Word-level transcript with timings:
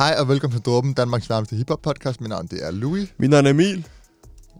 Hej 0.00 0.16
og 0.18 0.28
velkommen 0.28 0.58
til 0.60 0.64
Dråben, 0.64 0.92
Danmarks 0.92 1.28
varmeste 1.28 1.56
hiphop 1.56 1.82
podcast. 1.82 2.20
Mit 2.20 2.28
navn 2.30 2.46
det 2.46 2.66
er 2.66 2.70
Louis. 2.70 3.08
Mit 3.18 3.30
navn 3.30 3.46
er 3.46 3.50
Emil. 3.50 3.86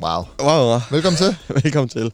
Wow. 0.03 0.25
Wow. 0.43 0.81
Velkommen 0.91 1.17
til. 1.19 1.37
Velkommen 1.63 1.89
til. 1.89 2.13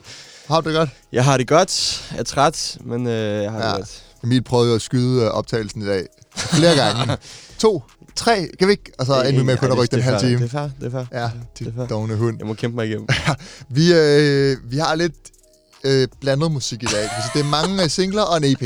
Har 0.48 0.60
du 0.60 0.68
det 0.68 0.76
godt? 0.76 0.90
Jeg 1.12 1.24
har 1.24 1.36
det 1.36 1.48
godt. 1.48 2.04
Jeg 2.12 2.18
er 2.18 2.22
træt, 2.24 2.78
men 2.84 3.06
øh, 3.06 3.42
jeg 3.42 3.50
har 3.52 3.58
Ja. 3.58 3.66
det 3.68 3.76
godt. 3.76 4.04
Emil 4.24 4.42
prøvede 4.42 4.74
at 4.74 4.82
skyde 4.82 5.22
øh, 5.22 5.28
optagelsen 5.30 5.82
i 5.82 5.86
dag 5.86 6.06
flere 6.36 6.74
gange. 6.84 7.16
to, 7.58 7.82
tre, 8.16 8.48
kan 8.58 8.68
vi 8.68 8.72
ikke? 8.72 8.92
Og 8.98 9.06
så 9.06 9.14
er 9.14 9.22
endte 9.22 9.38
vi 9.38 9.44
med 9.44 9.54
at 9.54 9.62
rykke 9.78 9.90
den 9.90 9.96
det 9.96 10.02
halv 10.04 10.20
fair, 10.20 10.28
time. 10.28 10.42
Det 10.42 10.46
er 10.54 10.58
fair, 10.58 10.70
det 10.80 10.86
er 10.86 10.90
fair. 10.90 11.20
Ja, 11.20 11.30
det 11.58 11.74
er 11.78 11.86
dogne 11.86 12.16
hund. 12.16 12.38
Jeg 12.38 12.46
må 12.46 12.54
kæmpe 12.54 12.76
mig 12.76 12.86
igennem. 12.86 13.08
Vi, 13.68 13.92
øh, 13.94 14.56
vi 14.72 14.78
har 14.78 14.94
lidt 14.94 15.14
øh, 15.84 16.08
blandet 16.20 16.52
musik 16.52 16.82
i 16.82 16.86
dag. 16.86 17.02
Altså, 17.02 17.30
det 17.34 17.40
er 17.40 17.44
mange 17.44 17.82
øh, 17.82 17.90
singler 17.90 18.22
og 18.22 18.36
en 18.36 18.44
EP. 18.44 18.62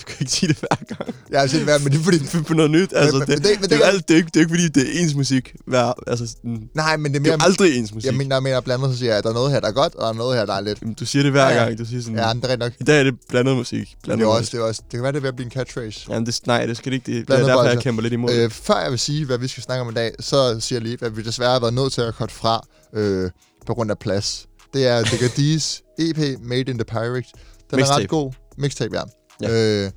Du 0.00 0.04
kan 0.06 0.16
ikke 0.20 0.32
sige 0.32 0.48
det 0.48 0.56
hver 0.58 0.94
gang. 0.94 1.14
Jeg 1.30 1.40
har 1.40 1.46
set 1.46 1.62
hvad, 1.62 1.78
men 1.78 1.92
det 1.92 1.98
er 2.00 2.04
fordi... 2.04 2.18
Find 2.18 2.44
på 2.44 2.54
noget 2.54 2.70
nyt. 2.70 2.92
Altså, 2.96 3.18
men- 3.18 3.26
det, 3.26 3.28
men 3.28 3.42
det- 3.44 3.50
men 3.60 3.62
det, 3.62 3.70
det- 3.70 3.72
er 3.76 3.78
jo 3.78 3.84
alt- 3.84 4.08
det, 4.08 4.14
er 4.14 4.18
ikke, 4.18 4.26
det 4.26 4.36
er 4.36 4.40
ikke 4.40 4.50
fordi, 4.50 4.68
det 4.68 4.96
er 4.96 5.02
ens 5.02 5.14
musik. 5.14 5.54
Hver, 5.66 5.92
altså, 6.06 6.26
sådan, 6.26 6.68
Nej, 6.74 6.96
men 6.96 7.12
det 7.12 7.18
er 7.18 7.22
det 7.22 7.32
er 7.32 7.36
mere... 7.36 7.46
aldrig 7.46 7.78
ens 7.78 7.94
musik. 7.94 8.06
Jeg 8.06 8.14
mener, 8.14 8.36
jeg 8.36 8.42
mener 8.42 8.60
blandet, 8.60 8.92
så 8.92 8.98
siger 8.98 9.10
jeg, 9.10 9.18
at 9.18 9.24
der 9.24 9.30
er 9.30 9.34
noget 9.34 9.52
her, 9.52 9.60
der 9.60 9.68
er 9.68 9.72
godt, 9.72 9.94
og 9.94 10.02
der 10.02 10.08
er 10.08 10.12
noget 10.12 10.38
her, 10.38 10.46
der 10.46 10.54
er 10.54 10.60
lidt... 10.60 10.78
Jamen, 10.82 10.94
Du 10.94 11.06
siger 11.06 11.22
det 11.22 11.32
hver 11.32 11.42
Ja, 11.48 11.48
ja. 11.56 11.64
gang. 11.64 11.78
Du 11.78 11.84
siger 11.84 12.02
sådan, 12.02 12.16
Ja, 12.18 12.34
men 12.34 12.42
det 12.42 12.52
er 12.52 12.56
nok. 12.56 12.72
i 12.80 12.84
dag 12.84 13.00
er 13.00 13.04
det 13.04 13.14
blandet 13.28 13.56
musik. 13.56 13.88
Det 13.90 13.96
Blandet 14.02 14.24
er 14.24 14.28
også, 14.28 14.40
musik. 14.40 14.52
det 14.52 14.58
er 14.58 14.62
også, 14.64 14.82
det 14.84 14.90
kan 14.90 15.02
være, 15.02 15.12
det 15.12 15.18
er 15.18 15.20
ved 15.22 15.28
at 15.28 15.36
blive 15.36 15.44
en 15.46 15.50
catchphrase. 15.52 16.06
Jamen, 16.08 16.26
det, 16.26 16.40
nej, 16.46 16.66
det 16.66 16.76
skal 16.76 16.92
det 16.92 16.96
ikke. 16.96 17.06
Det, 17.06 17.14
det 17.14 17.20
er 17.20 17.24
Blandet 17.26 17.46
derfor, 17.48 17.62
jeg 17.64 17.78
kæmper 17.78 18.02
lidt 18.02 18.12
imod. 18.12 18.32
Øh, 18.32 18.50
før 18.50 18.80
jeg 18.82 18.90
vil 18.90 18.98
sige, 18.98 19.26
hvad 19.26 19.38
vi 19.38 19.48
skal 19.48 19.62
snakke 19.62 19.80
om 19.80 19.90
i 19.90 19.94
dag, 19.94 20.12
så 20.20 20.60
siger 20.60 20.76
jeg 20.80 20.82
lige, 20.88 20.98
at 21.02 21.16
vi 21.16 21.22
desværre 21.22 21.52
har 21.52 21.60
været 21.60 21.74
nødt 21.74 21.92
til 21.92 22.00
at 22.00 22.14
korte 22.14 22.34
fra 22.34 22.66
øh, 22.94 23.30
på 23.66 23.74
grund 23.74 23.90
af 23.90 23.98
plads. 23.98 24.46
Det 24.74 24.86
er 24.86 25.02
Digga 25.04 25.26
D's 25.26 25.94
EP, 25.98 26.40
Made 26.42 26.60
in 26.60 26.78
the 26.78 26.84
Pyrex. 26.84 27.24
Den 27.70 27.78
er 27.80 27.96
ret 27.96 28.08
god. 28.08 28.32
Mixtape, 28.58 28.96
ja. 28.96 29.02
Ja. 29.40 29.84
Øh, 29.84 29.90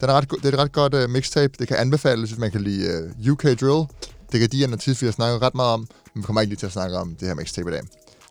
den 0.00 0.10
er 0.10 0.14
ret 0.14 0.30
det 0.30 0.44
er 0.44 0.48
et 0.48 0.58
ret 0.58 0.72
godt 0.72 0.94
uh, 0.94 1.10
mixtape. 1.10 1.52
Det 1.58 1.68
kan 1.68 1.76
anbefales, 1.76 2.30
hvis 2.30 2.38
man 2.38 2.50
kan 2.50 2.60
lide 2.60 3.12
uh, 3.26 3.32
UK 3.32 3.42
Drill. 3.42 3.86
Digga 4.32 4.46
D 4.46 4.54
er 4.54 4.64
en 4.64 4.72
artist, 4.72 5.02
vi 5.02 5.06
har 5.06 5.12
snakket 5.12 5.42
ret 5.42 5.54
meget 5.54 5.72
om, 5.72 5.80
men 6.14 6.22
vi 6.22 6.26
kommer 6.26 6.40
ikke 6.40 6.50
lige 6.50 6.58
til 6.58 6.66
at 6.66 6.72
snakke 6.72 6.96
om 6.96 7.16
det 7.20 7.28
her 7.28 7.34
mixtape 7.34 7.70
i 7.70 7.72
dag. 7.72 7.82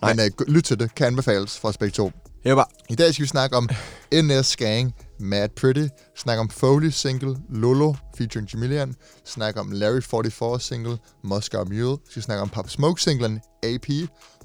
Nej. 0.02 0.14
Men 0.14 0.32
uh, 0.40 0.54
lyt 0.54 0.64
til 0.64 0.80
det. 0.80 0.96
Kan 0.96 1.08
anbefales 1.08 1.60
fra 1.60 1.70
os 1.70 1.78
begge 1.78 1.94
to. 1.94 2.12
Bare, 2.44 2.66
I 2.90 2.96
dag 2.96 3.14
skal 3.14 3.24
vi 3.24 3.28
snakke 3.28 3.58
om 3.58 3.70
NS 4.14 4.56
Gang, 4.56 4.96
Mad 5.20 5.50
Pretty, 5.50 5.88
snakke 6.18 6.40
om 6.40 6.50
Foley 6.50 6.90
single, 6.90 7.38
Lolo 7.50 7.94
featuring 8.18 8.50
Jamilian, 8.54 8.96
snakke 9.26 9.60
om 9.60 9.72
Larry 9.72 10.02
44 10.02 10.60
single, 10.60 10.98
Moscow 11.24 11.66
Mule, 11.66 11.98
vi 12.06 12.12
skal 12.12 12.24
snakke 12.24 12.42
om 12.42 12.50
Pop 12.50 12.70
Smoke 12.70 13.02
singlen, 13.02 13.42
AP, 13.64 13.88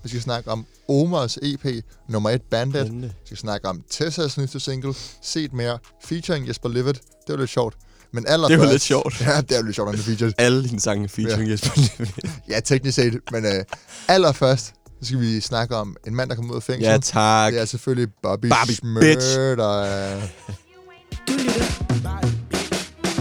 vi 0.02 0.08
skal 0.08 0.22
snakke 0.22 0.50
om 0.50 0.66
Omars 0.88 1.36
EP, 1.42 1.66
nummer 2.08 2.30
1 2.30 2.42
Bandit, 2.50 2.74
vi 2.74 2.86
spændende. 2.86 3.12
skal 3.24 3.36
snakke 3.36 3.68
om 3.68 3.82
Tessas 3.90 4.38
nyeste 4.38 4.60
single, 4.60 4.94
Set 5.22 5.52
Mere, 5.52 5.78
featuring 6.04 6.48
Jesper 6.48 6.68
Livet, 6.68 7.00
det 7.26 7.32
var 7.32 7.36
lidt 7.36 7.50
sjovt. 7.50 7.76
Men 8.12 8.24
allerførst, 8.28 8.50
Det 8.60 8.66
var 8.66 8.72
lidt 8.72 8.82
sjovt. 8.82 9.20
Ja, 9.26 9.40
det 9.40 9.52
er 9.52 9.56
jo 9.56 9.62
lidt 9.64 9.76
sjovt, 9.76 9.86
når 9.88 9.92
det 9.96 10.04
features. 10.04 10.32
Alle 10.46 10.68
dine 10.68 10.80
sange 10.80 11.08
featuring 11.08 11.50
Jesper 11.50 11.70
Livet. 11.76 12.14
Ja, 12.50 12.60
teknisk 12.60 12.94
set, 12.94 13.18
men 13.32 13.44
øh, 13.46 13.64
allerførst, 14.08 14.66
så 14.66 14.72
skal 15.02 15.20
vi 15.20 15.40
snakke 15.40 15.76
om 15.76 15.96
en 16.06 16.14
mand, 16.14 16.30
der 16.30 16.36
kommer 16.36 16.50
ud 16.52 16.56
af 16.56 16.62
fængsel. 16.62 16.84
Ja, 16.90 16.98
tak. 16.98 17.52
Det 17.52 17.60
er 17.60 17.64
selvfølgelig 17.64 18.08
Bobby, 18.22 18.46
Bobby, 18.48 18.70
Schmurd, 18.72 19.02
bitch. 19.02 19.36
Du 19.36 19.40
lytter 19.40 20.20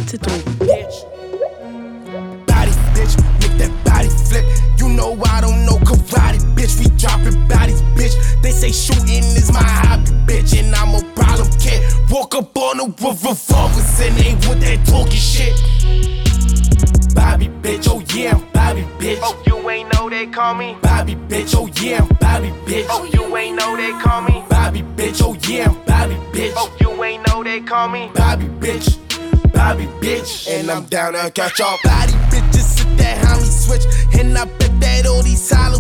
til 0.08 0.20
Drogen. 0.20 0.55
Karate, 6.16 6.40
bitch. 6.56 6.80
We 6.80 6.86
dropping 6.98 7.48
bodies, 7.48 7.82
bitch. 7.96 8.16
They 8.42 8.52
say 8.52 8.72
shooting 8.72 9.24
is 9.36 9.52
my 9.52 9.64
hobby, 9.64 10.12
bitch, 10.26 10.58
and 10.58 10.74
I'm 10.76 10.96
a 10.96 11.02
problem 11.14 11.50
kid. 11.60 11.84
Walk 12.10 12.36
up 12.36 12.58
on 12.58 12.78
them 12.78 12.90
with 13.02 13.24
revolvers 13.24 14.00
and 14.00 14.16
they 14.16 14.34
with 14.48 14.62
that 14.62 14.86
talking 14.86 15.12
shit. 15.12 15.56
Bobby, 17.16 17.48
bitch. 17.48 17.88
Oh 17.90 18.04
yeah, 18.14 18.36
I'm 18.36 18.52
Bobby, 18.52 18.82
bitch. 19.00 19.20
Oh, 19.22 19.42
you 19.48 19.70
ain't 19.70 19.94
know 19.94 20.10
they 20.10 20.28
call 20.28 20.56
me. 20.56 20.78
Bobby, 20.82 21.16
bitch. 21.16 21.56
Oh 21.56 21.68
yeah, 21.82 22.02
I'm 22.02 22.08
Bobby, 22.20 22.50
bitch. 22.66 22.86
Oh, 22.90 23.06
you 23.14 23.36
ain't 23.38 23.58
know 23.58 23.76
they 23.76 23.92
call 24.00 24.22
me. 24.22 24.44
Bobby, 24.50 24.82
bitch. 24.82 25.22
Oh 25.22 25.36
yeah, 25.48 25.70
I'm 25.70 25.76
Bobby, 25.86 26.16
bitch. 26.32 26.54
Oh, 26.56 26.72
you 26.80 27.04
ain't 27.04 27.28
know 27.28 27.44
they 27.44 27.62
call 27.62 27.90
me. 27.90 28.12
Bobby, 28.14 28.46
bitch. 28.46 28.98
Bobby, 29.54 29.86
bitch. 30.02 30.50
And 30.52 30.70
I'm 30.70 30.86
down 30.86 31.14
to 31.14 31.32
catch 31.32 31.60
y'all 31.60 31.78
body 31.84 32.14
bitches. 32.30 32.68
Sit 32.76 32.98
that 32.98 33.18
homie 33.26 33.50
switch. 33.50 33.86
And 34.20 34.38
I 34.38 34.46
bet 34.46 34.80
that 34.82 35.06
all 35.08 35.24
these 35.24 35.50
hollow 35.50 35.80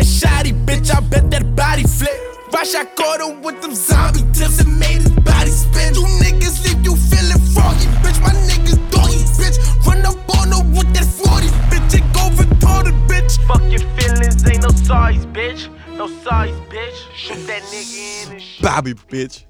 that 0.00 0.06
shotty, 0.06 0.52
bitch, 0.64 0.94
I 0.94 1.00
bet 1.00 1.30
that 1.30 1.54
body 1.54 1.82
flip. 1.82 2.10
Rush, 2.52 2.74
I 2.74 2.84
caught 2.84 3.20
him 3.20 3.42
with 3.42 3.60
them 3.60 3.74
zombie 3.74 4.20
tips 4.32 4.60
and 4.60 4.78
made 4.78 5.02
his 5.02 5.10
body 5.10 5.50
spin. 5.50 5.94
You 5.94 6.06
niggas 6.24 6.64
leave 6.64 6.82
you 6.84 6.96
feeling 6.96 7.42
froggy, 7.52 7.86
bitch. 8.02 8.20
My 8.22 8.32
niggas 8.48 8.80
doggy, 8.90 9.20
bitch. 9.38 9.58
Run 9.86 10.04
up 10.06 10.16
on 10.36 10.48
her 10.52 10.64
with 10.74 10.92
that 10.94 11.04
40, 11.04 11.46
bitch. 11.70 11.94
It 11.98 12.04
go 12.14 12.30
retarded, 12.40 12.96
bitch. 13.08 13.38
Fuck 13.46 13.62
your 13.70 13.84
feelings, 13.96 14.44
ain't 14.48 14.62
no 14.62 14.70
size, 14.70 15.26
bitch. 15.26 15.68
No 15.96 16.08
size, 16.08 16.56
bitch. 16.72 16.96
Shoot 17.14 17.46
that 17.46 17.62
nigga 17.62 18.24
in 18.24 18.32
and 18.32 18.42
shit. 18.42 18.62
Barbie, 18.62 18.94
bitch. 18.94 19.44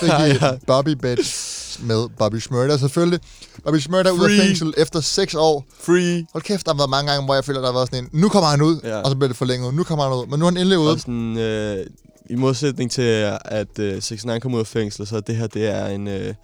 Fik 0.00 0.08
I 0.10 0.38
Bobby 0.66 0.88
Bitch 0.90 1.58
med 1.86 2.08
Bobby 2.18 2.36
Schmurder 2.38 2.76
selvfølgelig. 2.76 3.20
Bobby 3.64 3.76
Schmurder 3.76 4.10
ud 4.10 4.24
af 4.24 4.30
fængsel 4.46 4.74
efter 4.76 5.00
6 5.00 5.34
år. 5.34 5.64
Free. 5.80 6.26
Hold 6.32 6.42
kæft, 6.42 6.66
der 6.66 6.72
har 6.72 6.78
været 6.78 6.90
mange 6.90 7.10
gange, 7.10 7.24
hvor 7.24 7.34
jeg 7.34 7.44
føler, 7.44 7.60
der 7.60 7.66
har 7.66 7.72
været 7.72 7.88
sådan 7.88 8.04
en, 8.04 8.20
nu 8.20 8.28
kommer 8.28 8.48
han 8.50 8.62
ud, 8.62 8.80
Ja. 8.84 8.96
og 9.00 9.10
så 9.10 9.16
bliver 9.16 9.28
det 9.28 9.36
forlænget. 9.36 9.74
Nu 9.74 9.82
kommer 9.84 10.04
han 10.04 10.12
ud, 10.12 10.26
men 10.26 10.38
nu 10.38 10.44
er 10.46 10.50
han 10.50 10.56
endelig 10.56 10.78
ude. 10.78 10.92
Og 10.92 11.00
sådan, 11.00 11.38
øh, 11.38 11.86
i 12.30 12.34
modsætning 12.34 12.90
til, 12.90 13.02
at 13.44 13.78
øh, 13.78 13.92
69 13.94 14.42
kom 14.42 14.54
ud 14.54 14.60
af 14.60 14.66
fængsel, 14.66 15.06
så 15.06 15.20
det 15.20 15.36
her, 15.36 15.46
det 15.46 15.66
er 15.68 15.86
en... 15.86 16.08
Øh, 16.08 16.34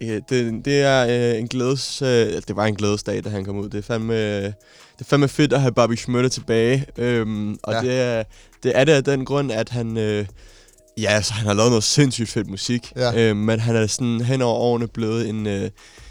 det, 0.00 0.64
det 0.64 0.80
er 0.82 1.06
øh, 1.32 1.38
en 1.38 1.48
glædes... 1.48 2.02
Øh, 2.02 2.08
det 2.48 2.56
var 2.56 2.64
en 2.66 2.74
glædesdag, 2.74 3.24
da 3.24 3.28
han 3.28 3.44
kom 3.44 3.56
ud. 3.58 3.68
Det 3.68 3.78
er 3.78 3.82
fandme, 3.82 4.14
øh, 4.14 4.42
det 4.42 4.52
er 5.00 5.04
fandme 5.04 5.28
fedt 5.28 5.52
at 5.52 5.60
have 5.60 5.72
Bobby 5.72 5.94
Schmurter 5.96 6.28
tilbage. 6.28 6.86
Øhm, 6.96 7.56
og 7.62 7.72
ja. 7.72 7.80
det, 7.80 8.00
er, 8.00 8.22
det 8.62 8.72
er 8.74 8.84
det 8.84 8.92
af 8.92 9.04
den 9.04 9.24
grund, 9.24 9.52
at 9.52 9.68
han... 9.68 9.96
Øh, 9.96 10.26
ja, 11.00 11.08
altså, 11.10 11.32
han 11.32 11.46
har 11.46 11.54
lavet 11.54 11.70
noget 11.70 11.84
sindssygt 11.84 12.28
fedt 12.28 12.50
musik. 12.50 12.92
Ja. 12.96 13.30
Øh, 13.30 13.36
men 13.36 13.60
han 13.60 13.76
er 13.76 13.86
sådan 13.86 14.20
hen 14.20 14.42
over 14.42 14.54
årene 14.54 14.88
blevet 14.88 15.28
en... 15.28 15.46
Øh, 15.46 15.70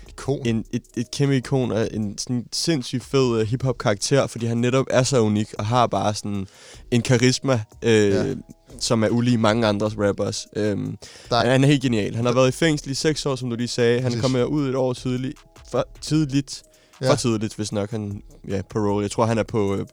Ikon. 0.10 0.40
en, 0.48 0.66
et, 0.74 0.82
et 0.98 1.12
kæmpe 1.12 1.38
ikon 1.38 1.72
og 1.72 1.90
en 1.94 2.18
sådan 2.18 2.46
sindssygt 2.54 3.04
fed 3.04 3.42
uh, 3.42 3.42
hip-hop 3.42 3.78
karakter, 3.78 4.28
fordi 4.28 4.46
han 4.46 4.58
netop 4.58 4.86
er 4.90 5.04
så 5.04 5.20
unik 5.22 5.54
og 5.54 5.66
har 5.66 5.88
bare 5.88 6.14
sådan 6.14 6.48
en 6.92 7.02
karisma, 7.02 7.62
øh, 7.82 8.10
Ja. 8.10 8.26
som 8.80 9.04
er 9.04 9.10
ulig 9.10 9.40
mange 9.40 9.68
andres 9.68 9.94
rappers. 9.98 10.48
Øhm, 10.56 10.98
han, 11.32 11.48
han 11.48 11.64
er 11.64 11.68
helt 11.68 11.82
genial. 11.82 12.16
Han 12.16 12.26
har 12.26 12.34
været 12.34 12.48
i 12.48 12.52
fængsel 12.52 12.92
i 12.92 12.94
seks 12.94 13.26
år, 13.26 13.36
som 13.36 13.50
du 13.50 13.56
lige 13.56 13.68
sagde. 13.68 14.02
Han 14.02 14.12
Præcis. 14.12 14.22
kom 14.22 14.36
ud 14.36 14.70
et 14.70 14.76
år 14.76 14.94
tidligt. 14.94 15.34
For, 15.72 15.88
tidligt. 16.02 16.64
Ja. 17.02 17.12
For 17.12 17.16
tidligt, 17.16 17.56
hvis 17.56 17.72
nok 17.72 17.92
han... 17.92 18.22
Ja, 18.48 18.62
parole. 18.70 19.04
Jeg 19.04 19.12
tror, 19.12 19.26
han 19.26 19.38
er 19.38 19.44
på 19.44 19.76
øh, 19.76 19.86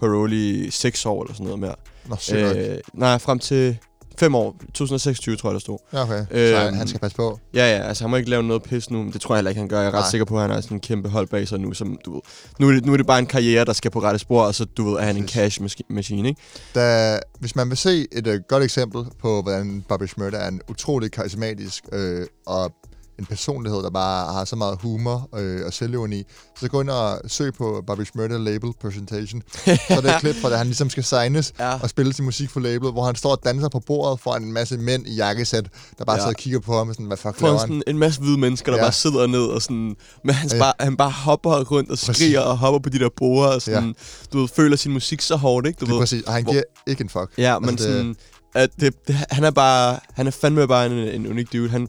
parole 0.00 0.36
i 0.36 0.70
seks 0.70 1.06
år 1.06 1.22
eller 1.22 1.34
sådan 1.34 1.44
noget 1.44 1.60
mere. 1.60 1.74
Nå. 2.06 2.16
Øh, 2.38 2.78
nej, 2.94 3.18
frem 3.18 3.38
til 3.38 3.78
fem 4.18 4.34
år. 4.34 4.56
2026, 4.74 5.36
tror 5.36 5.50
jeg, 5.50 5.54
der 5.54 5.60
stod. 5.60 5.78
Ja, 5.92 6.02
okay. 6.02 6.24
Så 6.50 6.56
han, 6.58 6.74
øhm, 6.78 6.86
skal 6.88 7.00
passe 7.00 7.16
på. 7.16 7.38
Ja, 7.54 7.76
ja, 7.76 7.82
altså 7.88 8.04
han 8.04 8.10
må 8.10 8.16
ikke 8.16 8.30
lave 8.30 8.42
noget 8.42 8.62
pis 8.62 8.90
nu, 8.90 9.02
men 9.02 9.12
det 9.12 9.20
tror 9.20 9.34
jeg 9.34 9.38
heller 9.38 9.48
ikke, 9.50 9.58
han 9.60 9.68
gør. 9.68 9.78
Jeg 9.78 9.86
er 9.86 9.90
ret 9.90 10.00
Nej. 10.00 10.10
sikker 10.10 10.24
på, 10.24 10.34
at 10.36 10.40
han 10.42 10.50
har 10.50 10.60
sådan 10.60 10.76
en 10.76 10.80
kæmpe 10.80 11.08
hold 11.08 11.26
bag 11.28 11.48
sig 11.48 11.60
nu, 11.60 11.72
som 11.72 11.98
du 12.04 12.12
ved. 12.14 12.20
Nu 12.58 12.68
er, 12.68 12.72
det, 12.72 12.86
nu 12.86 12.92
er 12.92 12.96
det 12.96 13.06
bare 13.06 13.18
en 13.18 13.26
karriere, 13.26 13.64
der 13.64 13.72
skal 13.72 13.90
på 13.90 14.00
rette 14.00 14.18
spor, 14.18 14.42
og 14.42 14.54
så 14.54 14.64
du 14.64 14.90
ved, 14.90 14.96
er 14.98 15.02
han 15.02 15.16
en 15.16 15.22
Præcis. 15.22 15.34
cash 15.34 15.60
maski- 15.62 15.86
machine, 15.94 16.28
ikke? 16.28 16.40
Da, 16.74 17.18
hvis 17.40 17.56
man 17.56 17.68
vil 17.68 17.76
se 17.76 18.06
et 18.12 18.26
uh, 18.26 18.34
godt 18.48 18.62
eksempel 18.64 19.04
på, 19.20 19.42
hvordan 19.42 19.84
Bobby 19.88 20.04
Schmurder 20.06 20.38
er 20.38 20.48
en 20.48 20.60
utrolig 20.70 21.10
karismatisk 21.12 21.84
øh, 21.92 22.26
og 22.46 22.72
en 23.18 23.26
personlighed, 23.26 23.82
der 23.82 23.90
bare 23.90 24.32
har 24.32 24.44
så 24.44 24.56
meget 24.56 24.78
humor 24.82 25.28
øh, 25.36 25.66
og 25.66 25.72
selvironi, 25.72 26.22
så 26.60 26.68
gå 26.68 26.80
ind 26.80 26.90
og 26.90 27.20
søg 27.26 27.54
på 27.54 27.82
Bobby 27.86 28.00
Schmurder 28.04 28.38
Label 28.38 28.72
Presentation. 28.80 29.42
så 29.64 29.70
er 29.88 30.00
det 30.00 30.10
et 30.14 30.20
klip 30.20 30.36
fra, 30.42 30.50
da 30.50 30.56
han 30.56 30.66
ligesom 30.66 30.90
skal 30.90 31.04
signes 31.04 31.52
Ja. 31.58 31.78
og 31.82 31.90
spille 31.90 32.12
sin 32.12 32.24
musik 32.24 32.50
for 32.50 32.60
label, 32.60 32.90
hvor 32.92 33.04
han 33.04 33.14
står 33.14 33.30
og 33.30 33.40
danser 33.44 33.68
på 33.68 33.80
bordet 33.80 34.20
foran 34.20 34.42
en 34.42 34.52
masse 34.52 34.78
mænd 34.78 35.06
i 35.06 35.14
jakkesæt, 35.14 35.64
der 35.98 36.04
bare 36.04 36.14
Ja. 36.16 36.20
sidder 36.20 36.28
og 36.30 36.36
kigger 36.36 36.60
på 36.60 36.78
ham 36.78 36.88
og 36.88 36.94
sådan, 36.94 37.06
hvad 37.06 37.16
fuck 37.16 37.38
For 37.38 37.46
laver 37.46 37.58
sådan 37.58 37.82
en 37.86 37.98
masse 37.98 38.20
hvide 38.20 38.38
mennesker, 38.38 38.72
der 38.72 38.78
Ja. 38.78 38.84
bare 38.84 38.92
sidder 38.92 39.26
ned 39.26 39.44
og 39.44 39.62
sådan... 39.62 39.96
Men 40.24 40.34
han, 40.34 40.50
Ja. 40.52 40.58
bare, 40.58 40.72
han 40.80 40.96
bare 40.96 41.10
hopper 41.10 41.64
rundt 41.64 41.90
og 41.90 41.98
Præcis. 41.98 42.16
skriger 42.16 42.40
og 42.40 42.58
hopper 42.58 42.78
på 42.80 42.88
de 42.88 42.98
der 42.98 43.08
borde 43.16 43.54
og 43.54 43.62
sådan... 43.62 43.84
Ja. 43.88 43.92
Du 44.32 44.38
ved, 44.40 44.48
føler 44.56 44.76
sin 44.76 44.92
musik 44.92 45.20
så 45.20 45.36
hårdt, 45.36 45.66
ikke? 45.66 45.78
Du 45.80 45.84
Det 45.84 45.90
er 45.90 45.94
ved. 45.94 46.02
præcis, 46.02 46.22
og 46.22 46.32
han 46.32 46.42
hvor- 46.42 46.52
giver 46.52 46.62
ikke 46.86 47.02
en 47.02 47.08
fuck. 47.08 47.30
Ja, 47.38 47.58
men 47.58 47.68
Altså, 47.70 47.86
det- 47.88 47.94
sådan... 47.96 48.16
At 48.54 48.70
det, 48.80 48.94
det, 49.08 49.16
han 49.30 49.44
er 49.44 49.50
bare... 49.50 49.98
Han 50.14 50.26
er 50.26 50.30
fandme 50.30 50.68
bare 50.68 50.86
en, 50.86 50.92
en 50.92 51.26
unik 51.26 51.52
dude. 51.52 51.68
Han, 51.68 51.88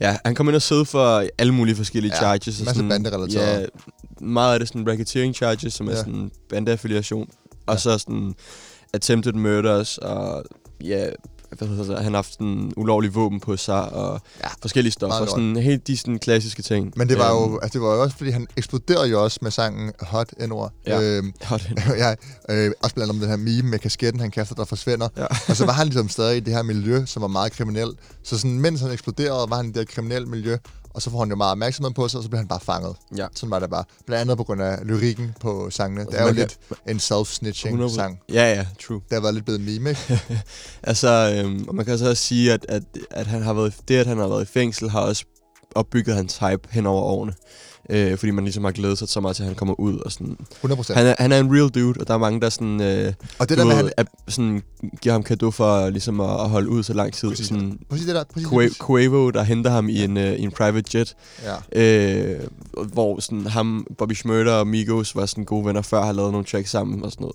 ja, 0.00 0.16
han 0.24 0.34
kommer 0.34 0.50
ind 0.52 0.56
og 0.56 0.62
sidder 0.62 0.84
for 0.84 1.24
alle 1.38 1.54
mulige 1.54 1.76
forskellige 1.76 2.12
Ja, 2.14 2.18
charges. 2.18 2.60
og 2.60 2.66
sådan, 2.74 2.88
banderelateret. 2.88 3.60
Ja, 3.60 3.66
meget 4.26 4.52
af 4.52 4.58
det 4.60 4.68
sådan 4.68 4.88
racketeering 4.88 5.34
charges, 5.34 5.74
som 5.74 5.86
er 5.88 5.90
Ja. 5.92 5.96
sådan 5.96 6.30
bandeaffiliation. 6.48 7.28
Og 7.66 7.74
Ja. 7.74 7.78
så 7.78 7.98
sådan 7.98 8.34
attempted 8.94 9.32
murders 9.32 9.98
og 9.98 10.44
ja, 10.84 11.06
hvad 11.58 11.68
hedder 11.68 11.84
det, 11.94 12.04
han 12.04 12.12
har 12.12 12.18
haft 12.18 12.32
sådan 12.32 12.72
ulovlig 12.76 13.14
våben 13.14 13.40
på 13.40 13.56
sig, 13.56 13.92
og 13.92 14.20
Ja, 14.42 14.48
forskellige 14.62 14.92
stoffer. 14.92 15.18
lort. 15.18 15.30
Sådan 15.30 15.56
helt 15.56 15.86
de 15.86 15.96
sådan 15.96 16.18
klassiske 16.18 16.62
ting. 16.62 16.92
Men 16.96 17.08
det 17.08 17.18
var 17.18 17.30
jo, 17.30 17.44
Øhm, 17.44 17.58
altså, 17.62 17.78
det 17.78 17.86
var 17.86 17.94
jo 17.94 18.02
også, 18.02 18.16
fordi 18.16 18.30
han 18.30 18.46
eksploderede 18.56 19.08
jo 19.08 19.22
også 19.24 19.38
med 19.42 19.50
sangen 19.50 19.92
Hot 20.00 20.28
N-ord. 20.48 20.72
Ja. 20.86 21.00
Øhm, 21.02 21.32
hold 21.42 21.60
hen. 21.60 21.78
ja, 22.04 22.14
øh, 22.50 22.72
også 22.82 22.94
blandt 22.94 23.10
andet 23.10 23.10
om 23.10 23.20
den 23.20 23.28
her 23.28 23.36
meme 23.36 23.70
med 23.70 23.78
kasketten, 23.78 24.20
han 24.20 24.30
kaster, 24.30 24.54
der 24.54 24.64
forsvinder. 24.64 25.08
Ja. 25.16 25.26
og 25.48 25.56
så 25.56 25.66
var 25.66 25.72
han 25.72 25.86
ligesom 25.86 26.08
stadig 26.08 26.36
i 26.36 26.40
det 26.40 26.54
her 26.54 26.62
miljø, 26.62 27.04
som 27.06 27.22
var 27.22 27.28
meget 27.28 27.52
kriminelt. 27.52 27.98
Så 28.22 28.38
sådan, 28.38 28.60
mens 28.60 28.80
han 28.80 28.90
eksploderede, 28.90 29.50
var 29.50 29.56
han 29.56 29.66
i 29.66 29.68
det 29.68 29.76
her 29.76 29.84
kriminelle 29.84 30.28
miljø, 30.28 30.56
og 30.94 31.02
så 31.02 31.10
får 31.10 31.18
han 31.18 31.28
jo 31.30 31.36
meget 31.36 31.50
opmærksomhed 31.52 31.92
på 31.94 32.08
sig, 32.08 32.18
og 32.18 32.22
så 32.24 32.28
bliver 32.28 32.40
han 32.40 32.48
bare 32.48 32.60
fanget. 32.60 32.96
Ja. 33.16 33.26
Sådan 33.34 33.50
var 33.50 33.58
det 33.58 33.70
bare. 33.70 33.84
Blandt 34.06 34.20
andet 34.20 34.36
på 34.36 34.44
grund 34.44 34.62
af 34.62 34.78
lyrikken 34.86 35.34
på 35.40 35.70
sangene. 35.70 36.04
Det 36.06 36.14
er 36.14 36.22
jo 36.22 36.26
kan- 36.26 36.36
lidt 36.36 36.58
en 36.88 36.96
self-snitching 36.96 37.74
100%. 37.76 37.94
sang. 37.94 38.18
Ja, 38.32 38.54
ja, 38.54 38.66
true. 38.86 39.00
Det 39.08 39.12
har 39.12 39.20
været 39.20 39.34
lidt 39.34 39.44
blevet 39.44 39.60
meme, 39.60 39.90
ikke? 39.90 40.20
Altså, 40.82 41.34
øhm, 41.44 41.64
og 41.68 41.74
man 41.74 41.84
kan 41.84 41.98
så 41.98 42.08
også 42.10 42.22
sige, 42.24 42.52
at, 42.52 42.66
at, 42.68 42.82
at 43.10 43.26
han 43.26 43.42
har 43.42 43.52
været, 43.52 43.74
det, 43.88 43.96
at 43.96 44.06
han 44.06 44.18
har 44.18 44.28
været 44.28 44.42
i 44.42 44.52
fængsel, 44.52 44.90
har 44.90 45.00
også 45.00 45.24
opbygget 45.74 46.16
hans 46.16 46.38
hype 46.38 46.68
hen 46.70 46.86
over 46.86 47.02
årene. 47.02 47.32
Øh, 47.90 48.18
fordi 48.18 48.30
man 48.30 48.44
ligesom 48.44 48.64
har 48.64 48.70
glædet 48.72 48.98
sig 48.98 49.08
så 49.08 49.20
meget 49.20 49.36
til, 49.36 49.42
at 49.42 49.46
han 49.46 49.56
kommer 49.56 49.80
ud. 49.80 49.98
Og 49.98 50.12
sådan. 50.12 50.36
100 50.52 50.76
procent. 50.76 50.98
Han, 50.98 51.06
er, 51.06 51.14
han 51.18 51.32
er 51.32 51.38
en 51.40 51.52
real 51.56 51.68
dude, 51.68 52.00
og 52.00 52.08
der 52.08 52.14
er 52.14 52.18
mange, 52.18 52.40
der 52.40 52.48
sådan, 52.48 52.80
øh, 52.80 53.12
Og 53.38 53.48
det 53.48 53.58
der 53.58 53.64
ved, 53.64 53.72
han... 53.74 53.92
at, 53.96 54.06
sådan, 54.28 54.62
giver 55.02 55.12
ham 55.12 55.22
kado 55.22 55.50
for 55.50 55.90
ligesom 55.90 56.20
at, 56.20 56.30
at 56.30 56.48
holde 56.48 56.68
ud 56.68 56.82
så 56.82 56.92
lang 56.94 57.12
tid. 57.12 57.28
Præcis. 57.28 57.46
Sådan, 57.46 57.78
Præcis 57.90 58.06
det 58.06 58.14
der. 58.14 58.24
Præcis 58.34 58.48
Qua- 58.48 58.62
det. 58.62 58.78
Quavo, 58.86 59.30
der 59.30 59.42
henter 59.42 59.70
ham 59.70 59.88
i 59.88 60.04
en, 60.04 60.16
øh, 60.16 60.32
i 60.32 60.42
en 60.42 60.50
private 60.50 60.98
jet, 60.98 61.16
Ja. 61.74 61.82
øh, 61.82 62.40
hvor 62.92 63.20
sådan, 63.20 63.46
ham, 63.46 63.86
Bobby 63.98 64.12
Schmurder 64.12 64.52
og 64.52 64.66
Migos 64.66 65.16
var 65.16 65.26
sådan 65.26 65.44
gode 65.44 65.66
venner 65.66 65.82
før, 65.82 66.04
har 66.04 66.12
lavet 66.12 66.32
nogle 66.32 66.46
tracks 66.46 66.70
sammen 66.70 67.04
og 67.04 67.12
sådan 67.12 67.26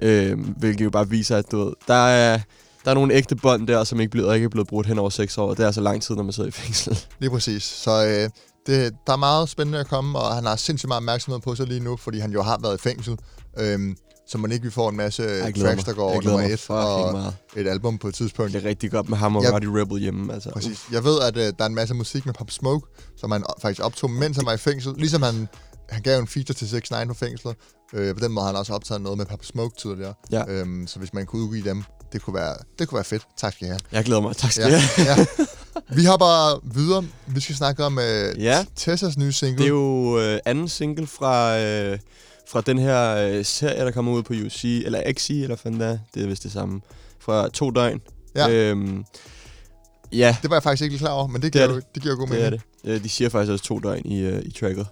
noget. 0.00 0.30
Øh, 0.30 0.38
hvilket 0.58 0.84
jo 0.84 0.90
bare 0.90 1.08
viser, 1.08 1.36
at 1.36 1.52
du 1.52 1.64
ved, 1.64 1.72
der 1.88 1.94
er, 2.08 2.38
der 2.84 2.90
er 2.90 2.94
nogle 2.94 3.14
ægte 3.14 3.36
bånd 3.36 3.66
der, 3.66 3.84
som 3.84 4.00
ikke, 4.00 4.10
blevet, 4.10 4.34
ikke 4.34 4.44
er 4.44 4.48
blevet 4.48 4.68
brudt 4.68 4.86
hen 4.86 4.98
over 4.98 5.10
seks 5.10 5.38
år, 5.38 5.48
og 5.50 5.56
det 5.56 5.66
er 5.66 5.70
så 5.70 5.80
lang 5.80 6.02
tid, 6.02 6.14
når 6.14 6.22
man 6.22 6.32
sidder 6.32 6.48
i 6.48 6.52
fængsel. 6.52 6.98
Lige 7.20 7.30
præcis. 7.30 7.62
Så 7.62 8.06
øh, 8.06 8.30
det, 8.68 8.92
der 9.06 9.12
er 9.12 9.16
meget 9.16 9.48
spændende 9.48 9.78
at 9.78 9.88
komme, 9.88 10.18
og 10.18 10.34
han 10.34 10.44
har 10.46 10.56
sindssygt 10.56 10.88
meget 10.88 10.96
opmærksomhed 11.00 11.40
på 11.40 11.54
sig 11.54 11.66
lige 11.66 11.80
nu, 11.80 11.96
fordi 11.96 12.18
han 12.18 12.32
jo 12.32 12.42
har 12.42 12.58
været 12.62 12.74
i 12.78 12.80
fængsel. 12.82 13.18
Øhm, 13.58 13.96
så 14.28 14.38
man 14.38 14.52
ikke 14.52 14.64
vi 14.64 14.70
får 14.70 14.90
en 14.90 14.96
masse 14.96 15.22
Jeg 15.22 15.54
tracks, 15.54 15.84
der 15.84 15.92
går 15.92 16.08
Jeg 16.08 16.12
over 16.14 16.22
nummer 16.22 16.48
et, 16.54 16.70
og 16.70 17.12
meget. 17.12 17.34
et 17.56 17.68
album 17.68 17.98
på 17.98 18.08
et 18.08 18.14
tidspunkt. 18.14 18.52
Det 18.52 18.64
er 18.64 18.68
rigtig 18.68 18.90
godt 18.90 19.08
med 19.08 19.18
ham 19.18 19.36
og 19.36 19.42
Ja. 19.42 19.50
Roddy 19.54 19.64
Rebel 19.64 19.98
hjemme. 20.00 20.34
Altså. 20.34 20.50
Præcis. 20.50 20.80
Jeg 20.92 21.04
ved, 21.04 21.20
at 21.20 21.36
øh, 21.36 21.42
der 21.42 21.52
er 21.58 21.66
en 21.66 21.74
masse 21.74 21.94
musik 21.94 22.26
med 22.26 22.34
Pop 22.34 22.50
Smoke, 22.50 22.86
som 23.16 23.30
han 23.30 23.44
faktisk 23.62 23.84
optog, 23.84 24.10
mens 24.10 24.36
han 24.36 24.46
var 24.46 24.52
i 24.52 24.56
fængsel. 24.56 24.92
Ligesom 24.96 25.22
han, 25.22 25.48
han 25.88 26.02
gav 26.02 26.18
en 26.20 26.26
feature 26.26 26.54
til 26.54 26.68
6 26.68 26.90
9 26.90 26.96
på 27.08 27.14
fængslet. 27.14 27.56
Øh, 27.94 28.14
på 28.14 28.20
den 28.20 28.32
måde 28.32 28.42
har 28.44 28.52
han 28.52 28.56
også 28.58 28.72
optaget 28.74 29.00
noget 29.02 29.18
med 29.18 29.26
Pop 29.26 29.44
Smoke 29.44 29.76
tidligere. 29.80 30.14
Ja. 30.32 30.44
Øhm, 30.48 30.86
så 30.86 30.98
hvis 30.98 31.14
man 31.14 31.26
kunne 31.26 31.42
udgive 31.42 31.64
dem, 31.70 31.84
det 32.12 32.22
kunne 32.22 32.34
være, 32.34 32.56
det 32.78 32.88
kunne 32.88 32.96
være 32.96 33.04
fedt. 33.04 33.22
Tak 33.36 33.52
skal 33.52 33.66
I 33.66 33.68
have. 33.68 33.80
Jeg 33.92 34.04
glæder 34.04 34.20
mig. 34.20 34.36
Tak 34.36 34.52
skal 34.52 34.70
Ja, 34.70 34.76
du 34.76 34.82
have. 34.96 35.08
ja. 35.20 35.26
Vi 35.94 36.04
hopper 36.04 36.60
videre. 36.74 37.04
Vi 37.26 37.40
skal 37.40 37.54
snakke 37.56 37.84
om 37.84 37.98
øh, 37.98 38.42
Ja. 38.42 38.64
Tessas 38.76 39.18
nye 39.18 39.32
single. 39.32 39.58
Det 39.58 39.64
er 39.64 39.68
jo 39.68 40.18
øh, 40.20 40.38
anden 40.44 40.68
single 40.68 41.06
fra, 41.06 41.58
øh, 41.60 41.98
fra 42.48 42.60
den 42.60 42.78
her 42.78 43.16
øh, 43.16 43.44
serie, 43.44 43.84
der 43.84 43.90
kommer 43.90 44.12
ud 44.12 44.22
på 44.22 44.32
UC, 44.32 44.64
eller 44.64 45.02
XC, 45.12 45.30
eller 45.30 45.56
fanden 45.56 45.80
det 45.80 45.88
er. 45.88 45.98
Det 46.14 46.22
er 46.22 46.26
vist 46.26 46.42
det 46.42 46.52
samme. 46.52 46.80
Fra 47.20 47.48
to 47.48 47.70
døgn. 47.70 48.00
Ja. 48.34 48.48
Øhm, 48.50 49.04
ja, 50.12 50.36
Det 50.42 50.50
var 50.50 50.56
jeg 50.56 50.62
faktisk 50.62 50.82
ikke 50.82 50.98
klar 50.98 51.10
over, 51.10 51.26
men 51.26 51.34
det 51.34 51.42
Det 51.42 51.52
giver, 51.52 51.64
er 51.64 51.68
jo, 51.70 51.76
det. 51.76 51.84
det 51.94 52.02
giver 52.02 52.14
jo 52.14 52.18
god 52.20 52.28
det 52.28 52.40
er 52.40 52.50
mening. 52.50 52.62
det. 52.84 52.90
Øh, 52.90 53.02
De 53.02 53.08
siger 53.08 53.28
faktisk 53.30 53.52
også 53.52 53.64
to 53.64 53.78
døgn 53.78 54.06
i, 54.06 54.20
øh, 54.20 54.42
i 54.44 54.50
tracket. 54.50 54.86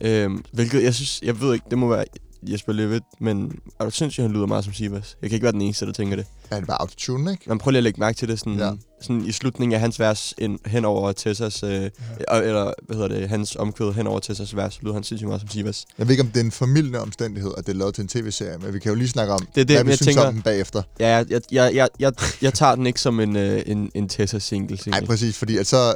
Øhm, 0.00 0.44
hvilket 0.52 0.82
jeg 0.82 0.94
synes, 0.94 1.20
jeg 1.22 1.40
ved 1.40 1.54
ikke, 1.54 1.66
det 1.70 1.78
må 1.78 1.88
være 1.88 2.04
Jesper 2.42 2.72
Levitt, 2.72 3.04
men 3.20 3.52
er 3.80 3.84
du 3.84 3.90
sindssygt, 3.90 4.22
han 4.24 4.32
lyder 4.32 4.46
meget 4.46 4.64
som 4.64 4.72
Sivas. 4.72 5.16
Jeg 5.22 5.30
kan 5.30 5.34
ikke 5.36 5.44
være 5.44 5.52
den 5.52 5.62
eneste, 5.62 5.86
der 5.86 5.92
tænker 5.92 6.16
det. 6.16 6.26
Ja, 6.50 6.56
det 6.56 6.68
var 6.68 6.74
autotune, 6.76 7.30
ikke? 7.30 7.42
Men 7.46 7.58
prøv 7.58 7.70
lige 7.70 7.78
at 7.78 7.84
lægge 7.84 8.00
mærke 8.00 8.16
til 8.16 8.28
det 8.28 8.38
sådan, 8.38 8.58
Ja. 8.58 8.70
sådan 9.02 9.24
i 9.26 9.32
slutningen 9.32 9.74
af 9.74 9.80
hans 9.80 10.00
vers 10.00 10.34
ind, 10.38 10.58
hen 10.66 10.84
over 10.84 11.12
Tessas, 11.12 11.62
øh, 11.62 11.70
ja. 11.70 11.88
eller 12.30 12.72
hvad 12.86 12.96
hedder 12.96 13.08
det, 13.08 13.28
hans 13.28 13.56
omkvæd 13.56 13.92
hen 13.92 14.06
over 14.06 14.20
Tessas 14.20 14.56
vers, 14.56 14.82
lyder 14.82 14.94
han 14.94 15.02
sindssygt 15.04 15.28
meget 15.28 15.40
som 15.40 15.48
Sivas. 15.48 15.84
Jeg 15.98 16.06
ved 16.06 16.12
ikke, 16.12 16.22
om 16.22 16.28
det 16.28 16.36
er 16.40 16.44
en 16.44 16.50
formidlende 16.50 17.00
omstændighed, 17.00 17.52
at 17.58 17.66
det 17.66 17.72
er 17.72 17.76
lavet 17.78 17.94
til 17.94 18.02
en 18.02 18.08
tv-serie, 18.08 18.58
men 18.58 18.74
vi 18.74 18.78
kan 18.78 18.88
jo 18.92 18.94
lige 18.98 19.08
snakke 19.08 19.32
om, 19.32 19.40
Det 19.54 19.60
er 19.60 19.64
det, 19.64 19.76
hvad 19.76 19.84
vi 19.84 19.90
jeg 19.90 19.96
synes 19.98 20.06
tænker- 20.06 20.28
om 20.28 20.34
den 20.34 20.42
bagefter. 20.42 20.82
Ja, 21.00 21.08
jeg, 21.08 21.26
jeg, 21.30 21.40
jeg, 21.52 21.70
jeg, 21.74 21.88
jeg, 21.98 22.12
jeg 22.42 22.54
tager 22.54 22.74
den 22.74 22.86
ikke 22.86 23.00
som 23.00 23.20
en, 23.20 23.36
øh, 23.36 23.62
en, 23.66 23.90
en 23.94 24.08
Tessa-single. 24.08 24.78
Nej, 24.86 25.04
præcis, 25.06 25.38
fordi 25.38 25.56
at 25.56 25.66
så, 25.66 25.94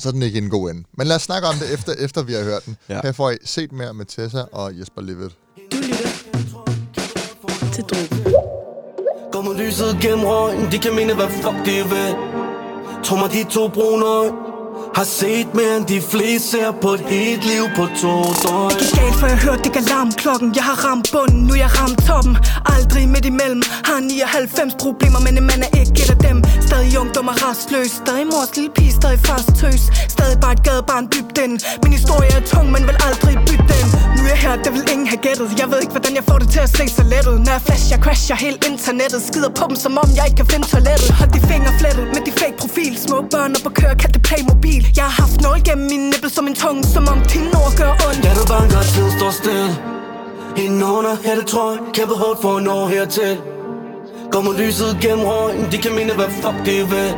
så 0.00 0.08
er 0.08 0.12
den 0.12 0.22
ikke 0.22 0.38
en 0.38 0.50
god 0.50 0.70
ende. 0.70 0.82
Men 0.98 1.06
lad 1.06 1.16
os 1.16 1.22
snakke 1.22 1.48
om 1.48 1.54
det, 1.54 1.74
efter, 1.74 1.92
efter 1.98 2.22
vi 2.22 2.32
har 2.32 2.44
hørt 2.44 2.66
den. 2.66 2.76
Ja. 2.88 3.00
Her 3.04 3.12
får 3.12 3.30
I 3.30 3.36
set 3.44 3.72
mere 3.72 3.94
med 3.94 4.04
Tessa 4.04 4.42
og 4.52 4.78
Jesper 4.78 5.02
Levitt. 5.02 5.34
Du 5.72 5.76
lytter 5.76 6.08
til 7.72 7.84
Drogen. 7.84 8.34
Kommer 9.32 9.52
lyset 9.52 9.98
gennem 10.00 10.24
røgen, 10.24 10.72
de 10.72 10.78
kan 10.78 10.94
mene 10.94 11.14
hvad 11.14 11.28
fuck 11.28 11.56
de 11.66 11.88
vil 11.92 12.14
Tror 13.04 13.16
mig 13.16 13.30
de 13.32 13.44
to 13.50 13.68
brune 13.68 14.06
øjne 14.06 14.49
har 14.94 15.04
set 15.04 15.54
mere 15.54 15.76
end 15.76 15.86
de 15.86 16.00
fleste 16.00 16.48
ser 16.50 16.70
på 16.82 16.88
et 16.94 17.00
helt 17.00 17.44
liv 17.44 17.64
på 17.76 17.84
to 18.00 18.14
døgn. 18.42 18.70
Gik 18.80 18.92
galt, 18.98 19.16
for 19.20 19.26
jeg 19.26 19.38
hørte 19.46 19.62
det 19.62 19.72
galam 19.72 20.12
klokken 20.12 20.48
Jeg 20.54 20.64
har 20.64 20.78
ramt 20.86 21.10
bunden, 21.12 21.42
nu 21.46 21.54
jeg 21.54 21.70
ramt 21.78 22.00
toppen. 22.06 22.36
Aldrig 22.74 23.08
midt 23.08 23.26
imellem. 23.32 23.62
Har 23.88 24.00
99 24.00 24.74
problemer, 24.82 25.20
men 25.26 25.38
en 25.38 25.46
mand 25.50 25.62
er 25.68 25.72
ikke 25.80 26.02
et 26.04 26.10
af 26.16 26.18
dem. 26.28 26.38
Stadig 26.66 26.98
ungdom 27.02 27.28
og 27.28 27.36
rastløs 27.42 27.90
Stadig 28.02 28.26
mors 28.32 28.56
lille 28.56 28.70
pige, 28.76 28.92
stadig 28.92 29.20
fast 29.28 29.50
tøs. 29.60 29.82
Stadig 30.14 30.36
bare 30.40 30.52
et 30.52 30.62
gadebarn 30.62 31.06
dybt 31.12 31.32
den 31.40 31.52
Min 31.82 31.92
historie 31.98 32.30
er 32.38 32.42
tung, 32.52 32.66
men 32.74 32.82
vil 32.88 32.96
aldrig 33.08 33.34
bytte 33.46 33.66
den. 33.74 34.09
Jeg 34.30 34.38
her, 34.38 34.54
det 34.64 34.72
vil 34.76 34.84
ingen 34.92 35.08
have 35.12 35.22
gættet. 35.26 35.46
Jeg 35.60 35.68
ved 35.72 35.78
ikke, 35.84 35.94
hvordan 35.96 36.14
jeg 36.18 36.24
får 36.30 36.38
det 36.42 36.48
til 36.54 36.60
at 36.66 36.70
se 36.76 36.84
så 36.98 37.04
lettet. 37.12 37.34
Når 37.46 37.52
jeg 37.56 37.62
flash, 37.66 37.84
jeg 37.92 37.98
crasher 38.04 38.36
hele 38.44 38.58
internettet. 38.70 39.20
Skider 39.28 39.52
på 39.58 39.64
dem, 39.68 39.76
som 39.84 39.92
om 40.02 40.08
jeg 40.18 40.24
ikke 40.28 40.38
kan 40.42 40.48
finde 40.52 40.66
toilettet. 40.74 41.08
Hold 41.18 41.30
de 41.36 41.40
fingre 41.50 41.72
flettet 41.80 42.04
med 42.14 42.22
de 42.26 42.32
fake 42.40 42.56
profil. 42.62 42.92
Små 43.06 43.16
børn 43.32 43.50
op 43.58 43.66
og 43.70 43.74
kører, 43.80 43.94
kald 44.02 44.12
det 44.16 44.22
Playmobil 44.28 44.82
Jeg 44.98 45.04
har 45.10 45.16
haft 45.22 45.36
nål 45.44 45.58
gennem 45.68 45.86
min 45.92 46.02
nippel 46.10 46.30
som 46.36 46.44
en 46.50 46.54
tunge 46.62 46.82
Som 46.94 47.04
om 47.12 47.18
dine 47.32 47.50
ord 47.62 47.74
gør 47.80 47.92
ondt. 48.06 48.20
Hjertet 48.24 48.46
banker, 48.52 48.82
tiden 48.92 49.12
står 49.18 49.30
stille 49.40 49.68
Indenunder 50.62 51.14
hættetrøj 51.26 51.74
Kæmpe 51.96 52.14
hårdt 52.22 52.38
for 52.42 52.52
at 52.56 52.62
nå 52.62 52.76
hertil. 52.92 53.34
Kommer 54.32 54.52
lyset 54.60 54.90
gennem 55.04 55.24
røgen. 55.30 55.62
De 55.72 55.78
kan 55.84 55.92
mene 55.98 56.12
hvad 56.18 56.30
fuck 56.42 56.58
de 56.66 56.74
vil. 56.92 57.10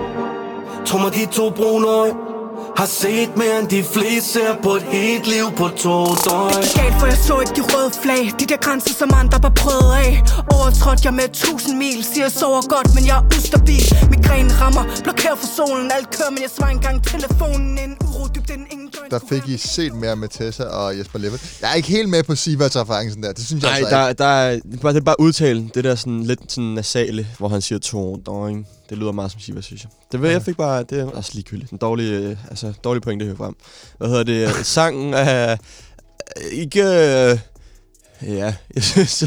Tror 0.87 0.99
mig 1.03 1.11
de 1.15 1.27
to 1.37 1.45
brune 1.59 1.89
øjne. 1.89 2.32
Har 2.77 2.87
set 2.87 3.37
mere 3.37 3.59
end 3.61 3.69
de 3.69 3.83
fleste 3.85 4.33
ser 4.33 4.55
på 4.63 4.71
et 4.79 4.83
helt 4.83 5.27
liv 5.27 5.47
på 5.57 5.69
to 5.69 5.97
døgn. 6.27 6.65
Galt, 6.79 6.97
for 7.01 7.07
jeg 7.13 7.19
så 7.29 7.35
ikke 7.41 7.55
de 7.59 7.65
røde 7.73 7.91
flag. 8.03 8.25
De 8.41 8.45
der 8.53 8.57
grænser, 8.67 8.95
som 8.95 9.11
andre 9.21 9.39
var 9.47 9.53
prøvet 9.63 9.93
af. 10.05 10.13
Overtrådt 10.57 11.05
jeg 11.05 11.15
med 11.21 11.29
tusind 11.45 11.75
mil. 11.85 11.99
Siger 12.11 12.25
jeg 12.29 12.35
sover 12.41 12.63
godt, 12.75 12.89
men 12.97 13.03
jeg 13.11 13.17
er 13.21 13.25
ustabil. 13.37 13.87
Migræn 14.13 14.49
rammer, 14.61 14.85
blokerer 15.05 15.37
for 15.43 15.49
solen. 15.57 15.87
Alt 15.97 16.09
kører, 16.17 16.31
men 16.35 16.43
jeg 16.47 16.51
svarer 16.57 16.73
engang 16.79 16.97
telefonen 17.15 17.79
En 17.85 17.93
uro 18.07 18.25
dybt 18.35 18.49
den 18.53 18.63
ingen 18.75 18.82
der 19.11 19.19
fik 19.29 19.49
I 19.49 19.57
set 19.57 19.95
mere 19.95 20.17
med 20.17 20.29
Tessa 20.29 20.65
og 20.65 20.99
Jesper 20.99 21.19
Levitt. 21.19 21.59
Jeg 21.61 21.71
er 21.71 21.75
ikke 21.75 21.89
helt 21.89 22.09
med 22.09 22.23
på 22.23 22.35
Sivas-referencen 22.35 23.23
der. 23.23 23.33
Det 23.33 23.47
synes 23.47 23.63
jeg 23.63 23.71
Nej, 23.71 23.79
altså 23.79 23.97
der, 23.97 24.09
ikke. 24.09 24.19
der 24.19 24.25
er, 24.25 24.55
det, 24.55 24.75
er 24.75 24.79
bare, 24.79 24.93
det 24.93 25.01
er 25.01 25.05
bare 25.05 25.21
udtalen. 25.21 25.71
Det 25.75 25.85
der 25.85 25.95
sådan 25.95 26.23
lidt 26.23 26.53
sådan 26.53 26.65
nasale, 26.65 27.27
hvor 27.39 27.49
han 27.49 27.63
siger 27.63 27.79
to 27.79 28.17
døgn. 28.27 28.67
Det 28.91 28.99
lyder 28.99 29.13
meget 29.13 29.31
som 29.31 29.41
Sivas, 29.41 29.65
synes 29.65 29.83
jeg. 29.83 29.91
Det 30.13 30.23
ved 30.23 30.31
jeg 30.31 30.43
fik 30.43 30.57
bare, 30.57 30.83
det 30.83 31.01
er 31.01 31.07
også 31.07 31.31
ligegyldigt. 31.35 31.71
En 31.71 31.79
dårlig, 31.79 32.13
øh, 32.13 32.37
altså, 32.51 32.73
dårlig 32.85 33.03
point, 33.03 33.21
det 33.21 33.27
hører 33.27 33.37
frem. 33.37 33.55
Hvad 33.99 34.09
hedder 34.09 34.23
det? 34.23 34.67
Sangen 34.67 35.15
er 35.15 35.57
ikke... 36.53 36.83
Øh, 36.83 37.39
ja, 38.23 38.55
jeg 38.75 38.83
synes... 38.83 39.25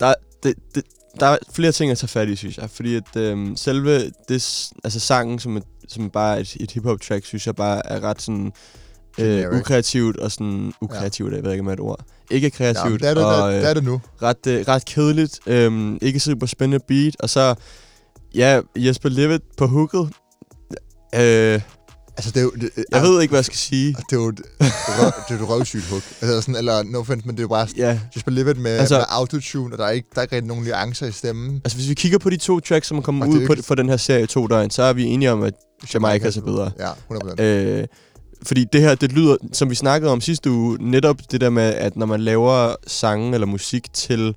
Der, 0.00 0.14
det, 0.42 0.54
det, 0.74 0.84
der 1.20 1.26
er 1.26 1.38
flere 1.52 1.72
ting 1.72 1.90
at 1.90 1.98
tage 1.98 2.08
fat 2.08 2.28
i, 2.28 2.36
synes 2.36 2.58
jeg. 2.58 2.70
Fordi 2.70 2.94
at 2.94 3.16
øh, 3.16 3.56
selve 3.56 4.10
det, 4.28 4.70
altså 4.84 5.00
sangen, 5.00 5.38
som, 5.38 5.56
et, 5.56 5.64
som 5.88 6.10
bare 6.10 6.40
et, 6.40 6.56
et 6.60 6.70
hip-hop 6.70 7.00
track, 7.00 7.26
synes 7.26 7.46
jeg 7.46 7.56
bare 7.56 7.86
er 7.86 8.00
ret 8.00 8.22
sådan... 8.22 8.52
Øh, 9.18 9.58
ukreativt 9.60 10.16
og 10.16 10.32
sådan... 10.32 10.72
Ukreativt, 10.80 11.30
ja. 11.30 11.36
jeg 11.36 11.44
ved 11.44 11.52
ikke, 11.52 11.60
om 11.60 11.66
det 11.66 11.72
et 11.72 11.80
ord. 11.80 12.04
Ikke 12.30 12.50
kreativt. 12.50 13.02
Ja, 13.02 13.10
det 13.10 13.10
er 13.10 13.14
det, 13.14 13.24
og, 13.24 13.50
det, 13.50 13.56
øh, 13.56 13.62
det 13.62 13.70
er 13.70 13.74
det 13.74 13.84
nu. 13.84 14.00
ret, 14.22 14.46
øh, 14.46 14.64
ret 14.68 14.84
kedeligt. 14.84 15.40
Øhm, 15.46 15.98
ikke 16.02 16.20
super 16.20 16.46
spændende 16.46 16.84
beat. 16.88 17.16
Og 17.18 17.30
så, 17.30 17.54
ja, 18.34 18.60
Jesper 18.76 19.08
Levitt 19.08 19.44
på 19.56 19.66
hooket. 19.66 20.10
Øh, 21.14 21.60
Altså, 22.16 22.30
det 22.30 22.36
er 22.36 22.42
jo... 22.42 22.50
Det, 22.60 22.70
jeg 22.92 23.02
ved 23.02 23.22
ikke, 23.22 23.32
hvad 23.32 23.38
jeg 23.38 23.44
skal 23.44 23.56
sige. 23.58 23.86
Det 24.10 24.16
er 24.16 24.16
jo 24.16 24.28
et, 24.28 24.40
røv, 24.60 25.12
det 25.28 25.38
er 25.38 25.42
et 25.42 25.48
røvsygt 25.48 25.84
hook. 25.90 26.02
Altså, 26.20 26.40
sådan, 26.40 26.56
eller 26.56 26.82
no 26.82 26.98
offense, 26.98 27.26
men 27.26 27.36
det 27.36 27.40
er 27.40 27.44
jo 27.44 27.48
bare 27.48 27.68
Ja, 27.76 28.00
Jesper 28.16 28.30
Levitt 28.30 28.58
med, 28.60 28.70
Altså- 28.70 28.80
altså, 28.80 28.98
med 28.98 29.04
autotune, 29.18 29.74
og 29.74 29.78
der 29.78 29.84
er 29.84 29.90
ikke, 29.90 30.08
der 30.14 30.18
er 30.18 30.22
ikke 30.22 30.36
rigtig 30.36 30.48
nogen 30.48 30.64
nuancer 30.64 31.06
i 31.06 31.12
stemmen. 31.12 31.60
altså 31.64 31.78
hvis 31.78 31.88
vi 31.88 31.94
kigger 31.94 32.18
på 32.18 32.30
de 32.30 32.36
to 32.36 32.60
tracks, 32.60 32.86
som 32.88 32.98
er 32.98 33.02
kommet 33.02 33.22
Og 33.22 33.28
det 33.28 33.36
er 33.46 33.50
ud 33.50 33.56
på, 33.56 33.62
for 33.62 33.74
den 33.74 33.88
her 33.88 33.96
serie 33.96 34.26
to 34.26 34.46
døgn, 34.46 34.70
så 34.70 34.82
er 34.82 34.92
vi 34.92 35.04
enige 35.04 35.32
om, 35.32 35.42
at 35.42 35.54
Jamaica 35.94 36.26
er 36.26 36.30
så 36.30 36.40
bedre. 36.40 36.70
Ja, 36.78 36.90
100%. 37.10 37.42
Øh, 37.42 37.86
fordi 38.42 38.64
det 38.72 38.80
her, 38.80 38.94
det 38.94 39.12
lyder, 39.12 39.36
som 39.52 39.70
vi 39.70 39.74
snakkede 39.74 40.12
om 40.12 40.20
sidste 40.20 40.50
uge, 40.50 40.78
netop 40.90 41.16
det 41.30 41.40
der 41.40 41.50
med, 41.50 41.62
at 41.74 41.96
når 41.96 42.06
man 42.06 42.20
laver 42.20 42.74
sange 42.86 43.34
eller 43.34 43.46
musik 43.46 43.92
til 43.92 44.34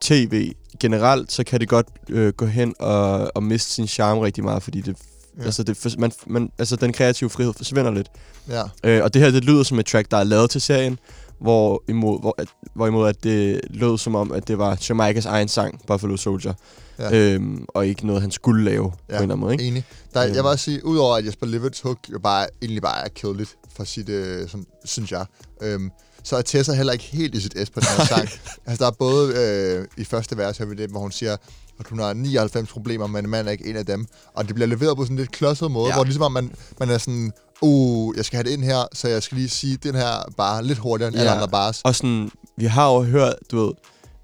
tv 0.00 0.52
generelt, 0.80 1.32
så 1.32 1.44
kan 1.44 1.60
det 1.60 1.68
godt 1.68 1.86
øh, 2.10 2.32
gå 2.32 2.46
hen 2.46 2.74
og, 2.78 3.30
og 3.36 3.42
miste 3.42 3.72
sin 3.72 3.86
charme 3.86 4.24
rigtig 4.24 4.44
meget, 4.44 4.62
fordi 4.62 4.80
det, 4.80 4.96
Ja. 5.38 5.44
altså, 5.44 5.62
det, 5.62 5.98
man, 5.98 6.12
man, 6.26 6.50
altså 6.58 6.76
den 6.76 6.92
kreative 6.92 7.30
frihed 7.30 7.52
forsvinder 7.52 7.90
lidt. 7.90 8.08
Ja. 8.48 8.62
Øh, 8.84 9.04
og 9.04 9.14
det 9.14 9.22
her, 9.22 9.30
det 9.30 9.44
lyder 9.44 9.62
som 9.62 9.78
et 9.78 9.86
track, 9.86 10.10
der 10.10 10.16
er 10.16 10.24
lavet 10.24 10.50
til 10.50 10.60
serien, 10.60 10.98
hvor 11.40 11.82
imod, 11.88 12.20
hvor, 12.20 12.34
at, 12.38 12.48
hvorimod 12.74 13.08
at 13.08 13.24
det 13.24 13.60
lød 13.70 13.98
som 13.98 14.14
om, 14.14 14.32
at 14.32 14.48
det 14.48 14.58
var 14.58 14.78
Jamaicas 14.88 15.26
egen 15.26 15.48
sang, 15.48 15.80
Buffalo 15.86 16.16
Soldier, 16.16 16.52
Ja. 16.98 17.10
øhm, 17.34 17.64
og 17.68 17.86
ikke 17.86 18.06
noget, 18.06 18.22
han 18.22 18.30
skulle 18.30 18.64
lave 18.64 18.84
ja. 18.84 18.90
på 18.90 18.92
en 19.08 19.12
eller 19.14 19.22
anden 19.22 19.38
måde. 19.40 19.52
Ikke? 19.52 19.64
Enig. 19.64 19.84
Der, 20.14 20.24
Øhm. 20.24 20.34
jeg 20.34 20.42
vil 20.44 20.50
også 20.50 20.64
sige, 20.64 20.84
udover 20.86 21.16
at 21.16 21.26
Jesper 21.26 21.46
Liverts 21.46 21.80
hook 21.80 21.98
jo 22.12 22.18
bare, 22.18 22.46
egentlig 22.62 22.82
bare 22.82 23.04
er 23.04 23.08
kedeligt 23.08 23.56
for 23.76 23.84
sit, 23.84 24.08
øh, 24.08 24.48
sådan, 24.48 24.66
synes 24.84 25.12
jeg, 25.12 25.26
øhm, 25.62 25.90
så 26.24 26.36
er 26.36 26.42
Tessa 26.42 26.72
heller 26.72 26.92
ikke 26.92 27.04
helt 27.04 27.34
i 27.34 27.40
sit 27.40 27.52
S 27.66 27.70
på 27.70 27.80
den 27.80 27.88
her 27.98 28.04
sang. 28.04 28.28
altså, 28.66 28.84
der 28.84 28.86
er 28.90 28.94
både 28.98 29.34
øh, 29.36 29.86
i 29.96 30.04
første 30.04 30.36
vers, 30.36 30.58
hører 30.58 30.68
vi 30.68 30.74
det, 30.74 30.90
hvor 30.90 31.00
hun 31.00 31.12
siger, 31.12 31.32
at 31.80 31.86
hun 31.90 31.98
har 31.98 32.12
99 32.12 32.68
problemer, 32.72 33.06
men 33.06 33.24
en 33.24 33.30
mand 33.30 33.46
er 33.46 33.52
ikke 33.52 33.66
en 33.66 33.76
af 33.76 33.86
dem. 33.86 34.06
Og 34.34 34.46
det 34.46 34.54
bliver 34.54 34.68
leveret 34.68 34.96
på 34.96 35.04
sådan 35.04 35.14
en 35.14 35.18
lidt 35.18 35.30
klodset 35.32 35.70
måde, 35.70 35.84
ja. 35.86 35.90
Ja. 35.90 35.94
hvor 35.96 36.04
ligesom 36.04 36.22
om 36.22 36.32
man, 36.32 36.50
man 36.80 36.90
er 36.90 36.98
sådan, 36.98 37.32
uh, 37.62 38.16
jeg 38.16 38.24
skal 38.24 38.36
have 38.36 38.44
det 38.44 38.50
ind 38.50 38.64
her, 38.64 38.84
så 38.92 39.08
jeg 39.08 39.22
skal 39.22 39.36
lige 39.38 39.48
sige 39.48 39.76
den 39.82 39.94
her 39.94 40.32
bare 40.36 40.64
lidt 40.64 40.78
hurtigere 40.78 41.08
end 41.08 41.16
ja. 41.16 41.20
alle 41.20 41.30
Ja. 41.32 41.36
andre 41.36 41.48
bars. 41.48 41.80
Og 41.84 41.94
sådan, 41.94 42.30
vi 42.58 42.64
har 42.64 42.92
jo 42.92 43.02
hørt, 43.02 43.34
du 43.50 43.64
ved, 43.66 43.72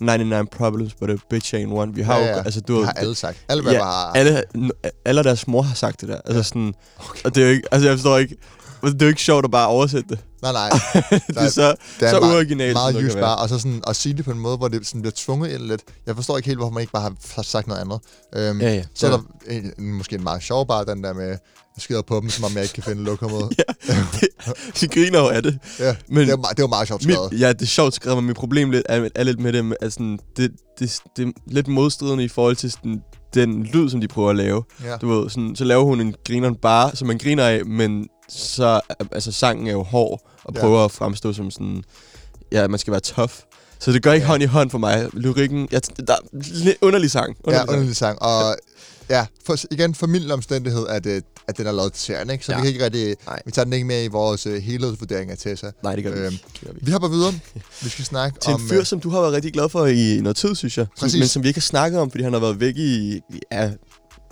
99 0.01 0.49
problems, 0.57 0.95
but 0.95 1.11
a 1.11 1.15
bitch 1.31 1.55
ain't 1.55 1.73
one. 1.73 1.95
Vi 1.95 2.03
har 2.03 2.19
Ja, 2.19 2.21
jo, 2.21 2.27
ja. 2.37 2.43
altså 2.43 2.61
du 2.61 2.73
Det 2.73 2.79
ved, 2.81 2.85
har 2.87 2.93
alle 2.93 3.15
sagt. 3.15 3.39
Alle, 3.49 3.71
ja, 3.73 3.83
har... 3.85 4.13
alle, 4.13 4.43
alle 5.05 5.23
deres 5.25 5.47
mor 5.47 5.63
har 5.63 5.75
sagt 5.75 6.01
det 6.01 6.09
der. 6.09 6.21
Altså 6.25 6.43
sådan, 6.43 6.75
og 7.25 7.35
det 7.35 7.43
er 7.43 7.47
jo 7.47 7.53
ikke, 7.53 7.69
altså 7.73 7.89
jeg 7.89 7.97
forstår 7.99 8.19
ikke, 8.19 8.37
det 8.83 9.03
er 9.03 9.07
jo 9.07 9.09
ikke 9.09 9.23
sjovt 9.23 9.45
at 9.45 9.51
bare 9.51 9.69
oversætte 9.69 10.09
det. 10.09 10.19
Nej, 10.43 10.53
nej. 10.53 10.69
det 11.29 11.37
er 11.37 11.49
så, 11.49 11.75
Det 12.01 12.07
er 12.09 12.11
så 12.11 12.21
meget- 12.21 12.33
uoriginalt. 12.35 12.73
Meget 12.75 12.93
som 12.95 12.99
det 13.01 13.05
just 13.07 13.15
kan 13.15 13.21
være. 13.23 13.31
bare, 13.31 13.39
og 13.39 13.49
så 13.49 13.59
sådan 13.59 13.83
at 13.87 13.97
sige 13.97 14.15
det 14.17 14.25
på 14.25 14.31
en 14.31 14.39
måde, 14.39 14.57
hvor 14.57 14.69
det 14.69 14.87
sådan 14.87 15.01
bliver 15.03 15.13
tvunget 15.17 15.51
ind 15.53 15.63
lidt. 15.63 15.83
Jeg 16.07 16.15
forstår 16.17 16.37
ikke 16.37 16.47
helt, 16.47 16.59
hvorfor 16.59 16.73
man 16.73 16.81
ikke 16.81 16.93
bare 16.93 17.13
har 17.35 17.43
sagt 17.43 17.67
noget 17.67 17.81
andet. 17.81 18.01
Øhm, 18.37 18.61
Ja, 18.61 18.75
ja. 18.75 18.83
Så 18.95 19.07
er 19.07 19.11
der 19.11 19.19
en, 19.51 19.73
en, 19.79 19.93
måske 19.95 20.17
en 20.17 20.23
meget 20.25 20.43
sjov 20.43 20.67
bare, 20.67 20.85
den 20.85 21.05
der 21.05 21.13
med, 21.13 21.27
jeg 21.29 21.39
skider 21.83 22.03
på 22.03 22.21
dem, 22.21 22.31
som 22.31 22.45
om 22.45 22.51
jeg 22.55 22.63
ikke 22.63 22.75
kan 22.75 22.83
finde 22.83 23.05
lokummet. 23.05 23.53
Ja, 23.89 23.95
det, 24.21 24.29
de 24.81 24.89
griner 24.89 25.19
jo 25.19 25.29
af 25.29 25.43
det. 25.43 25.59
ja. 25.79 25.97
Men 26.09 26.19
det, 26.19 26.29
var, 26.31 26.37
meget- 26.37 26.57
det 26.57 26.63
var 26.63 26.69
meget 26.69 26.89
sjovt 26.89 27.07
Mit, 27.07 27.15
skrevet. 27.15 27.41
ja, 27.41 27.53
det 27.53 27.63
er 27.63 27.67
sjovt 27.67 27.95
skrevet, 27.95 28.19
men 28.19 28.27
mit 28.27 28.37
problem 28.37 28.71
lidt 28.71 28.83
er, 28.89 29.09
er 29.15 29.23
lidt 29.25 29.41
med 29.41 29.53
det, 29.53 29.77
at 29.81 29.93
sådan, 29.93 30.19
det, 30.37 30.51
det, 30.79 30.99
det 31.17 31.27
er 31.29 31.33
lidt 31.47 31.69
modstridende 31.69 32.25
i 32.25 32.29
forhold 32.29 32.57
til 32.57 32.71
sådan, 32.73 33.01
den 33.35 33.63
lyd, 33.63 33.91
som 33.91 34.01
de 34.01 34.09
prøver 34.09 34.31
at 34.31 34.37
lave. 34.37 34.63
Ja. 34.85 34.97
Du 34.97 35.09
ved, 35.21 35.31
sådan, 35.31 35.57
så 35.57 35.65
laver 35.65 35.85
hun 35.85 36.01
en 36.01 36.15
grineren 36.27 36.55
bare, 36.55 36.97
som 36.97 37.09
man 37.09 37.19
griner 37.19 37.45
af, 37.47 37.65
men 37.67 38.07
så, 38.31 38.81
altså 39.13 39.33
sangen 39.33 39.67
er 39.67 39.73
jo 39.73 39.83
hård, 39.83 40.21
og 40.45 40.55
Ja. 40.55 40.61
prøver 40.61 40.85
at 40.85 40.91
fremstå 40.91 41.33
som 41.33 41.51
sådan, 41.51 41.85
ja, 42.53 42.69
man 42.69 42.79
skal 42.79 42.91
være 42.91 43.01
tough. 43.01 43.33
Så 43.79 43.93
det 43.93 44.03
går 44.03 44.13
ikke 44.13 44.23
Ja. 44.25 44.27
ja. 44.27 44.31
hånd 44.33 44.43
i 44.43 44.47
hånd 44.47 44.71
for 44.71 44.79
mig. 44.79 45.09
Lyrikken, 45.13 45.69
ja, 45.73 45.79
der 46.07 46.13
er 46.13 46.73
underlig 46.81 47.11
sang. 47.11 47.37
Ja, 47.47 47.51
Underlig 47.51 47.57
sang. 47.67 47.71
underlig 47.71 47.97
sang. 47.97 48.23
Og 48.23 48.57
ja, 49.11 49.27
for, 49.47 49.57
igen, 49.71 49.95
familieomstændighed, 49.95 50.87
at, 50.89 51.07
øh, 51.07 51.23
at 51.49 51.57
den 51.57 51.67
er 51.67 51.73
lavet 51.73 51.93
til 51.93 52.03
serien, 52.03 52.31
ikke? 52.31 52.45
Så 52.45 52.53
ja. 52.53 52.59
Ja. 52.59 52.63
vi 52.65 52.67
kan 52.67 52.73
ikke 52.75 52.85
rigtig, 52.85 53.17
Nej. 53.27 53.43
vi 53.47 53.51
tager 53.53 53.65
den 53.65 53.73
ikke 53.73 53.87
med 53.87 54.05
i 54.05 54.07
vores 54.09 54.47
uh, 54.47 54.55
helhedsvurdering 54.55 55.31
af 55.31 55.39
Tessa. 55.39 55.71
Nej, 55.83 55.95
det 55.95 56.05
gør 56.05 56.11
vi 56.13 56.19
Øhm, 56.19 56.33
ikke. 56.33 56.45
Det 56.53 56.61
gør 56.67 56.73
vi. 56.73 56.79
Vi 56.83 56.93
hopper 56.93 57.09
videre. 57.09 57.33
Vi 57.83 57.89
skal 57.89 58.05
snakke 58.05 58.41
Til 58.41 58.53
om... 58.55 58.61
en 58.63 58.69
fyr, 58.69 58.79
øh, 58.81 58.87
som 58.87 59.01
du 59.01 59.11
har 59.11 59.21
været 59.21 59.33
rigtig 59.33 59.53
glad 59.53 59.69
for 59.69 59.87
i 59.87 60.21
noget 60.23 60.37
tid, 60.37 60.55
synes 60.55 60.79
jeg. 60.79 60.87
Som, 60.97 61.07
Præcis. 61.07 61.19
men 61.19 61.29
som 61.29 61.43
vi 61.43 61.49
ikke 61.49 61.61
har 61.61 61.63
snakket 61.63 62.01
om, 62.01 62.11
fordi 62.11 62.25
han 62.25 62.33
har 62.33 62.41
været 62.41 62.61
væk 62.61 62.77
i 62.77 63.21
ja, 63.53 63.71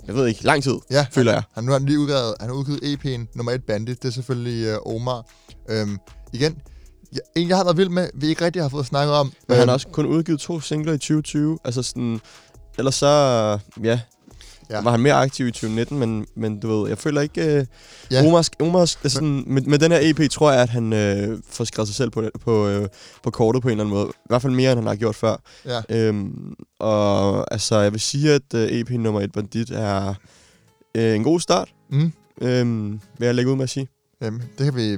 jeg 0.07 0.15
ved 0.15 0.27
ikke, 0.27 0.43
lang 0.43 0.63
tid, 0.63 0.75
Ja, 0.91 1.05
føler 1.11 1.31
jeg. 1.31 1.43
Han, 1.53 1.63
nu 1.63 1.71
har 1.71 1.79
han 1.79 1.87
lige 1.87 1.99
udgivet, 1.99 2.35
han 2.39 2.49
har 2.49 2.55
udgivet 2.55 2.79
EP'en 2.83 3.31
nummer 3.35 3.51
1 3.51 3.63
Bandit. 3.63 4.01
Det 4.01 4.07
er 4.07 4.13
selvfølgelig 4.13 4.79
uh, 4.85 4.95
Omar. 4.95 5.25
Øhm, 5.69 5.97
igen, 6.33 6.61
jeg, 7.11 7.21
en 7.35 7.49
jeg 7.49 7.57
har 7.57 7.63
været 7.63 7.77
vild 7.77 7.89
med, 7.89 8.09
vi 8.13 8.27
ikke 8.27 8.45
rigtig 8.45 8.61
har 8.61 8.69
fået 8.69 8.85
snakket 8.85 9.15
om. 9.15 9.25
Men 9.25 9.33
øhm, 9.55 9.59
han 9.59 9.67
har 9.67 9.73
også 9.73 9.87
kun 9.87 10.05
udgivet 10.05 10.39
to 10.39 10.59
singler 10.59 10.93
i 10.93 10.97
2020. 10.97 11.59
Altså 11.63 11.83
sådan... 11.83 12.21
Ellers 12.77 12.95
så... 12.95 13.07
Ja, 13.83 13.99
Ja. 14.69 14.81
var 14.81 14.91
han 14.91 14.99
mere 14.99 15.13
aktiv 15.13 15.47
i 15.47 15.51
2019, 15.51 15.99
men, 15.99 16.25
men 16.35 16.59
du 16.59 16.67
ved, 16.79 16.89
jeg 16.89 16.97
føler 16.97 17.21
ikke... 17.21 17.55
Øh, 17.59 17.65
Ja. 18.11 18.27
Omars, 18.27 18.49
Omars, 18.59 18.99
altså 19.03 19.15
sådan, 19.15 19.43
med, 19.47 19.61
med 19.61 19.79
den 19.79 19.91
her 19.91 19.99
EP 20.01 20.29
tror 20.31 20.51
jeg, 20.51 20.61
at 20.61 20.69
han 20.69 20.93
øh, 20.93 21.37
får 21.49 21.63
skrevet 21.63 21.87
sig 21.87 21.95
selv 21.95 22.09
på, 22.09 22.23
på, 22.41 22.67
øh, 22.67 22.87
på 23.23 23.31
kortet 23.31 23.61
på 23.61 23.67
en 23.67 23.71
eller 23.71 23.83
anden 23.83 23.95
måde. 23.95 24.07
I 24.09 24.27
hvert 24.29 24.41
fald 24.41 24.53
mere, 24.53 24.71
end 24.71 24.79
han 24.79 24.87
har 24.87 24.95
gjort 24.95 25.15
før. 25.15 25.35
Ja. 25.65 25.81
Øhm, 25.89 26.53
og 26.79 27.53
altså, 27.53 27.79
jeg 27.79 27.91
vil 27.91 27.99
sige, 28.01 28.33
at 28.33 28.53
øh, 28.55 28.67
EP 28.69 28.89
nummer 28.89 29.21
1 29.21 29.31
Bandit 29.31 29.69
er 29.71 30.13
øh, 30.95 31.15
en 31.15 31.23
god 31.23 31.39
start. 31.39 31.69
Mm, 31.91 32.11
Øhm, 32.41 32.91
vil 33.19 33.25
jeg 33.25 33.35
lægge 33.35 33.51
ud 33.51 33.55
med 33.55 33.63
at 33.63 33.69
sige. 33.69 33.87
øhm, 34.23 34.39
det, 34.57 34.65
kan 34.65 34.75
vi, 34.75 34.91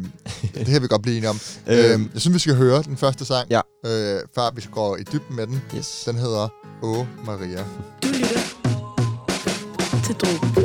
det 0.56 0.66
kan 0.66 0.82
vi 0.82 0.88
godt 0.88 1.02
blive 1.02 1.18
enige 1.18 1.30
om. 1.30 1.40
Øhm, 1.68 1.92
Øhm, 1.92 2.10
jeg 2.14 2.22
synes, 2.22 2.34
vi 2.34 2.40
skal 2.40 2.56
høre 2.56 2.84
den 2.84 2.98
første 2.98 3.26
sang, 3.26 3.48
Ja. 3.50 3.62
øh, 3.86 4.20
før 4.36 4.52
vi 4.56 4.66
går 4.72 4.98
i 4.98 5.04
dybden 5.04 5.36
med 5.36 5.48
den. 5.48 5.62
yes. 5.78 6.04
Den 6.06 6.16
hedder 6.16 6.48
Åh 6.84 7.06
Maria. 7.26 7.64
Du 8.04 8.08
lytter 8.08 8.61
til 10.04 10.16
Drogen. 10.16 10.56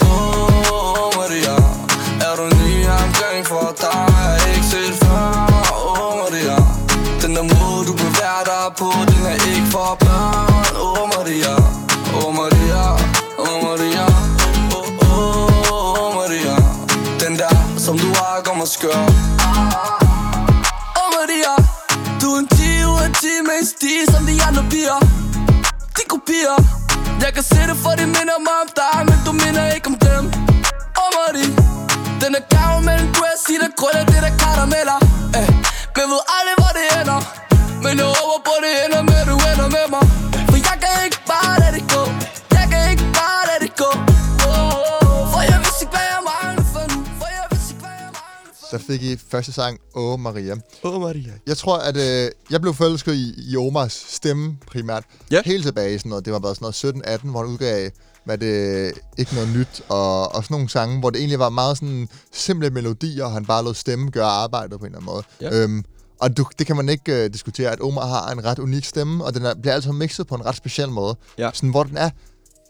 Oh, 0.00 1.14
Maria 1.18 1.56
Er 2.26 2.34
du 2.38 2.44
ny 2.60 2.86
omkring 3.04 3.46
for 3.46 3.74
dig 3.80 4.00
har 4.14 4.30
jeg 4.32 4.54
ikke 4.54 4.66
set 4.66 4.94
før? 5.04 5.26
Maria 6.20 6.56
Den 7.22 7.36
der 7.36 7.42
måde 7.42 7.86
du 7.88 7.92
bevæger 7.92 8.42
dig 8.52 8.66
på 8.78 8.88
Den 9.10 9.26
er 9.32 9.38
ikke 9.52 9.66
for 9.74 9.96
børn. 10.04 10.66
Oh 10.86 11.02
Maria 11.14 11.54
Oh 12.18 12.34
Maria 12.38 12.82
oh 13.44 13.56
Maria 13.64 14.06
Oh, 14.76 14.88
oh, 15.08 15.72
oh 15.72 16.14
Maria 16.18 16.56
Den 17.20 17.38
der, 17.38 17.54
som 17.78 17.98
du 17.98 18.08
har, 18.18 18.42
gør 18.44 18.64
skør. 18.64 19.00
Oh 21.00 21.08
Maria 21.16 21.54
Du 22.20 22.26
er 22.34 22.38
en 22.38 22.48
10 22.48 22.84
ud 22.92 23.00
af 23.06 23.10
10 23.20 23.26
med 23.48 23.56
en 23.60 23.66
stil 23.66 24.02
som 24.14 24.26
de 24.26 24.34
andre 24.48 24.64
piger. 24.70 24.98
De 25.96 26.02
kopier. 26.08 26.85
Jeg 27.24 27.30
kan 27.34 27.42
se 27.42 27.60
det 27.70 27.76
for 27.84 27.94
det 28.00 28.08
minder 28.16 28.38
mig 28.46 28.56
om 28.64 28.68
dig 28.80 28.98
Men 29.08 29.18
du 29.26 29.32
minder 29.42 29.64
ikke 29.76 29.86
om 29.92 29.96
dem. 30.06 30.24
Åh 31.02 31.10
Marie. 31.16 31.50
Den 32.22 32.30
er 32.38 32.44
gammel 32.54 32.80
mellem 32.88 33.08
dress 33.16 33.42
i 33.54 33.56
der 33.62 33.72
grønne 33.80 34.06
det 34.12 34.20
der 34.26 34.34
karameller 34.42 35.05
fik 48.86 49.02
I 49.02 49.16
første 49.16 49.52
sang, 49.52 49.78
Åh 49.94 50.20
Maria. 50.20 50.54
Åh, 50.84 51.00
Maria. 51.00 51.32
Jeg 51.46 51.56
tror, 51.56 51.78
at 51.78 51.96
øh, 51.96 52.30
jeg 52.50 52.60
blev 52.60 52.74
forelsket 52.74 53.14
i, 53.14 53.34
i 53.52 53.56
Omars 53.56 54.06
stemme 54.08 54.58
primært. 54.66 55.04
Ja. 55.30 55.42
Helt 55.44 55.64
tilbage 55.64 55.94
i 55.94 55.98
sådan 55.98 56.08
noget. 56.08 56.24
Det 56.24 56.32
var 56.32 56.38
været 56.38 56.56
sådan 56.56 56.96
noget 57.04 57.20
17-18, 57.22 57.30
hvor 57.30 57.40
han 57.40 57.50
udgav 57.52 57.90
hvad 58.26 58.38
det 58.38 58.92
ikke 59.16 59.34
noget 59.34 59.56
nyt, 59.56 59.82
og, 59.88 60.34
og 60.34 60.44
sådan 60.44 60.54
nogle 60.54 60.68
sange, 60.68 61.00
hvor 61.00 61.10
det 61.10 61.18
egentlig 61.18 61.38
var 61.38 61.48
meget 61.48 61.78
sådan 61.78 62.08
simple 62.32 62.70
melodier, 62.70 63.24
og 63.24 63.32
han 63.32 63.44
bare 63.44 63.64
lod 63.64 63.74
stemme 63.74 64.10
gøre 64.10 64.26
arbejdet 64.26 64.78
på 64.80 64.86
en 64.86 64.94
eller 64.94 64.98
anden 64.98 65.14
måde. 65.14 65.22
Ja. 65.40 65.62
Øhm, 65.62 65.84
og 66.20 66.36
du, 66.36 66.46
det 66.58 66.66
kan 66.66 66.76
man 66.76 66.88
ikke 66.88 67.24
øh, 67.24 67.32
diskutere, 67.32 67.70
at 67.70 67.80
Omar 67.80 68.06
har 68.06 68.30
en 68.30 68.44
ret 68.44 68.58
unik 68.58 68.84
stemme, 68.84 69.24
og 69.24 69.34
den 69.34 69.44
er, 69.44 69.54
bliver 69.54 69.74
altid 69.74 69.92
mixet 69.92 70.26
på 70.26 70.34
en 70.34 70.46
ret 70.46 70.56
speciel 70.56 70.88
måde. 70.88 71.16
Ja. 71.38 71.50
Sådan, 71.54 71.70
hvor 71.70 71.82
den 71.82 71.96
er, 71.96 72.10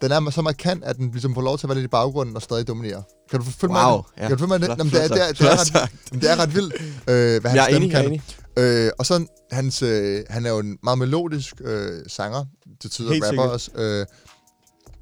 den 0.03 0.11
er 0.12 0.31
så 0.31 0.43
markant, 0.43 0.85
at 0.85 0.97
den 0.97 1.11
ligesom 1.11 1.35
får 1.35 1.43
lov 1.43 1.59
til 1.59 1.67
at 1.67 1.69
være 1.69 1.76
lidt 1.79 1.85
i 1.85 1.88
baggrunden 1.88 2.37
og 2.37 2.43
stadig 2.43 2.69
dominere. 2.69 3.03
Kan 3.31 3.38
du 3.41 3.45
følge 3.45 3.73
mig 3.73 3.83
i 3.83 3.85
Wow, 3.87 4.03
ja. 4.19 4.29
Kan 4.29 4.31
du 4.31 4.37
følge 4.38 4.49
mig? 4.49 4.61
Flot, 4.61 4.79
Jamen, 4.79 4.93
det, 4.93 5.05
er, 5.05 5.09
det, 5.09 5.29
er, 5.29 5.33
det, 5.33 5.41
er 5.41 5.81
ret, 5.83 5.91
det 6.23 6.31
er 6.31 6.37
ret 6.41 6.55
vildt, 6.55 6.75
øh, 7.09 7.41
hvad 7.41 7.50
hans 7.50 7.55
Jeg 7.55 7.73
er 7.73 7.76
enig, 7.76 7.91
jeg 7.93 7.99
er 7.99 8.03
kan. 8.03 8.11
enig. 8.11 8.23
Øh, 8.59 8.91
og 8.99 9.07
så 9.07 9.26
hans, 9.53 9.83
øh, 9.83 10.25
han 10.31 10.47
er 10.47 10.50
jo 10.50 10.59
en 10.59 10.79
meget 10.83 10.99
melodisk 10.99 11.55
øh, 11.65 11.93
sanger, 12.07 12.45
til 12.81 12.91
tider 12.91 13.12
Helt 13.12 13.25
rapper 13.25 13.33
sikkert. 13.43 13.50
også. 13.50 13.71
Øh, 13.75 14.07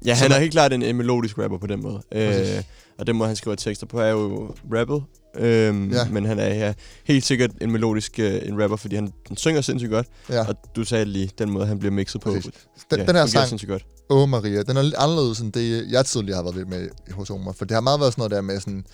Ja, 0.05 0.13
han 0.13 0.31
er 0.31 0.39
helt 0.39 0.51
klart 0.51 0.73
en, 0.73 0.81
en 0.81 0.95
melodisk 0.95 1.37
rapper 1.37 1.57
på 1.57 1.67
den 1.67 1.81
måde. 1.81 2.01
Øh, 2.11 2.63
og 2.99 3.07
den 3.07 3.15
måde, 3.15 3.27
han 3.27 3.35
skriver 3.35 3.55
tekster 3.55 3.85
på, 3.87 3.99
er 3.99 4.09
jo 4.09 4.55
rappet. 4.73 5.03
Øhm, 5.37 5.91
Ja. 5.91 6.05
Men 6.09 6.25
han 6.25 6.39
er 6.39 6.53
ja, 6.53 6.73
helt 7.05 7.25
sikkert 7.25 7.51
en 7.61 7.71
melodisk 7.71 8.19
øh, 8.19 8.41
en 8.43 8.61
rapper, 8.63 8.77
fordi 8.77 8.95
han, 8.95 9.11
han 9.27 9.37
synger 9.37 9.61
sindssygt 9.61 9.91
godt. 9.91 10.07
ja. 10.29 10.47
Og 10.47 10.55
du 10.75 10.83
sagde 10.83 11.05
lige, 11.05 11.29
den 11.37 11.49
måde, 11.49 11.65
han 11.65 11.79
bliver 11.79 11.91
mixet 11.91 12.21
på. 12.21 12.31
Præcis. 12.31 12.51
Den, 12.91 12.99
ja, 12.99 13.05
den 13.05 13.15
her 13.15 13.25
sang, 13.25 13.47
sindssygt 13.47 13.69
godt. 13.69 13.85
Åh 14.09 14.29
Maria, 14.29 14.63
den 14.63 14.77
er 14.77 14.81
lidt 14.81 14.95
anderledes 14.97 15.39
end 15.39 15.53
det, 15.53 15.91
jeg 15.91 16.05
tidligere 16.05 16.35
har 16.35 16.43
været 16.43 16.55
vild 16.55 16.65
med 16.65 16.89
hos 17.11 17.29
Omar. 17.29 17.51
For 17.51 17.65
det 17.65 17.73
har 17.73 17.81
meget 17.81 17.99
været 17.99 18.13
sådan 18.13 18.21
noget 18.21 18.31
der 18.31 18.41
med 18.41 18.59
sådan, 18.59 18.85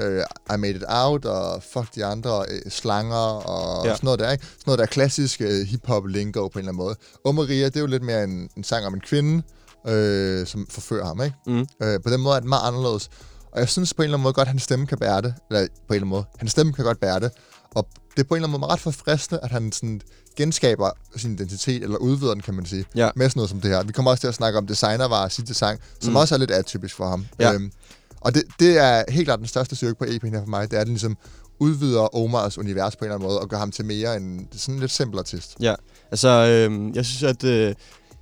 øh, 0.00 0.22
I 0.54 0.58
made 0.58 0.76
it 0.76 0.84
out, 0.88 1.24
og 1.24 1.62
fuck 1.72 1.94
de 1.94 2.04
andre, 2.04 2.44
øh, 2.50 2.70
slanger, 2.70 3.16
og 3.16 3.86
ja. 3.86 3.94
Sådan 3.94 4.06
noget 4.06 4.20
der, 4.20 4.30
ikke? 4.30 4.44
Sådan 4.44 4.62
noget 4.66 4.78
der 4.78 4.84
er 4.84 4.88
klassisk 4.88 5.40
øh, 5.40 5.66
hip-hop 5.66 6.06
lingo 6.06 6.48
på 6.48 6.58
en 6.58 6.58
eller 6.58 6.72
anden 6.72 6.84
måde. 6.84 6.96
Åh 7.24 7.34
Maria, 7.34 7.64
det 7.64 7.76
er 7.76 7.80
jo 7.80 7.86
lidt 7.86 8.02
mere 8.02 8.24
en, 8.24 8.48
en 8.56 8.64
sang 8.64 8.86
om 8.86 8.94
en 8.94 9.00
kvinde, 9.00 9.42
øh, 9.86 10.46
som 10.46 10.66
forfører 10.70 11.06
ham, 11.06 11.22
ikke? 11.22 11.36
Mm. 11.46 11.66
Øh, 11.82 12.00
på 12.02 12.10
den 12.10 12.20
måde 12.20 12.36
er 12.36 12.40
det 12.40 12.48
meget 12.48 12.68
anderledes. 12.68 13.10
Og 13.52 13.60
jeg 13.60 13.68
synes 13.68 13.94
på 13.94 14.02
en 14.02 14.04
eller 14.04 14.16
anden 14.16 14.22
måde 14.22 14.34
godt, 14.34 14.46
at 14.46 14.52
hans 14.52 14.62
stemme 14.62 14.86
kan 14.86 14.98
bære 14.98 15.22
det. 15.22 15.34
Eller 15.50 15.60
på 15.60 15.66
en 15.66 15.94
eller 15.94 15.94
anden 15.94 16.08
måde. 16.08 16.24
Hans 16.38 16.50
stemme 16.50 16.72
kan 16.72 16.84
godt 16.84 17.00
bære 17.00 17.20
det. 17.20 17.30
Og 17.74 17.88
det 18.16 18.22
er 18.22 18.28
på 18.28 18.34
en 18.34 18.36
eller 18.36 18.48
anden 18.48 18.60
måde 18.60 18.72
ret 18.72 18.80
forfriskende, 18.80 19.40
at 19.42 19.50
han 19.50 19.72
sådan 19.72 20.00
genskaber 20.36 20.90
sin 21.16 21.32
identitet, 21.32 21.82
eller 21.82 21.96
udvider 21.96 22.32
den, 22.32 22.42
kan 22.42 22.54
man 22.54 22.66
sige, 22.66 22.84
Ja. 22.94 23.10
med 23.16 23.28
sådan 23.28 23.38
noget 23.38 23.50
som 23.50 23.60
det 23.60 23.70
her. 23.70 23.82
Vi 23.82 23.92
kommer 23.92 24.10
også 24.10 24.20
til 24.20 24.28
at 24.28 24.34
snakke 24.34 24.58
om 24.58 24.66
designervarer 24.66 25.28
sidste 25.28 25.54
sang, 25.54 25.80
som 26.00 26.10
mm. 26.12 26.16
Også 26.16 26.34
er 26.34 26.38
lidt 26.38 26.50
atypisk 26.50 26.96
for 26.96 27.08
ham. 27.08 27.26
Ja. 27.38 27.52
Øhm, 27.52 27.72
og 28.20 28.34
det, 28.34 28.42
det 28.60 28.78
er 28.78 29.04
helt 29.08 29.26
klart 29.26 29.38
den 29.38 29.46
største 29.48 29.76
styrke 29.76 29.98
på 29.98 30.04
EP'en 30.04 30.30
her 30.30 30.40
for 30.40 30.46
mig, 30.50 30.70
det 30.70 30.76
er, 30.76 30.80
at 30.80 30.86
den 30.86 30.94
ligesom 30.94 31.16
udvider 31.58 32.16
Omars 32.16 32.58
univers 32.58 32.96
på 32.96 33.04
en 33.04 33.06
eller 33.06 33.14
anden 33.14 33.28
måde, 33.28 33.40
og 33.40 33.48
gør 33.48 33.58
ham 33.58 33.70
til 33.70 33.84
mere 33.84 34.16
en 34.16 34.48
sådan 34.52 34.80
lidt 34.80 34.90
simpel 34.90 35.18
artist. 35.18 35.56
Ja, 35.60 35.74
altså, 36.10 36.28
øh, 36.28 36.96
jeg 36.96 37.04
synes, 37.06 37.22
at 37.22 37.44
øh, 37.44 37.74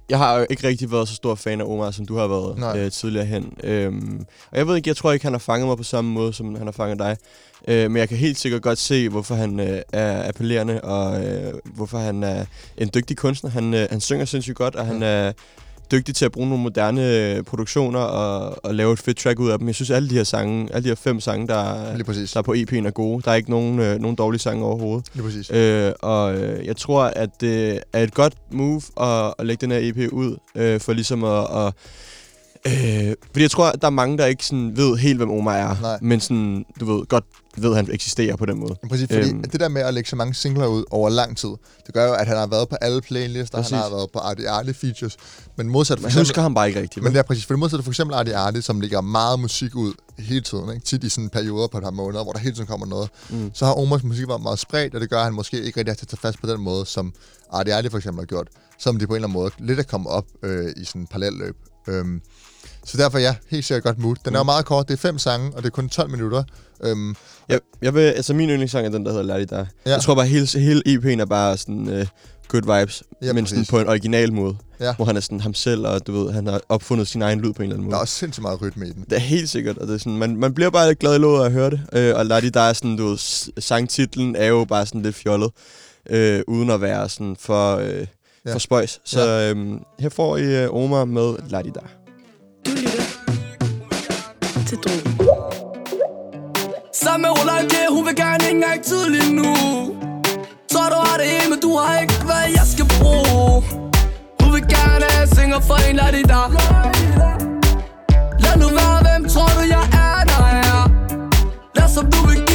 jeg 0.09 0.19
har 0.19 0.39
jo 0.39 0.47
ikke 0.51 0.69
rigtig 0.69 0.93
været 0.93 1.09
så 1.09 1.15
stor 1.15 1.35
fan 1.35 1.61
af 1.61 1.65
Omar, 1.65 1.91
som 1.91 2.07
du 2.07 2.17
har 2.17 2.27
været 2.27 2.59
Nej. 2.59 2.79
øh, 2.79 2.91
tidligere 2.91 3.27
hen. 3.27 3.55
Øhm, 3.63 4.27
og 4.51 4.59
jeg 4.59 4.67
ved 4.67 4.77
ikke, 4.77 4.89
jeg 4.89 4.97
tror 4.97 5.13
ikke, 5.13 5.25
han 5.25 5.33
har 5.33 5.39
fanget 5.39 5.69
mig 5.69 5.77
på 5.77 5.83
samme 5.83 6.11
måde, 6.11 6.33
som 6.33 6.55
han 6.55 6.67
har 6.67 6.73
fanget 6.73 6.99
dig. 6.99 7.17
Øh, 7.69 7.91
men 7.91 7.97
jeg 7.97 8.09
kan 8.09 8.19
helt 8.19 8.39
sikkert 8.39 8.63
godt 8.63 8.79
se, 8.79 9.09
hvorfor 9.09 9.35
han 9.35 9.61
øh, 9.61 9.83
er 9.93 10.29
appellerende, 10.29 10.81
og 10.81 11.25
øh, 11.25 11.55
hvorfor 11.65 11.99
han 11.99 12.23
er 12.23 12.45
en 12.79 12.91
dygtig 12.95 13.17
kunstner. 13.17 13.51
Han, 13.51 13.75
øh, 13.75 13.87
han 13.91 14.01
synger 14.01 14.25
sindssygt 14.25 14.57
godt, 14.57 14.77
og 14.77 14.87
han 14.87 15.03
er 15.03 15.33
dygtig 15.91 16.15
til 16.15 16.25
at 16.25 16.33
bruge 16.33 16.49
nogle 16.49 16.63
moderne 16.63 17.17
øh, 17.37 17.43
produktioner 17.43 17.99
og, 18.01 18.65
og 18.65 18.75
lave 18.75 18.93
et 18.93 18.99
fedt 18.99 19.17
track 19.19 19.39
ud 19.41 19.51
af 19.51 19.59
dem. 19.59 19.67
Jeg 19.67 19.75
synes, 19.75 19.91
alle 19.91 20.11
de 20.11 20.15
her 20.15 20.25
sange, 20.25 20.69
alle 20.75 20.85
de 20.85 20.89
her 20.89 20.95
fem 20.95 21.21
sange, 21.21 21.47
der, 21.49 21.55
er- 21.55 21.97
der 22.35 22.39
er 22.39 22.43
på 22.43 22.53
EP'en 22.53 22.87
er 22.87 22.91
gode. 22.91 23.23
Der 23.23 23.31
er 23.31 23.35
ikke 23.35 23.51
nogen, 23.51 23.79
øh, 23.79 23.99
nogen 24.01 24.17
dårlige 24.17 24.41
sange 24.41 24.65
overhovedet. 24.65 25.07
Lige 25.15 25.23
præcis. 25.25 25.51
Øh, 25.51 25.93
og 26.03 26.35
øh, 26.35 26.67
jeg 26.67 26.77
tror, 26.77 27.03
at 27.05 27.31
det 27.41 27.81
er 27.93 28.03
et 28.03 28.15
godt 28.15 28.35
move 28.53 28.83
at, 29.01 29.35
at 29.39 29.47
lægge 29.47 29.61
den 29.67 29.71
her 29.71 29.79
EP 29.83 30.13
ud, 30.13 30.37
øh, 30.55 30.81
for 30.81 30.93
ligesom 30.93 31.25
at... 31.25 31.47
at 31.67 31.73
øh, 32.67 33.15
fordi 33.31 33.43
jeg 33.43 33.51
tror, 33.51 33.65
at 33.67 33.81
der 33.81 33.87
er 33.87 33.91
mange, 33.91 34.19
der 34.19 34.27
ikke 34.27 34.47
sådan 34.47 34.77
ved 34.77 34.97
helt, 34.97 35.17
hvem 35.17 35.31
Omar 35.31 35.55
er, 35.57 35.77
Nej. 35.83 35.99
men 36.03 36.21
sådan, 36.21 36.65
du 36.81 36.85
ved, 36.97 37.07
godt 37.07 37.25
ved, 37.63 37.71
at 37.71 37.77
han 37.77 37.89
eksisterer 37.93 38.37
på 38.37 38.47
den 38.47 38.59
måde. 38.59 38.75
Præcis, 38.89 39.09
fordi 39.13 39.29
Øhm. 39.31 39.43
det 39.43 39.61
der 39.61 39.69
med 39.69 39.83
at 39.83 39.95
lægge 39.95 40.11
så 40.11 40.17
mange 40.17 40.35
singler 40.35 40.67
ud 40.67 40.85
over 40.91 41.09
lang 41.11 41.37
tid, 41.37 41.49
det 41.87 41.95
gør 41.95 42.07
jo, 42.07 42.13
at 42.13 42.27
han 42.27 42.37
har 42.37 42.47
været 42.47 42.69
på 42.69 42.77
alle 42.81 43.01
playlister, 43.01 43.59
Præcis. 43.59 43.71
han 43.71 43.81
har 43.83 43.91
været 43.91 44.11
på 44.13 44.19
Artie 44.19 44.49
Artie 44.49 44.75
features, 44.75 45.17
men 45.57 45.69
modsat 45.69 45.99
for 45.99 46.03
Man 46.03 46.09
eksempel... 46.09 46.21
husker 46.27 46.43
ham 46.43 46.55
bare 46.55 46.69
ikke 46.69 46.81
rigtigt. 46.81 47.03
Men 47.05 47.13
det 47.13 47.19
er 47.19 47.23
præcis, 47.23 47.45
for 47.47 47.55
det 47.55 47.59
modsatte 47.59 47.83
for 47.85 47.91
eksempel 47.91 48.15
Artie 48.15 48.37
Artie, 48.37 48.63
som 48.63 48.81
lægger 48.81 49.01
meget 49.01 49.41
musik 49.41 49.75
ud 49.77 49.93
hele 50.19 50.41
tiden, 50.41 50.71
ikke? 50.75 50.87
tit 50.87 51.05
i 51.05 51.09
sådan 51.09 51.29
perioder 51.31 51.67
på 51.69 51.79
et 51.79 51.83
par 51.85 51.91
måneder, 51.91 52.23
hvor 52.23 52.33
der 52.33 52.39
hele 52.39 52.55
tiden 52.55 52.67
kommer 52.67 52.87
noget. 52.87 53.09
Mm. 53.31 53.51
Så 53.55 53.67
har 53.67 53.73
Omars 53.73 54.03
musik 54.05 54.29
været 54.29 54.43
meget 54.43 54.59
spredt, 54.59 54.95
og 54.95 55.01
det 55.01 55.11
gør, 55.11 55.19
at 55.19 55.25
han 55.25 55.35
måske 55.35 55.63
ikke 55.63 55.79
rigtig 55.81 55.93
har 56.01 56.07
tage 56.07 56.17
fast 56.21 56.41
på 56.41 56.47
den 56.47 56.61
måde, 56.61 56.87
som 56.87 57.13
Artie 57.53 57.75
Artie 57.75 57.91
for 57.91 57.99
eksempel 57.99 58.21
har 58.21 58.27
gjort, 58.27 58.49
som 58.79 58.99
de 58.99 59.07
på 59.07 59.13
en 59.13 59.17
eller 59.17 59.29
anden 59.29 59.41
måde 59.41 59.51
lidt 59.59 59.79
er 59.79 59.83
kommet 59.83 60.11
op 60.11 60.25
øh, 60.43 60.73
i 60.77 60.85
sådan 60.85 61.01
en 61.01 61.07
parallelløb. 61.07 61.57
Øhm, 61.89 62.21
så 62.87 62.97
derfor 62.99 63.19
ja, 63.19 63.35
helt 63.51 63.65
sikkert 63.65 63.83
godt 63.83 63.99
mood. 63.99 64.17
Den 64.25 64.35
er 64.35 64.39
jo 64.39 64.43
Mm. 64.43 64.47
meget 64.47 64.65
kort, 64.65 64.89
det 64.89 64.95
er 64.95 64.99
fem 64.99 65.19
sange, 65.19 65.51
og 65.57 65.63
det 65.63 65.67
er 65.67 65.71
kun 65.71 65.89
12 65.89 66.11
minutter. 66.11 66.43
Øhm, 66.85 67.15
Jeg, 67.49 67.61
jeg 67.83 67.95
vil, 67.95 68.01
altså 68.01 68.35
min 68.35 68.49
yndlingssang 68.51 68.87
er 68.87 68.91
den, 68.91 69.05
der 69.05 69.11
hedder 69.11 69.25
Lærlig 69.25 69.51
Der. 69.51 69.57
Ja. 69.59 69.65
Ja. 69.87 69.93
Jeg 69.93 70.03
tror 70.03 70.15
bare, 70.15 70.27
hele, 70.27 70.47
hele 70.61 70.83
EP'en 70.89 71.21
er 71.21 71.25
bare 71.25 71.57
sådan 71.57 71.89
uh, 72.01 72.07
good 72.49 72.79
vibes, 72.79 73.03
Ja, 73.23 73.27
ja, 73.27 73.33
men 73.33 73.47
sådan 73.47 73.65
på 73.71 73.79
en 73.81 73.89
original 73.89 74.33
måde. 74.33 74.57
Ja. 74.81 74.95
Hvor 74.95 75.05
han 75.05 75.17
er 75.17 75.21
sådan 75.21 75.41
ham 75.41 75.55
selv, 75.55 75.87
og 75.87 76.07
du 76.07 76.13
ved, 76.13 76.33
han 76.33 76.47
har 76.47 76.61
opfundet 76.69 77.09
sin 77.09 77.23
egen 77.23 77.41
lyd 77.41 77.53
på 77.53 77.63
en 77.63 77.69
eller 77.69 77.75
anden 77.75 77.85
der 77.85 77.85
måde. 77.91 77.97
er 77.97 78.01
også 78.01 78.15
sindssygt 78.15 78.43
meget 78.43 78.63
rytme 78.63 78.87
i 78.87 78.91
den. 78.93 79.05
Det 79.11 79.17
er 79.17 79.21
helt 79.21 79.49
sikkert, 79.51 79.79
og 79.79 79.87
det 79.87 79.95
er 79.95 79.99
sådan, 79.99 80.17
man, 80.19 80.37
man 80.37 80.55
bliver 80.55 80.71
bare 80.71 80.87
lidt 80.89 80.99
glad 80.99 81.15
i 81.15 81.19
låget 81.19 81.41
af 81.43 81.47
at 81.47 81.53
høre 81.53 81.71
det. 81.71 81.81
Øh, 81.93 82.17
og 82.17 82.27
Ladi, 82.27 82.49
der 82.49 82.61
er 82.61 82.73
sådan, 82.73 82.97
du 82.97 83.07
ved, 83.09 83.19
sangtitlen 83.61 84.37
er 84.37 84.47
jo 84.47 84.65
bare 84.65 84.87
sådan 84.87 85.03
lidt 85.03 85.17
fjollet, 85.17 85.51
øh, 86.11 86.41
uden 86.49 86.71
at 86.71 86.81
være 86.81 87.09
sådan 87.09 87.37
for, 87.41 87.77
øh, 87.77 87.87
Ja. 87.89 88.05
ja. 88.47 88.55
for 88.55 88.59
spøjs. 88.59 89.01
Så 89.05 89.55
øh, 89.57 89.73
her 89.99 90.09
får 90.09 90.37
I 90.37 90.63
øh, 90.65 90.69
Omar 90.73 91.05
med 91.05 91.35
Ladi 91.49 91.71
der. 91.75 91.81
Du 92.67 92.71
lytter 92.71 93.05
til 94.67 94.79
Drogen. 94.79 95.19
Sammen 96.93 97.23
med 97.23 97.31
Roland 97.41 97.71
K, 97.71 97.75
hun 97.91 98.07
vil 98.07 98.17
gerne 98.17 98.45
ikke 98.45 98.57
engang 98.57 98.83
tidligt 98.85 99.33
nu. 99.41 99.51
Så 100.73 100.79
du 100.93 100.99
har 101.07 101.17
det 101.21 101.27
hele, 101.27 101.51
men 101.51 101.61
du 101.61 101.77
har 101.77 101.99
ikke, 102.01 102.15
hvad 102.29 102.45
jeg 102.59 102.67
skal 102.75 102.87
bruge. 102.99 103.63
Hun 104.41 104.51
vil 104.55 104.65
gerne 104.77 105.05
have 105.15 105.29
singer 105.39 105.61
for 105.61 105.77
en 105.91 105.97
lad 105.97 106.13
det 106.13 106.29
der. 106.29 106.47
Lad 108.45 108.57
nu 108.63 108.69
være, 108.79 108.99
hvem 109.07 109.29
tror 109.29 109.51
du 109.59 109.63
jeg 109.77 109.85
er, 110.07 110.19
der 110.33 110.43
er? 110.63 110.81
Lad 111.77 111.89
som 111.97 112.05
du 112.13 112.19
vil 112.29 112.41
give, 112.51 112.54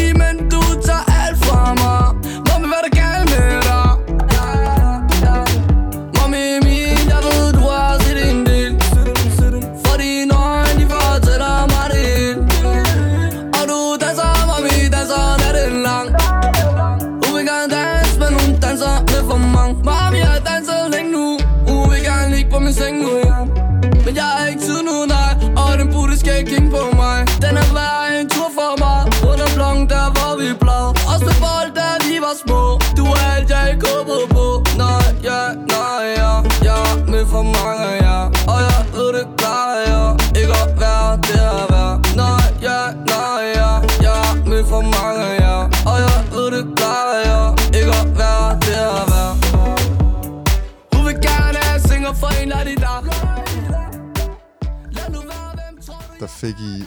Der 56.20 56.28
fik 56.28 56.56
I 56.60 56.84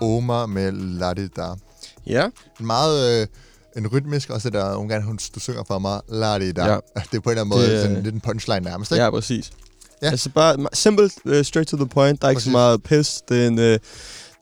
Omar 0.00 0.46
med 0.46 0.72
Der. 1.36 1.56
Ja. 2.06 2.26
Meget 2.60 3.20
øh, 3.20 3.26
en 3.76 3.86
rytmisk, 3.86 4.30
også 4.30 4.50
der, 4.50 4.72
nogle 4.72 4.88
gange 4.88 5.06
hun, 5.06 5.18
du 5.34 5.40
synger 5.40 5.62
for 5.66 5.78
mig, 5.78 6.00
Der. 6.10 6.66
Ja. 6.66 6.78
Det 7.12 7.16
er 7.16 7.20
på 7.20 7.30
en 7.30 7.30
eller 7.30 7.30
anden 7.30 7.48
måde 7.48 7.70
Det, 7.70 7.80
sådan 7.82 7.96
øh, 7.96 8.04
lidt 8.04 8.14
en 8.14 8.20
punchline 8.20 8.60
nærmest, 8.60 8.92
ikke? 8.92 9.04
Ja, 9.04 9.10
præcis. 9.10 9.50
Ja. 10.02 10.10
Altså 10.10 10.30
bare 10.30 10.56
simple, 10.72 11.10
uh, 11.24 11.42
straight 11.42 11.68
to 11.70 11.76
the 11.76 11.86
point. 11.88 12.20
Der 12.22 12.26
er 12.26 12.30
ikke 12.30 12.38
Præcis. 12.38 12.44
så 12.44 12.50
meget 12.50 12.82
pis. 12.82 13.20
Det 13.28 13.42
er 13.42 13.46
en, 13.46 13.58
uh, 13.58 13.64
det 13.64 13.80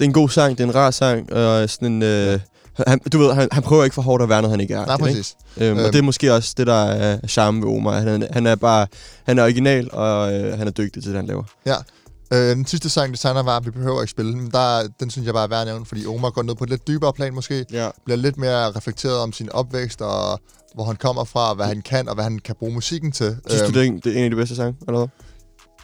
er 0.00 0.04
en 0.04 0.12
god 0.12 0.28
sang, 0.28 0.58
det 0.58 0.64
er 0.64 0.68
en 0.68 0.74
rar 0.74 0.90
sang, 0.90 1.32
og 1.32 1.70
sådan 1.70 2.02
en... 2.02 2.32
Uh, 2.34 2.40
han, 2.86 2.98
du 2.98 3.18
ved, 3.18 3.32
han, 3.34 3.48
han 3.52 3.62
prøver 3.62 3.84
ikke 3.84 3.94
for 3.94 4.02
hårdt 4.02 4.22
at 4.22 4.28
være 4.28 4.42
noget, 4.42 4.52
han 4.52 4.60
ikke 4.60 4.74
er. 4.74 4.84
Nej, 4.86 4.94
ikke? 4.94 5.04
præcis. 5.04 5.36
Øhm, 5.56 5.78
Øhm. 5.78 5.86
og 5.86 5.92
det 5.92 5.98
er 5.98 6.02
måske 6.02 6.34
også 6.34 6.54
det, 6.56 6.66
der 6.66 6.84
er 6.84 7.18
charme 7.28 7.62
ved 7.66 7.76
Omar. 7.76 7.98
Han, 8.00 8.22
er- 8.22 8.26
han 8.32 8.46
er 8.46 8.54
bare 8.54 8.86
han 9.24 9.38
er 9.38 9.42
original, 9.42 9.88
og 9.92 10.34
øh, 10.34 10.58
han 10.58 10.66
er 10.66 10.70
dygtig 10.70 11.02
til 11.02 11.12
det, 11.12 11.16
han 11.18 11.26
laver. 11.26 11.44
Ja. 11.66 11.74
Øh, 12.34 12.56
den 12.56 12.66
sidste 12.66 12.88
sang, 12.88 13.12
designer 13.12 13.42
var, 13.42 13.60
vi 13.60 13.70
behøver 13.70 14.00
ikke 14.00 14.10
spille 14.10 14.32
den. 14.32 14.50
Der, 14.50 14.88
den 15.00 15.10
synes 15.10 15.26
jeg 15.26 15.34
bare 15.34 15.44
er 15.44 15.48
værd 15.48 15.60
at 15.60 15.66
nævne, 15.66 15.86
fordi 15.86 16.06
Omar 16.06 16.30
går 16.30 16.42
ned 16.42 16.54
på 16.54 16.64
et 16.64 16.70
lidt 16.70 16.88
dybere 16.88 17.12
plan 17.12 17.34
måske. 17.34 17.66
Ja. 17.72 17.88
Bliver 18.04 18.16
lidt 18.16 18.36
mere 18.36 18.70
reflekteret 18.70 19.18
om 19.18 19.32
sin 19.32 19.52
opvækst, 19.52 20.02
og 20.02 20.40
hvor 20.74 20.84
han 20.84 20.96
kommer 20.96 21.24
fra, 21.24 21.54
hvad 21.54 21.66
han 21.66 21.82
kan, 21.82 22.08
og 22.08 22.14
hvad 22.14 22.24
han 22.24 22.38
kan 22.38 22.54
bruge 22.58 22.72
musikken 22.72 23.12
til. 23.12 23.36
Synes 23.48 23.62
du, 23.62 23.68
det 23.68 23.76
er, 23.76 23.82
en, 23.82 24.00
det 24.00 24.12
er 24.12 24.18
en 24.18 24.24
af 24.24 24.30
de 24.30 24.36
bedste 24.36 24.56
sange, 24.56 24.76
eller 24.88 24.98
hvad? 24.98 25.08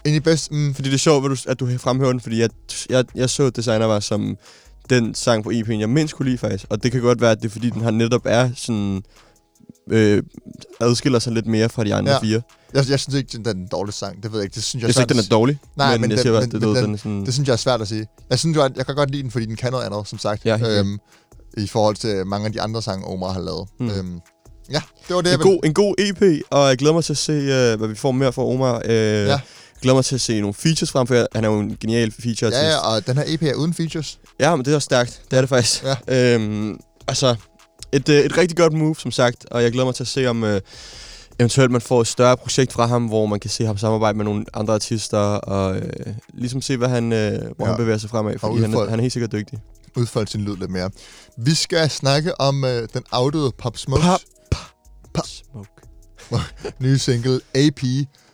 Egentlig 0.05 0.23
bedst, 0.23 0.53
mm, 0.53 0.75
Fordi 0.75 0.89
det 0.89 0.95
er 0.95 0.99
sjovt, 0.99 1.25
at 1.25 1.31
du, 1.31 1.51
at 1.51 1.61
du 1.61 1.79
fremhæver 1.79 2.13
den, 2.13 2.21
fordi 2.21 2.41
jeg, 2.41 2.51
jeg, 2.91 3.05
jeg 3.15 3.31
så 3.31 3.51
Designer 3.51 3.87
var 3.87 4.01
som 4.01 4.37
den 4.91 5.15
sang 5.15 5.45
på 5.45 5.51
EP'en, 5.51 5.81
jeg 5.81 5.89
mindst 5.89 6.15
kunne 6.15 6.27
lide 6.27 6.39
faktisk. 6.39 6.67
Og 6.71 6.83
det 6.83 6.93
kan 6.93 7.01
godt 7.01 7.21
være, 7.21 7.31
at 7.31 7.43
det 7.43 7.49
er 7.49 7.53
fordi, 7.53 7.71
den 7.71 7.83
har 7.83 7.91
netop 7.91 8.23
er 8.25 8.51
sådan... 8.57 9.03
Øh, 9.91 10.23
adskiller 10.81 11.19
sig 11.19 11.33
lidt 11.33 11.47
mere 11.47 11.69
fra 11.69 11.85
de 11.85 11.95
andre 11.95 12.13
Ja. 12.13 12.19
fire. 12.19 12.43
jeg, 12.75 12.89
jeg 12.91 13.01
synes 13.01 13.15
ikke, 13.19 13.33
den 13.39 13.49
er 13.49 13.53
den 13.53 13.67
dårlige 13.73 13.95
sang. 13.95 14.23
Det 14.23 14.33
ved 14.33 14.39
jeg 14.41 14.45
ikke. 14.45 14.55
Det 14.55 14.63
synes 14.65 14.83
jeg, 14.83 14.87
Jeg 14.89 14.95
synes 14.95 15.03
ikke, 15.05 15.15
den 15.15 15.19
er 15.25 15.29
dårlig, 15.37 15.59
Nej, 15.77 15.91
men, 15.93 16.01
men 16.01 16.11
jeg 16.11 16.17
den- 16.19 16.23
siger 16.23 16.33
bare, 16.33 16.41
men- 16.41 16.51
det, 16.51 16.61
men 16.61 16.75
den- 16.77 16.85
den 16.85 16.95
er 16.95 16.99
sådan... 16.99 17.25
Det 17.27 17.35
synes 17.35 17.47
jeg 17.47 17.53
er 17.53 17.57
svært 17.57 17.81
at 17.83 17.89
sige. 17.89 18.07
Jeg 18.31 18.39
synes 18.39 18.57
jo, 18.57 18.63
jeg 18.77 18.87
kan 18.87 18.95
godt 18.95 19.11
lide 19.11 19.23
den, 19.23 19.31
fordi 19.31 19.47
den 19.47 19.57
kan 19.57 19.71
noget 19.73 19.85
andet, 19.85 20.09
som 20.09 20.19
sagt. 20.19 20.45
Ja, 20.45 20.79
øhm, 20.79 20.99
I 21.57 21.67
forhold 21.67 21.97
til 21.97 22.27
mange 22.27 22.47
af 22.47 22.53
de 22.53 22.61
andre 22.61 22.83
sange, 22.83 23.07
Omar 23.07 23.33
har 23.33 23.41
lavet. 23.41 23.69
Mm. 23.81 23.91
Øhm, 23.91 24.21
ja, 24.73 24.83
det 25.09 25.17
var 25.17 25.21
det, 25.23 25.33
en, 25.33 25.39
jeg 25.39 25.41
god, 25.41 25.61
en 25.65 25.75
god 25.75 25.95
EP, 25.99 26.43
og 26.51 26.69
jeg 26.69 26.79
glæder 26.79 26.95
mig 26.95 27.05
til 27.05 27.13
at 27.13 27.19
se, 27.19 27.33
øh, 27.33 27.79
hvad 27.79 27.89
vi 27.89 27.95
får 27.95 28.13
mere 28.13 28.33
fra 28.33 28.45
Omar. 28.45 28.83
Øh, 28.85 28.91
Ja. 28.93 29.31
Jeg 29.31 29.41
glæder 29.83 29.95
mig 29.97 30.05
til 30.05 30.15
at 30.15 30.21
se 30.21 30.41
nogle 30.41 30.55
features 30.55 30.91
frem, 30.91 31.07
for 31.07 31.27
han 31.35 31.45
er 31.45 31.49
jo 31.49 31.61
en 31.61 31.77
genial 31.81 32.13
feature 32.23 32.51
Ja, 32.55 32.69
ja, 32.69 32.77
og 32.79 33.07
den 33.07 33.17
her 33.17 33.25
EP 33.27 33.43
er 33.43 33.55
uden 33.55 33.75
features. 33.75 34.19
Ja, 34.41 34.57
men 34.57 34.65
det 34.65 34.71
er 34.71 34.75
også 34.75 34.85
stærkt. 34.85 35.23
Det 35.31 35.37
er 35.37 35.41
det 35.43 35.49
faktisk. 35.49 35.85
Ja. 36.09 36.35
Øhm, 36.35 36.81
altså, 37.09 37.37
et, 37.93 38.09
øh, 38.09 38.17
et 38.21 38.39
rigtig 38.39 38.57
godt 38.57 38.73
move, 38.73 38.97
som 38.97 39.11
sagt. 39.11 39.47
Og 39.51 39.63
jeg 39.63 39.73
glæder 39.73 39.85
mig 39.87 39.95
til 39.95 40.05
at 40.05 40.09
se, 40.09 40.27
om 40.27 40.45
øh, 40.45 40.61
eventuelt 41.39 41.71
man 41.71 41.81
får 41.81 42.01
et 42.01 42.07
større 42.07 42.37
projekt 42.37 42.73
fra 42.73 42.87
ham, 42.87 43.07
hvor 43.07 43.27
man 43.27 43.41
kan 43.41 43.51
se 43.51 43.65
ham 43.67 43.77
samarbejde 43.79 44.17
med 44.19 44.25
nogle 44.25 44.45
andre 44.55 44.75
artister, 44.75 45.19
og 45.19 45.77
øh, 45.77 45.83
ligesom 46.35 46.63
se, 46.63 46.77
hvad 46.77 46.89
han, 46.89 47.13
øh, 47.13 47.41
hvor 47.57 47.67
Ja. 47.67 47.71
han 47.73 47.77
bevæger 47.77 47.99
sig 47.99 48.11
fremad, 48.11 48.39
fordi 48.39 48.61
han, 48.61 48.75
er- 48.75 48.91
han 48.91 48.99
er 48.99 49.03
helt 49.03 49.13
sikkert 49.13 49.33
dygtig. 49.33 49.59
Udfolde 49.97 50.31
sin 50.31 50.41
lyd 50.41 50.57
lidt 50.57 50.71
mere. 50.71 50.91
Vi 51.39 51.55
skal 51.55 51.91
snakke 51.91 52.41
om 52.41 52.65
øh, 52.65 52.89
den 52.95 53.03
afdøde 53.13 53.53
Pop 53.59 53.77
Smoke 53.79 54.03
Pop, 54.03 54.21
Pop. 55.15 55.25
Smoke. 55.27 55.71
nye 56.83 56.99
single 56.99 57.41
AP, 57.55 57.81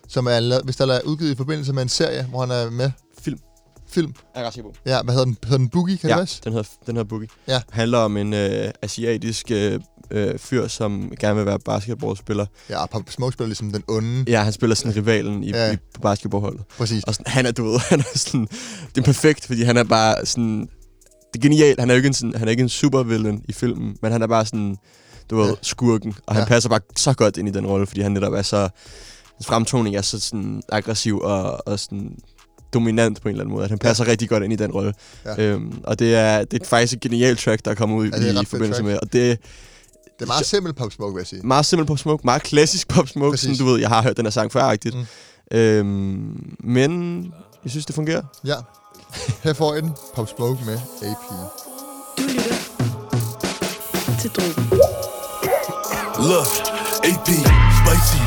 som 0.08 0.26
er 0.26 0.64
hvis 0.64 0.76
der 0.76 0.86
er 0.94 1.00
udgivet 1.04 1.30
i 1.30 1.36
forbindelse 1.36 1.72
med 1.72 1.82
en 1.82 1.88
serie, 1.88 2.22
hvor 2.30 2.40
han 2.40 2.50
er 2.50 2.70
med. 2.70 2.90
Film. 3.96 4.14
Jeg 4.34 4.42
er 4.42 4.46
ret 4.46 4.54
sikker 4.54 4.70
på. 4.70 4.76
Ja, 4.86 5.02
hvad 5.02 5.14
hedder 5.14 5.24
den? 5.24 5.36
Hedder 5.44 5.58
den 5.58 5.68
Boogie, 5.68 5.96
kan 5.98 6.10
Ja, 6.10 6.14
det 6.16 6.20
passe? 6.22 6.40
den 6.44 6.52
hedder, 6.52 6.68
den 6.86 6.96
hedder 6.96 7.08
Boogie. 7.08 7.28
Ja. 7.48 7.60
handler 7.70 7.98
om 7.98 8.16
en 8.16 8.32
øh, 8.34 8.70
asiatisk 8.82 9.50
øh, 9.50 9.80
øh, 10.10 10.38
fyr, 10.38 10.66
som 10.68 11.12
gerne 11.20 11.36
vil 11.36 11.46
være 11.46 11.58
basketballspiller. 11.58 12.46
Ja, 12.70 12.86
Pop 12.86 13.02
Smoke 13.10 13.32
spiller 13.32 13.48
ligesom 13.48 13.72
den 13.72 13.82
onde. 13.88 14.24
Ja, 14.28 14.42
han 14.42 14.52
spiller 14.52 14.76
sådan 14.76 14.96
rivalen 14.96 15.44
i, 15.44 15.50
Ja. 15.50 15.72
i, 15.72 15.76
på 15.94 16.00
basketballholdet. 16.00 16.62
Præcis. 16.78 17.04
Og 17.04 17.14
sådan, 17.14 17.32
han 17.32 17.46
er, 17.46 17.50
du 17.52 17.64
ved, 17.64 17.78
han 17.90 18.00
er 18.00 18.18
sådan, 18.18 18.46
det 18.94 18.98
er 19.00 19.02
perfekt, 19.04 19.46
fordi 19.46 19.62
han 19.62 19.76
er 19.76 19.84
bare 19.84 20.26
sådan, 20.26 20.60
det 21.32 21.38
er 21.38 21.42
genialt, 21.42 21.80
han 21.80 21.90
er 21.90 21.94
jo 21.94 21.96
ikke 21.96 22.06
en, 22.06 22.14
sådan, 22.14 22.34
han 22.34 22.48
er 22.48 22.50
ikke 22.50 22.62
en 22.62 22.68
supervillain 22.68 23.44
i 23.48 23.52
filmen, 23.52 23.96
men 24.02 24.12
han 24.12 24.22
er 24.22 24.26
bare 24.26 24.46
sådan, 24.46 24.76
du 25.30 25.36
ved, 25.36 25.48
Ja. 25.48 25.54
skurken, 25.62 26.14
og 26.26 26.34
han 26.34 26.42
Ja. 26.42 26.48
passer 26.48 26.68
bare 26.70 26.80
så 26.96 27.12
godt 27.14 27.36
ind 27.36 27.48
i 27.48 27.52
den 27.52 27.66
rolle, 27.66 27.86
fordi 27.86 28.00
han 28.00 28.12
netop 28.12 28.32
er 28.32 28.42
så, 28.42 28.58
hans 29.36 29.46
fremtoning 29.46 29.96
er 29.96 30.02
så 30.02 30.20
sådan 30.20 30.62
aggressiv 30.68 31.18
og, 31.18 31.68
og 31.68 31.78
sådan 31.80 32.16
dominant 32.80 33.22
på 33.22 33.28
en 33.28 33.32
eller 33.32 33.44
anden 33.44 33.54
måde, 33.54 33.64
at 33.64 33.70
han 33.70 33.78
passer 33.78 34.04
ja. 34.04 34.10
rigtig 34.10 34.28
godt 34.28 34.42
ind 34.44 34.52
i 34.52 34.56
den 34.56 34.70
rolle. 34.72 34.92
Ja. 35.24 35.42
Øhm, 35.42 35.72
og 35.84 35.98
det 35.98 36.14
er, 36.14 36.44
det 36.44 36.62
er 36.62 36.66
faktisk 36.66 36.92
et 36.92 37.00
genialt 37.00 37.38
track, 37.38 37.64
der 37.64 37.70
er 37.70 37.74
kommet 37.74 37.96
ud 37.96 38.08
Ja, 38.10 38.18
det 38.18 38.36
er 38.36 38.42
i, 38.42 38.44
forbindelse 38.44 38.80
track. 38.82 38.84
med, 38.92 38.98
og 39.02 39.12
det 39.12 39.30
er 39.30 39.36
Det 40.18 40.22
er 40.22 40.26
meget 40.26 40.46
simpelt 40.46 40.76
Pop 40.76 40.92
Smoke, 40.92 41.14
vil 41.14 41.20
jeg 41.20 41.26
sige. 41.26 41.42
meget 41.46 41.66
simpelt 41.66 41.88
Pop 41.88 41.98
Smoke, 41.98 42.20
meget 42.24 42.42
klassisk 42.42 42.88
Pop 42.88 43.08
Smoke, 43.08 43.30
Præcis. 43.32 43.44
sådan 43.56 43.66
du 43.66 43.72
ved, 43.72 43.80
jeg 43.80 43.88
har 43.88 44.02
hørt 44.02 44.16
den 44.16 44.26
her 44.26 44.30
sang 44.30 44.52
før-agtigt. 44.52 44.94
Mm. 44.94 45.04
Mm. 45.50 45.56
Øhm, 45.58 46.54
men 46.64 47.22
jeg 47.64 47.70
synes, 47.70 47.86
det 47.86 47.94
fungerer. 47.94 48.22
Ja. 48.46 48.54
Her 49.44 49.52
får 49.52 49.74
I 49.74 49.80
den. 49.80 49.92
Pop 50.14 50.28
Smoke 50.36 50.60
med 50.66 50.74
AP. 51.02 51.16
Du 52.18 52.22
lytter 52.22 52.56
til 54.20 54.30
Drogen. 54.30 54.80
Look, 56.30 56.46
AP, 57.08 57.28
spicy. 57.80 58.20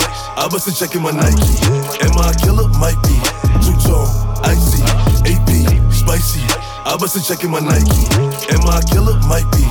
I 0.43 0.45
wasn't 0.53 0.75
checking 0.81 1.01
my 1.07 1.11
Nike. 1.23 1.49
Am 2.05 2.11
I 2.23 2.25
a 2.31 2.33
killer? 2.43 2.67
Might 2.83 2.99
be. 3.07 3.15
Two 3.65 3.75
tone, 3.87 4.09
icy. 4.43 4.83
AP, 5.27 5.49
spicy. 5.91 6.41
I 6.85 6.97
wasn't 6.99 7.25
checking 7.25 7.51
my 7.51 7.59
Nike. 7.59 8.05
Am 8.53 8.65
I 8.67 8.79
a 8.79 8.83
killer? 8.83 9.19
Might 9.27 9.47
be. 9.51 9.63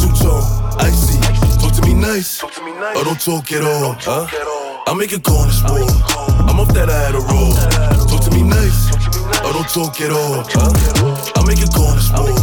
Two 0.00 0.12
tone, 0.20 0.44
icy. 0.78 1.18
Talk 1.60 1.72
to 1.74 1.82
me 1.82 1.94
nice. 1.94 2.42
Or 2.42 3.04
don't 3.04 3.20
talk 3.20 3.50
at 3.52 3.62
all. 3.62 3.96
Huh? 4.00 4.26
I 4.86 4.94
make 4.94 5.12
a 5.12 5.20
call 5.20 5.44
this 5.46 5.62
war. 5.64 5.88
I'm 6.48 6.60
off 6.60 6.72
that 6.74 6.88
I 6.88 6.98
had 7.06 7.14
a 7.14 7.20
roll. 7.20 7.54
Talk 8.06 8.22
to 8.24 8.30
me 8.30 8.42
nice. 8.42 8.90
Or 9.44 9.52
don't 9.52 9.68
talk 9.68 10.00
at 10.00 10.10
all. 10.10 10.44
Huh? 10.46 10.72
I 11.36 11.46
make 11.46 11.62
a 11.62 11.68
call 11.70 11.94
this 11.94 12.10
war. 12.12 12.36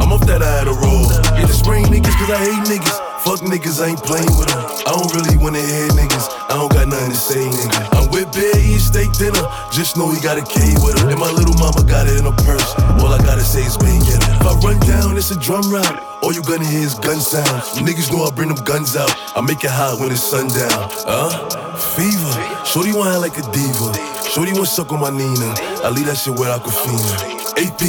I'm 0.00 0.12
off 0.12 0.26
that 0.26 0.42
I 0.42 0.50
had 0.58 0.68
a 0.68 0.72
roll. 0.72 1.10
Yeah, 1.38 1.46
the 1.46 1.52
spring 1.52 1.86
niggas, 1.86 2.14
cause 2.18 2.30
I 2.30 2.38
hate 2.38 2.64
niggas. 2.68 3.09
Fuck 3.20 3.44
niggas, 3.44 3.84
I 3.84 3.92
ain't 3.92 4.00
playing 4.00 4.32
with 4.40 4.48
them. 4.48 4.64
I 4.88 4.96
don't 4.96 5.12
really 5.12 5.36
wanna 5.36 5.60
hear 5.60 5.88
niggas. 5.92 6.26
I 6.48 6.56
don't 6.56 6.72
got 6.72 6.88
nothing 6.88 7.12
to 7.12 7.20
say, 7.20 7.44
nigga. 7.44 7.78
I'm 7.92 8.08
with 8.08 8.32
Bear 8.32 8.56
eating 8.56 8.80
steak 8.80 9.12
dinner. 9.12 9.44
Just 9.70 9.96
know 9.96 10.08
he 10.08 10.20
got 10.24 10.40
a 10.40 10.44
K 10.44 10.56
with 10.80 10.96
him. 10.96 11.12
And 11.12 11.20
my 11.20 11.30
little 11.30 11.52
mama 11.60 11.84
got 11.84 12.08
it 12.08 12.16
in 12.16 12.24
her 12.24 12.36
purse. 12.48 12.72
All 12.96 13.12
I 13.12 13.18
gotta 13.20 13.44
say 13.44 13.60
is 13.60 13.76
bang. 13.76 14.00
If 14.00 14.40
I 14.40 14.56
run 14.64 14.80
down, 14.88 15.16
it's 15.16 15.30
a 15.30 15.38
drum 15.38 15.68
round. 15.68 16.00
All 16.24 16.32
you 16.32 16.42
gonna 16.42 16.64
hear 16.64 16.80
is 16.80 16.94
gun 16.96 17.20
sounds. 17.20 17.76
Niggas 17.84 18.10
know 18.10 18.24
I 18.24 18.30
bring 18.32 18.48
them 18.48 18.64
guns 18.64 18.96
out. 18.96 19.12
I 19.36 19.40
make 19.40 19.64
it 19.64 19.70
hot 19.70 20.00
when 20.00 20.10
it's 20.10 20.24
sundown. 20.24 20.88
Huh? 21.04 21.28
Fever. 21.76 22.34
Shorty 22.64 22.92
want 22.96 23.12
act 23.12 23.20
like 23.20 23.36
a 23.36 23.44
diva. 23.52 23.92
Shorty 24.32 24.52
wanna 24.52 24.64
suck 24.64 24.92
on 24.92 25.00
my 25.00 25.10
Nina. 25.10 25.52
I 25.84 25.92
leave 25.92 26.06
that 26.06 26.16
shit 26.16 26.38
where 26.40 26.56
Aquafina. 26.56 27.36
AP, 27.60 27.80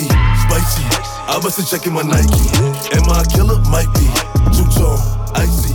spicy. 0.44 0.84
I 1.32 1.39
wasn't 1.41 1.67
checking 1.72 1.94
my 1.94 2.04
Nike. 2.04 2.52
Am 2.91 3.08
I 3.08 3.24
a 3.24 3.26
killer? 3.32 3.60
Might 3.72 3.88
be. 3.96 4.12
Two 4.52 4.67
tone, 4.76 5.00
icy. 5.36 5.72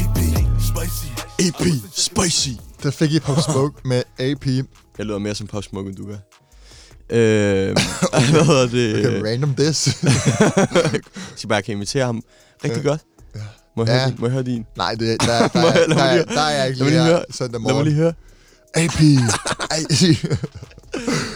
AP, 0.00 0.18
spicy. 0.60 1.08
AP, 1.46 1.62
spicy. 1.92 2.48
Der 2.82 2.90
fik 2.90 3.12
I 3.12 3.18
Pop 3.20 3.38
Smoke 3.50 3.80
med 3.88 4.02
AP. 4.18 4.46
Jeg 4.98 5.06
lyder 5.06 5.18
mere 5.18 5.34
som 5.34 5.46
Pop 5.46 5.64
Smoke, 5.64 5.88
end 5.88 5.96
du 5.96 6.06
gør. 6.06 6.16
Øh, 7.10 7.18
hvad 8.32 8.44
hedder 8.44 8.66
det? 8.68 9.06
Okay, 9.06 9.22
random 9.32 9.54
this. 9.54 10.02
Jeg 10.02 11.00
skal 11.36 11.48
bare 11.48 11.62
kan 11.62 11.74
imitere 11.74 12.04
ham 12.06 12.22
rigtig 12.64 12.82
godt. 12.84 13.00
Må 13.76 13.84
jeg, 13.84 13.92
Ja. 13.94 13.98
høre, 13.98 14.08
din? 14.10 14.16
må 14.18 14.26
jeg 14.26 14.32
høre 14.32 14.42
din? 14.42 14.64
Nej, 14.76 14.94
det, 14.94 15.20
der, 15.20 15.26
der, 15.26 15.48
der, 15.48 15.60
Må 15.60 15.66
jeg- 15.66 15.74
der, 15.88 15.94
der, 15.94 16.16
der, 16.16 16.24
der 16.34 16.40
er 16.40 16.58
jeg 16.58 16.68
ikke 16.68 16.78
lad 16.78 16.86
mig 16.86 16.92
lige 16.92 17.04
her 17.04 17.22
søndag 17.30 17.60
Lad 17.60 17.74
mig 17.74 17.84
lige 17.84 17.94
morgen. 17.96 17.96
høre. 17.96 18.12
AP. 18.84 19.00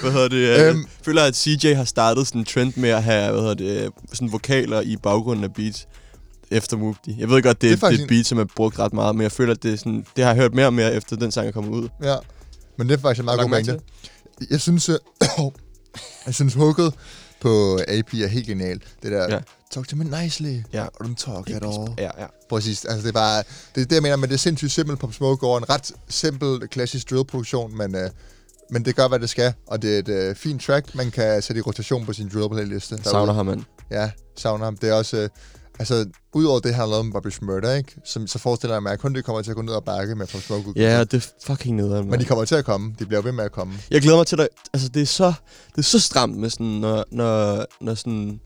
Hvad 0.01 0.13
hedder 0.13 0.29
det? 0.29 0.49
Jeg 0.49 0.61
Øhm. 0.71 0.85
føler, 1.05 1.23
at 1.25 1.37
CJ 1.37 1.75
har 1.75 1.85
startet 1.85 2.27
sådan 2.27 2.41
en 2.41 2.45
trend 2.45 2.73
med 2.77 2.91
at 2.91 3.03
have 3.03 3.31
hvad 3.33 3.41
hedder 3.41 3.55
det, 3.55 3.91
sådan 4.13 4.33
vokaler 4.33 4.81
i 4.81 4.97
baggrunden 5.03 5.45
af 5.45 5.53
beats 5.55 5.87
efter 6.53 6.77
Mugdi. 6.77 7.17
Jeg 7.19 7.29
ved 7.31 7.43
godt, 7.43 7.63
det, 7.63 7.71
Det 7.71 7.83
er 7.83 7.89
det, 7.89 7.99
er, 7.99 8.03
et 8.03 8.09
beat, 8.09 8.27
som 8.27 8.39
er 8.39 8.45
brugt 8.57 8.79
ret 8.79 8.93
meget, 8.93 9.15
men 9.15 9.23
jeg 9.23 9.33
føler, 9.33 9.55
at 9.55 9.63
det, 9.63 9.73
er 9.73 9.77
sådan, 9.77 10.07
det 10.17 10.25
har 10.25 10.31
jeg 10.31 10.41
hørt 10.43 10.55
mere 10.55 10.67
og 10.67 10.75
mere, 10.75 10.95
efter 10.95 11.17
den 11.17 11.31
sang 11.33 11.49
er 11.49 11.53
kommet 11.53 11.71
ud. 11.71 11.89
Ja. 12.03 12.17
Men 12.79 12.89
det 12.89 12.95
er 12.95 12.99
faktisk 13.01 13.19
en 13.21 13.25
meget 13.25 13.41
god 13.41 13.49
mængde. 13.51 13.81
Jeg 14.51 14.61
synes, 14.61 14.89
øh, 14.89 14.97
jeg 16.27 16.35
synes 16.35 16.55
hooket 16.55 16.95
på 17.41 17.79
AP 17.89 18.15
er 18.15 18.27
helt 18.27 18.47
genial. 18.47 18.81
Det 19.03 19.13
der, 19.13 19.27
Ja. 19.35 19.39
talk 19.71 19.89
to 19.89 19.97
me 19.97 20.23
nicely, 20.23 20.61
Ja. 20.73 20.85
or 20.85 21.05
don't 21.05 21.15
talk 21.17 21.51
at 21.51 21.65
all. 21.65 21.95
Ja, 21.99 22.11
ja. 22.19 22.27
Præcis, 22.49 22.85
altså 22.85 23.03
det 23.03 23.09
er 23.09 23.13
bare, 23.13 23.43
det 23.75 23.81
er 23.81 23.85
det, 23.85 23.93
jeg 23.93 24.03
mener, 24.03 24.17
men 24.17 24.29
det 24.29 24.35
er 24.35 24.39
sindssygt 24.39 24.73
simpelt 24.73 24.99
Pop 24.99 25.13
Smoke 25.15 25.47
over 25.47 25.59
en 25.59 25.71
ret 25.71 25.93
simpel, 26.09 26.69
klassisk 26.69 27.11
drill-produktion, 27.11 27.77
men, 27.77 27.95
øh, 27.95 28.11
men 28.71 28.85
det 28.85 28.97
gør, 28.97 29.09
hvad 29.09 29.19
det 29.19 29.31
skal, 29.31 29.53
og 29.67 29.83
det 29.83 29.95
er 29.95 29.99
et 29.99 30.09
øh, 30.09 30.37
fint 30.37 30.63
track, 30.63 30.95
man 30.95 31.11
kan 31.11 31.43
sætte 31.43 31.59
i 31.59 31.63
rotation 31.63 32.07
på 32.07 32.13
sin 32.13 32.29
drill-playliste. 32.29 32.95
Jeg 32.97 33.05
savner 33.05 33.33
ham, 33.33 33.47
mand. 33.47 33.63
Ja, 33.91 34.11
savner 34.37 34.65
ham. 34.65 34.77
Det 34.77 34.89
er 34.89 34.95
også, 34.95 35.17
øh, 35.17 35.29
altså, 35.79 36.07
udover 36.33 36.61
det, 36.61 36.75
han 36.75 36.81
har 36.81 36.87
lavet 36.91 37.05
med 37.05 37.13
Bobby 37.13 37.29
Murder, 37.43 37.75
ikke? 37.75 37.93
Som, 38.05 38.27
så 38.27 38.39
forestiller 38.39 38.75
jeg 38.75 38.83
mig, 38.83 38.93
at 38.93 38.99
kun 38.99 39.15
det 39.15 39.25
kommer 39.25 39.43
til 39.43 39.51
at 39.51 39.57
gå 39.57 39.63
ned 39.63 39.73
og 39.73 39.85
bakke 39.85 40.15
med 40.15 40.27
Pop 40.27 40.41
Smoke. 40.41 40.73
Ja, 40.77 41.05
det 41.05 41.15
er 41.15 41.29
fucking 41.47 41.77
nederen, 41.77 42.11
Men 42.11 42.21
de 42.21 42.25
kommer 42.25 42.45
til 42.45 42.55
at 42.55 42.65
komme. 42.65 42.95
De 42.99 43.07
bliver 43.07 43.23
ved 43.23 43.33
med 43.33 43.45
at 43.45 43.53
komme. 43.53 43.75
Jeg 43.91 44.03
glæder 44.03 44.17
mig 44.17 44.27
til 44.27 44.39
det. 44.39 44.49
Altså, 44.73 44.89
det 44.89 45.03
er 45.03 45.07
så, 45.07 45.33
det 45.71 45.79
er 45.79 45.83
så 45.83 46.01
stramt 46.01 46.37
med 46.37 46.51
sådan, 46.51 46.67
når, 46.67 47.05
når, 47.11 47.65
når 47.81 47.95
sådan 47.95 48.41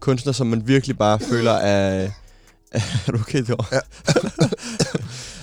kunstner, 0.00 0.32
som 0.32 0.46
man 0.46 0.68
virkelig 0.68 0.98
bare 0.98 1.18
føler 1.18 1.52
er... 1.52 2.10
er 3.06 3.12
du 3.12 3.18
okay 3.18 3.42
derovre? 3.42 3.66
Ja. 3.72 3.80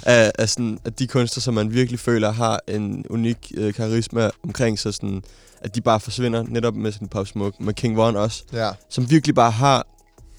er, 0.26 0.32
er 0.40 0.46
sådan, 0.46 0.80
at 0.86 1.00
de 1.00 1.08
kunstnere, 1.08 1.42
som 1.42 1.54
man 1.54 1.74
virkelig 1.74 2.00
føler 2.00 2.32
har 2.32 2.60
en 2.68 3.06
unik 3.10 3.52
øh, 3.58 3.74
karisma 3.74 4.30
omkring 4.44 4.80
sig, 4.80 4.94
sådan, 4.94 5.24
at 5.62 5.76
de 5.76 5.82
bare 5.82 6.00
forsvinder 6.00 6.44
netop 6.48 6.76
med 6.76 6.92
sådan 6.92 7.08
Pop 7.08 7.28
Smoke, 7.28 7.64
med 7.64 7.74
King 7.74 7.98
Von 7.98 8.16
også, 8.16 8.44
Ja. 8.54 8.70
som 8.90 9.10
virkelig 9.10 9.36
bare 9.36 9.52
har 9.52 9.88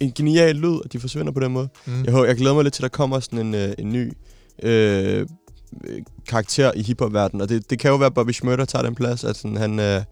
en 0.04 0.12
genial 0.16 0.56
lyd, 0.56 0.76
og 0.84 0.92
de 0.92 1.00
forsvinder 1.00 1.32
på 1.32 1.40
den 1.40 1.52
måde. 1.52 1.68
Mm. 1.86 2.04
Jeg, 2.04 2.12
håber, 2.12 2.26
jeg 2.26 2.36
glæder 2.36 2.54
mig 2.54 2.64
lidt 2.64 2.74
til, 2.74 2.82
at 2.84 2.90
der 2.92 2.96
kommer 2.96 3.20
sådan 3.20 3.38
en, 3.38 3.54
øh, 3.54 3.72
en 3.78 3.92
ny 3.92 4.12
øh, 4.62 5.26
karakter 6.28 6.72
i 6.76 6.82
hiphop-verdenen, 6.82 7.40
og 7.40 7.48
det, 7.48 7.70
det 7.70 7.78
kan 7.78 7.90
jo 7.90 7.96
være, 7.96 8.06
at 8.06 8.14
Bobby 8.14 8.30
Schmurder 8.30 8.64
tager 8.64 8.82
den 8.82 8.94
plads, 8.94 9.24
at 9.24 9.36
sådan, 9.36 9.56
han... 9.56 9.78
Øh, 9.78 9.84
Der 9.84 10.04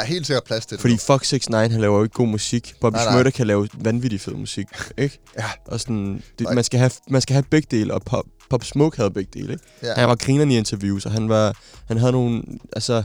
er 0.00 0.04
helt 0.04 0.26
sikkert 0.26 0.44
plads 0.44 0.66
til 0.66 0.76
det. 0.76 0.80
fordi. 0.80 0.96
Fox 0.96 1.32
69 1.32 1.72
han 1.72 1.80
laver 1.80 1.96
jo 1.96 2.02
ikke 2.02 2.14
god 2.14 2.26
musik. 2.26 2.74
Bobby 2.80 2.96
Nej, 2.96 3.30
kan 3.30 3.46
lave 3.46 3.68
vanvittig 3.74 4.20
fed 4.20 4.34
musik, 4.34 4.66
ikke? 4.98 5.18
Ja. 5.38 5.44
Og 5.66 5.80
sådan, 5.80 6.22
det, 6.38 6.46
man, 6.54 6.64
skal 6.64 6.78
have, 6.78 6.90
man 7.10 7.20
skal 7.20 7.34
have 7.34 7.44
begge 7.50 7.68
dele, 7.70 7.94
og 7.94 8.02
Pop, 8.02 8.24
Pop 8.50 8.64
Smoke 8.64 8.96
havde 8.96 9.10
begge 9.10 9.30
dele, 9.34 9.52
ikke? 9.52 9.64
Ja. 9.82 9.94
Han 9.96 10.08
var 10.08 10.14
grineren 10.14 10.50
i 10.50 10.56
interviews, 10.58 11.06
og 11.06 11.12
han, 11.12 11.28
var, 11.28 11.56
han 11.86 11.96
havde 11.96 12.12
nogle, 12.12 12.42
altså, 12.72 13.02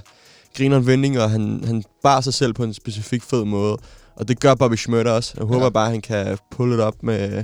grineren 0.57 0.87
vendinger, 0.87 1.21
og 1.21 1.31
han, 1.31 1.63
han 1.65 1.83
bar 2.03 2.21
sig 2.21 2.33
selv 2.33 2.53
på 2.53 2.63
en 2.63 2.73
specifik 2.73 3.23
fed 3.23 3.45
måde. 3.45 3.77
Og 4.19 4.27
det 4.27 4.39
gør 4.39 4.55
Bobby 4.55 4.75
Schmurder 4.75 5.11
også. 5.11 5.33
Jeg 5.37 5.45
håber 5.45 5.63
Ja. 5.63 5.69
bare, 5.69 5.85
at 5.85 5.91
han 5.91 6.01
kan 6.01 6.37
pull 6.51 6.73
it 6.73 6.79
op 6.79 7.03
med 7.03 7.43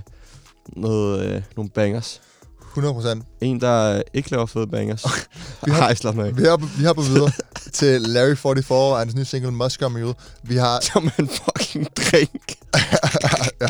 noget, 0.75 1.25
øh, 1.25 1.41
nogle 1.55 1.69
bangers. 1.69 2.21
100 2.71 2.93
procent. 2.93 3.23
En, 3.41 3.61
der 3.61 3.95
øh, 3.95 4.01
ikke 4.13 4.31
laver 4.31 4.45
fede 4.45 4.67
bangers. 4.67 5.05
Vi 5.65 5.71
har- 5.71 5.87
jeg 5.87 5.97
slået 5.97 6.15
mig 6.15 6.37
Vi 6.37 6.43
har, 6.43 6.57
vi 6.77 6.83
har 6.83 6.93
på 6.93 7.01
videre 7.01 7.31
til 7.73 8.01
Larry 8.01 8.35
44 8.35 8.77
og 8.79 8.97
hans 8.99 9.15
nye 9.15 9.25
single 9.25 9.51
Moscow 9.51 9.89
Mule. 9.89 10.13
Vi 10.43 10.55
har... 10.55 10.79
Som 10.93 11.09
en 11.19 11.29
fucking 11.29 11.87
drink. 11.97 12.55
ja. 13.61 13.67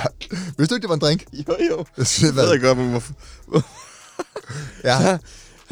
Vidste 0.58 0.66
du 0.70 0.76
ikke, 0.76 0.82
det 0.82 0.90
var 0.90 0.94
en 0.96 1.02
drink? 1.02 1.24
Jo, 1.34 1.56
jo. 1.72 1.86
Jeg 1.98 2.06
det 2.22 2.36
ved 2.36 2.50
jeg 2.52 2.62
godt, 2.62 2.78
men 2.78 2.90
hvorfor? 2.90 3.14
ja, 4.84 5.18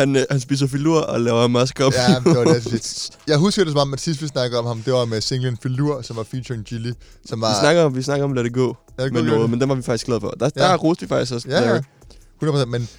Han, 0.04 0.16
øh, 0.16 0.26
han 0.32 0.40
spiser 0.40 0.68
filur 0.68 1.00
og 1.02 1.22
laver 1.22 1.48
maskop. 1.48 1.94
ja, 1.94 2.16
det 2.26 2.38
var 2.38 2.44
det, 2.54 2.72
jeg. 2.72 2.80
Jeg 3.28 3.38
husker 3.38 3.64
det 3.64 3.72
som 3.72 3.80
om, 3.80 3.94
at 3.94 4.00
sidst 4.02 4.22
vi 4.22 4.28
snakkede 4.28 4.60
om 4.60 4.66
ham, 4.66 4.82
det 4.84 4.94
var 4.94 5.06
med 5.06 5.22
singlen 5.22 5.58
Filur, 5.64 6.02
som 6.02 6.16
var 6.16 6.24
featuring 6.24 6.64
Gilly, 6.64 6.92
som 7.26 7.42
var... 7.42 7.50
Vi 7.50 7.56
snakker, 7.60 7.90
vi 7.90 8.02
snakker 8.02 8.26
om 8.26 8.34
Lad 8.34 8.44
det 8.44 8.54
gå 8.54 8.78
Ja, 9.00 9.04
det 9.04 9.14
med 9.14 9.24
noget, 9.24 9.50
men 9.50 9.62
den 9.62 9.70
var 9.70 9.76
vi 9.76 9.82
faktisk 9.82 10.06
glade 10.06 10.22
for. 10.22 10.30
Der, 10.30 10.50
Ja. 10.56 10.62
der 10.62 10.78
roste 10.78 11.02
vi 11.02 11.08
faktisk 11.08 11.34
også 11.34 11.48
Ja, 11.50 11.74
ja. 11.74 11.80
100%, 12.44 12.66
men 12.66 12.90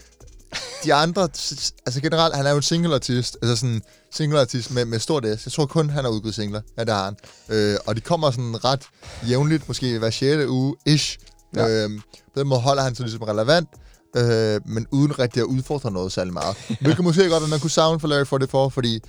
de 0.85 0.95
andre, 0.95 1.23
altså 1.23 2.01
generelt, 2.03 2.37
han 2.37 2.47
er 2.47 2.51
jo 2.51 2.57
en 2.57 2.62
single-artist, 2.62 3.37
altså 3.43 3.57
sådan 3.57 3.83
single-artist 4.14 4.75
med, 4.75 4.85
med 4.85 4.99
stort 4.99 5.25
S. 5.40 5.47
Jeg 5.47 5.53
tror 5.53 5.67
kun, 5.67 5.90
han 5.90 6.05
har 6.05 6.11
udgivet 6.11 6.35
singler. 6.35 6.61
Ja, 6.79 6.85
det 6.85 6.95
har 6.95 7.05
han. 7.05 7.17
Øh, 7.49 7.77
og 7.87 7.97
de 7.97 8.01
kommer 8.01 8.31
sådan 8.31 8.64
ret 8.64 8.83
jævnligt, 9.29 9.69
måske 9.69 9.99
hver 9.99 10.11
6. 10.11 10.45
uge-ish. 10.49 11.19
Ja. 11.57 11.69
Øh, 11.69 11.90
på 12.35 12.40
den 12.40 12.49
måde 12.49 12.61
holder 12.61 12.83
han 12.83 12.95
sig 12.95 13.03
ligesom 13.05 13.23
relevant, 13.23 13.69
øh, 14.16 14.61
men 14.66 14.87
uden 14.90 15.18
rigtig 15.18 15.40
at 15.40 15.46
udfordre 15.46 15.90
noget 15.90 16.12
særlig 16.12 16.33
meget. 16.33 16.57
Hvilket 16.81 17.05
måske 17.05 17.29
godt, 17.29 17.42
at 17.42 17.48
man 17.48 17.61
kunne 17.61 17.70
savne 17.70 18.00
for 18.00 18.09
Larry 18.09 18.24
44, 18.27 18.70
fordi 18.70 19.00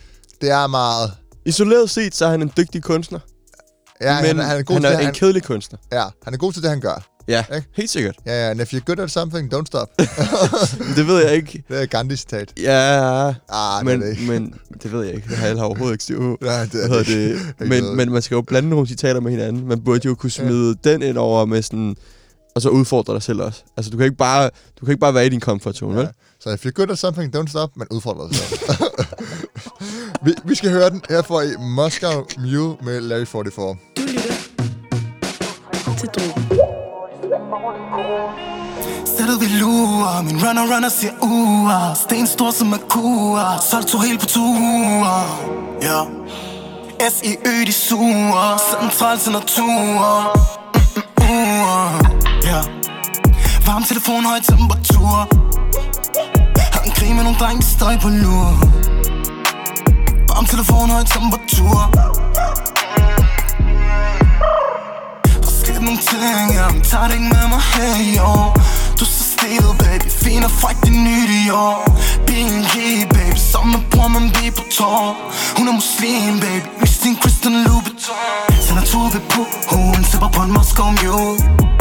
det 0.41 0.49
er 0.49 0.67
meget... 0.67 1.11
Isoleret 1.45 1.89
set, 1.89 2.15
så 2.15 2.25
er 2.25 2.29
han 2.29 2.41
en 2.41 2.51
dygtig 2.57 2.83
kunstner. 2.83 3.19
Ja, 4.01 4.15
men 4.21 4.25
han, 4.25 4.39
han, 4.39 4.57
er 4.59 4.63
god 4.63 4.75
han 4.75 4.81
til 4.81 4.87
er 4.87 4.91
det, 4.91 4.99
en 4.99 5.05
han, 5.05 5.13
kedelig 5.13 5.43
kunstner. 5.43 5.79
ja, 5.91 6.03
han 6.23 6.33
er 6.33 6.37
god 6.37 6.53
til 6.53 6.61
det, 6.61 6.69
han 6.69 6.79
gør. 6.79 7.07
Ja, 7.27 7.43
Ikke? 7.55 7.67
helt 7.75 7.89
sikkert. 7.89 8.15
Ja, 8.25 8.31
ja, 8.45 8.49
and 8.49 8.61
if 8.61 8.73
you're 8.73 8.79
good 8.79 8.99
at 8.99 9.11
something, 9.11 9.53
don't 9.53 9.65
stop. 9.65 9.89
Det 10.97 11.07
ved 11.07 11.23
jeg 11.25 11.35
ikke. 11.35 11.63
det 11.69 11.81
er 11.81 11.85
Gandhi-citat. 11.85 12.53
Ja, 12.59 13.33
Ah, 13.49 13.85
men, 13.85 14.01
det 14.01 14.17
det 14.17 14.27
men 14.27 14.53
det 14.83 14.91
ved 14.91 15.03
jeg 15.03 15.15
ikke. 15.15 15.29
Det 15.29 15.37
har 15.37 15.47
jeg 15.47 15.57
overhovedet 15.57 15.93
ikke 15.93 16.03
styr 16.03 16.19
på. 16.19 16.37
Ja, 16.45 16.61
det 16.65 16.83
er 16.85 16.97
det 16.97 17.07
det? 17.59 17.69
Men, 17.69 17.95
men 17.95 18.11
man 18.11 18.21
skal 18.21 18.35
jo 18.35 18.41
blande 18.41 18.69
nogle 18.69 18.87
citater 18.87 19.19
med 19.19 19.31
hinanden. 19.31 19.67
Man 19.67 19.81
burde 19.81 20.01
jo 20.05 20.15
kunne 20.15 20.29
smide 20.31 20.75
ja. 20.85 20.91
den 20.91 21.01
ind 21.01 21.17
over 21.17 21.45
med 21.45 21.61
sådan... 21.61 21.95
Og 22.55 22.61
så 22.61 22.69
udfordre 22.69 23.13
dig 23.13 23.23
selv 23.23 23.41
også. 23.41 23.63
Altså, 23.77 23.91
du 23.91 23.97
kan 23.97 24.05
ikke 24.05 24.17
bare, 24.17 24.49
du 24.79 24.85
kan 24.85 24.91
ikke 24.91 24.99
bare 24.99 25.13
være 25.13 25.25
i 25.25 25.29
din 25.29 25.39
comfort 25.39 25.75
zone, 25.75 25.93
ja. 25.93 25.99
vel? 25.99 26.09
Så 26.39 26.49
if 26.49 26.65
you're 26.65 26.69
good 26.69 26.91
at 26.91 26.99
something, 26.99 27.35
don't 27.35 27.47
stop, 27.47 27.69
men 27.75 27.87
udfordre 27.91 28.27
dig 28.27 28.35
selv. 28.35 28.59
vi, 30.25 30.33
vi 30.45 30.55
skal 30.55 30.71
høre 30.71 30.89
den. 30.89 31.01
Her 31.09 31.21
får 31.21 31.41
I 31.41 31.55
Moscow 31.59 32.25
Mule 32.37 32.77
med 32.81 33.01
Larry 33.01 33.25
44. 33.25 33.75
Du 33.95 34.01
lytter 34.01 34.21
til 35.97 36.09
Drogen. 36.09 36.45
Sættet 39.17 39.41
vi 39.41 39.45
lurer 39.59 40.21
Min 40.21 40.35
runner 40.47 40.75
runner 40.75 40.89
siger 40.89 41.13
uger 41.23 41.93
Sten 41.93 42.27
stor 42.27 42.51
som 42.51 42.73
er 42.73 42.77
kurer 42.89 43.59
Solgt 43.69 43.87
to 43.87 43.99
helt 43.99 44.19
på 44.19 44.25
ture 44.25 45.23
Ja 45.81 46.03
S-I-Ø 47.09 47.65
de 47.65 47.73
suger 47.73 48.57
Central 48.71 49.19
til 49.19 49.31
natur 49.31 50.54
Ja 52.45 52.61
Varm 53.65 53.83
telefon, 53.83 54.25
høj 54.25 54.39
temperatur. 54.39 55.13
Har 56.73 56.81
en 56.85 56.91
krig 56.91 57.15
med 57.15 57.23
nogle 57.23 57.39
drenge, 57.39 57.61
der 57.61 57.67
støj 57.77 57.97
på 57.97 58.09
lur. 58.09 58.49
Varm 60.29 60.45
telefon, 60.45 60.89
høj 60.89 61.03
temperatur. 61.03 61.77
Der 65.43 65.51
sker 65.61 65.79
nogle 65.79 65.99
ting, 66.09 66.47
ja, 66.57 66.65
men 66.73 66.81
tager 66.81 67.07
det 67.07 67.13
ikke 67.13 67.29
med 67.35 67.47
mig 67.53 67.61
her 67.75 67.95
i 68.13 68.17
år 68.19 68.47
Du 68.99 69.05
så 69.05 69.23
stille, 69.33 69.71
baby, 69.79 70.09
fin 70.23 70.43
og 70.43 70.51
fræk, 70.51 70.77
det 70.85 70.93
nyt 70.93 71.29
i 71.45 71.49
år. 71.49 71.77
BNG, 72.27 72.75
baby, 73.09 73.37
sammen 73.51 73.71
med 73.75 73.81
bror, 73.91 74.07
man 74.07 74.31
bliver 74.33 74.51
på 74.51 74.63
tår. 74.77 75.05
Hun 75.57 75.67
er 75.67 75.75
muslim, 75.81 76.39
baby, 76.39 76.67
Christine 76.77 77.15
Christian 77.21 77.53
Louboutin. 77.65 78.15
Sender 78.65 78.85
tur 78.91 79.09
ved 79.13 79.23
på, 79.33 79.41
hun 79.71 80.03
sipper 80.03 80.29
på 80.35 80.41
en 80.41 80.51
Moscow 80.51 80.89
Mule 80.99 81.74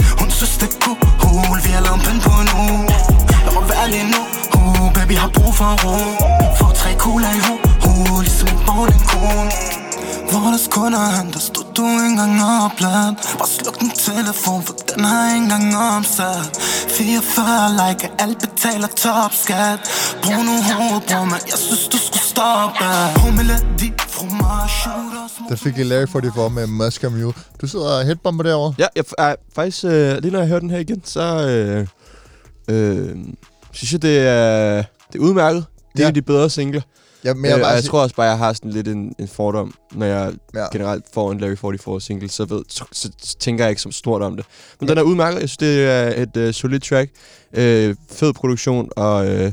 hun 0.44 0.48
synes 0.48 0.74
det 0.76 0.84
er 0.84 1.60
vi 1.64 1.70
har 1.70 1.80
lampen 1.80 2.20
på 2.20 2.30
nu. 2.50 2.64
Lad 3.44 3.52
mig 3.54 3.68
være 3.68 3.90
lige 3.90 4.08
nu, 4.12 4.20
uh, 4.56 4.92
baby 4.92 5.16
har 5.16 5.28
brug 5.28 5.54
for 5.54 5.72
ro. 5.84 5.96
Få 6.58 6.66
tre 6.80 6.94
kugler 6.98 7.32
i 7.38 7.40
ho, 7.46 7.54
uh, 7.88 8.20
ligesom 8.20 8.48
en 8.48 8.58
bowling 8.66 9.04
cool 9.10 9.48
Vores 10.32 10.68
kunder 10.70 10.98
han, 11.16 11.32
der 11.32 11.38
stod 11.38 11.64
du 11.76 11.82
ikke 11.82 12.06
engang 12.06 12.34
opladt 12.64 13.14
Bare 13.38 13.48
sluk 13.48 13.80
din 13.80 13.90
telefon, 13.90 14.62
for 14.66 14.74
den 14.88 15.04
har 15.04 15.34
ikke 15.34 15.44
engang 15.44 15.76
omsat 15.76 16.60
44 16.98 17.70
like, 17.80 18.10
alt 18.18 18.38
betaler 18.38 18.88
topskat. 18.88 19.78
Brug 20.22 20.44
nu 20.48 20.54
hovedet, 20.68 21.02
bror, 21.08 21.24
men 21.24 21.40
jeg 21.50 21.58
synes 21.66 21.88
du 21.92 21.98
skulle 21.98 22.26
stoppe. 22.34 22.84
Hummeladi, 23.20 23.33
der 25.48 25.56
fik 25.56 25.78
jeg 25.78 25.86
Larry 25.86 26.06
44 26.06 26.50
med 26.50 26.66
Moscow 26.66 27.10
Mule. 27.10 27.32
Du 27.60 27.66
sidder 27.66 27.98
og 27.98 28.04
headbomber 28.04 28.44
derovre. 28.44 28.74
Ja, 28.78 28.86
jeg, 28.96 29.04
er, 29.18 29.34
faktisk, 29.54 29.84
øh, 29.84 30.18
lige 30.22 30.30
når 30.30 30.38
jeg 30.38 30.48
hører 30.48 30.60
den 30.60 30.70
her 30.70 30.78
igen, 30.78 31.02
så 31.04 31.48
øh, 31.48 31.86
øh, 32.76 33.16
synes 33.72 33.92
jeg, 33.92 34.02
det 34.02 34.18
er, 34.18 34.76
det 35.12 35.18
er 35.18 35.22
udmærket. 35.22 35.64
Det 35.92 36.00
er 36.00 36.02
Ja. 36.02 36.04
ja. 36.04 36.10
de 36.10 36.22
bedre 36.22 36.50
singler. 36.50 36.80
Ja, 37.24 37.34
men 37.34 37.44
jeg, 37.44 37.50
jeg, 37.50 37.60
bare 37.60 37.72
øh, 37.72 37.76
jeg 37.76 37.84
tror 37.84 38.00
også 38.02 38.14
bare, 38.16 38.26
jeg 38.26 38.38
har 38.38 38.52
sådan 38.52 38.70
lidt 38.70 38.88
en, 38.88 39.14
en 39.18 39.28
fordom, 39.28 39.74
når 39.92 40.06
jeg 40.06 40.32
Ja. 40.54 40.60
ja. 40.60 40.66
generelt 40.72 41.04
får 41.14 41.32
en 41.32 41.38
Larry 41.40 41.56
44 41.56 42.00
single, 42.00 42.30
så, 42.30 42.44
ved, 42.44 42.62
så, 42.68 42.84
så, 42.92 43.10
så 43.22 43.36
tænker 43.38 43.64
jeg 43.64 43.70
ikke 43.70 43.82
så 43.82 43.90
stort 43.90 44.22
om 44.22 44.36
det. 44.36 44.46
Men 44.80 44.88
den 44.88 44.98
er 44.98 45.02
udmærket. 45.02 45.40
Jeg 45.40 45.48
synes, 45.48 45.56
det 45.56 45.84
er 45.84 46.22
et 46.22 46.36
øh, 46.36 46.54
solidt 46.54 46.82
track. 46.84 47.10
Øh, 47.52 47.94
fed 48.10 48.32
produktion, 48.32 48.88
og 48.96 49.26
øh, 49.28 49.52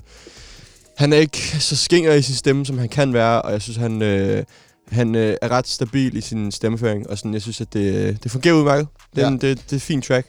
han 0.97 1.13
er 1.13 1.17
ikke 1.17 1.37
så 1.59 1.75
skinger 1.75 2.13
i 2.13 2.21
sin 2.21 2.35
stemme, 2.35 2.65
som 2.65 2.77
han 2.77 2.89
kan 2.89 3.13
være, 3.13 3.41
og 3.41 3.51
jeg 3.51 3.61
synes, 3.61 3.77
han, 3.77 4.01
øh, 4.01 4.43
han 4.91 5.15
øh, 5.15 5.35
er 5.41 5.49
ret 5.51 5.67
stabil 5.67 6.17
i 6.17 6.21
sin 6.21 6.51
stemmeføring, 6.51 7.09
og 7.09 7.17
sådan, 7.17 7.33
jeg 7.33 7.41
synes, 7.41 7.61
at 7.61 7.73
det, 7.73 8.23
det 8.23 8.31
fungerer 8.31 8.53
udmærket. 8.55 8.87
Det, 9.15 9.21
er 9.21 9.25
Ja. 9.27 9.31
en- 9.31 9.41
det, 9.41 9.41
det 9.65 9.71
er 9.71 9.75
et 9.75 9.81
fint 9.81 10.05
track. 10.05 10.27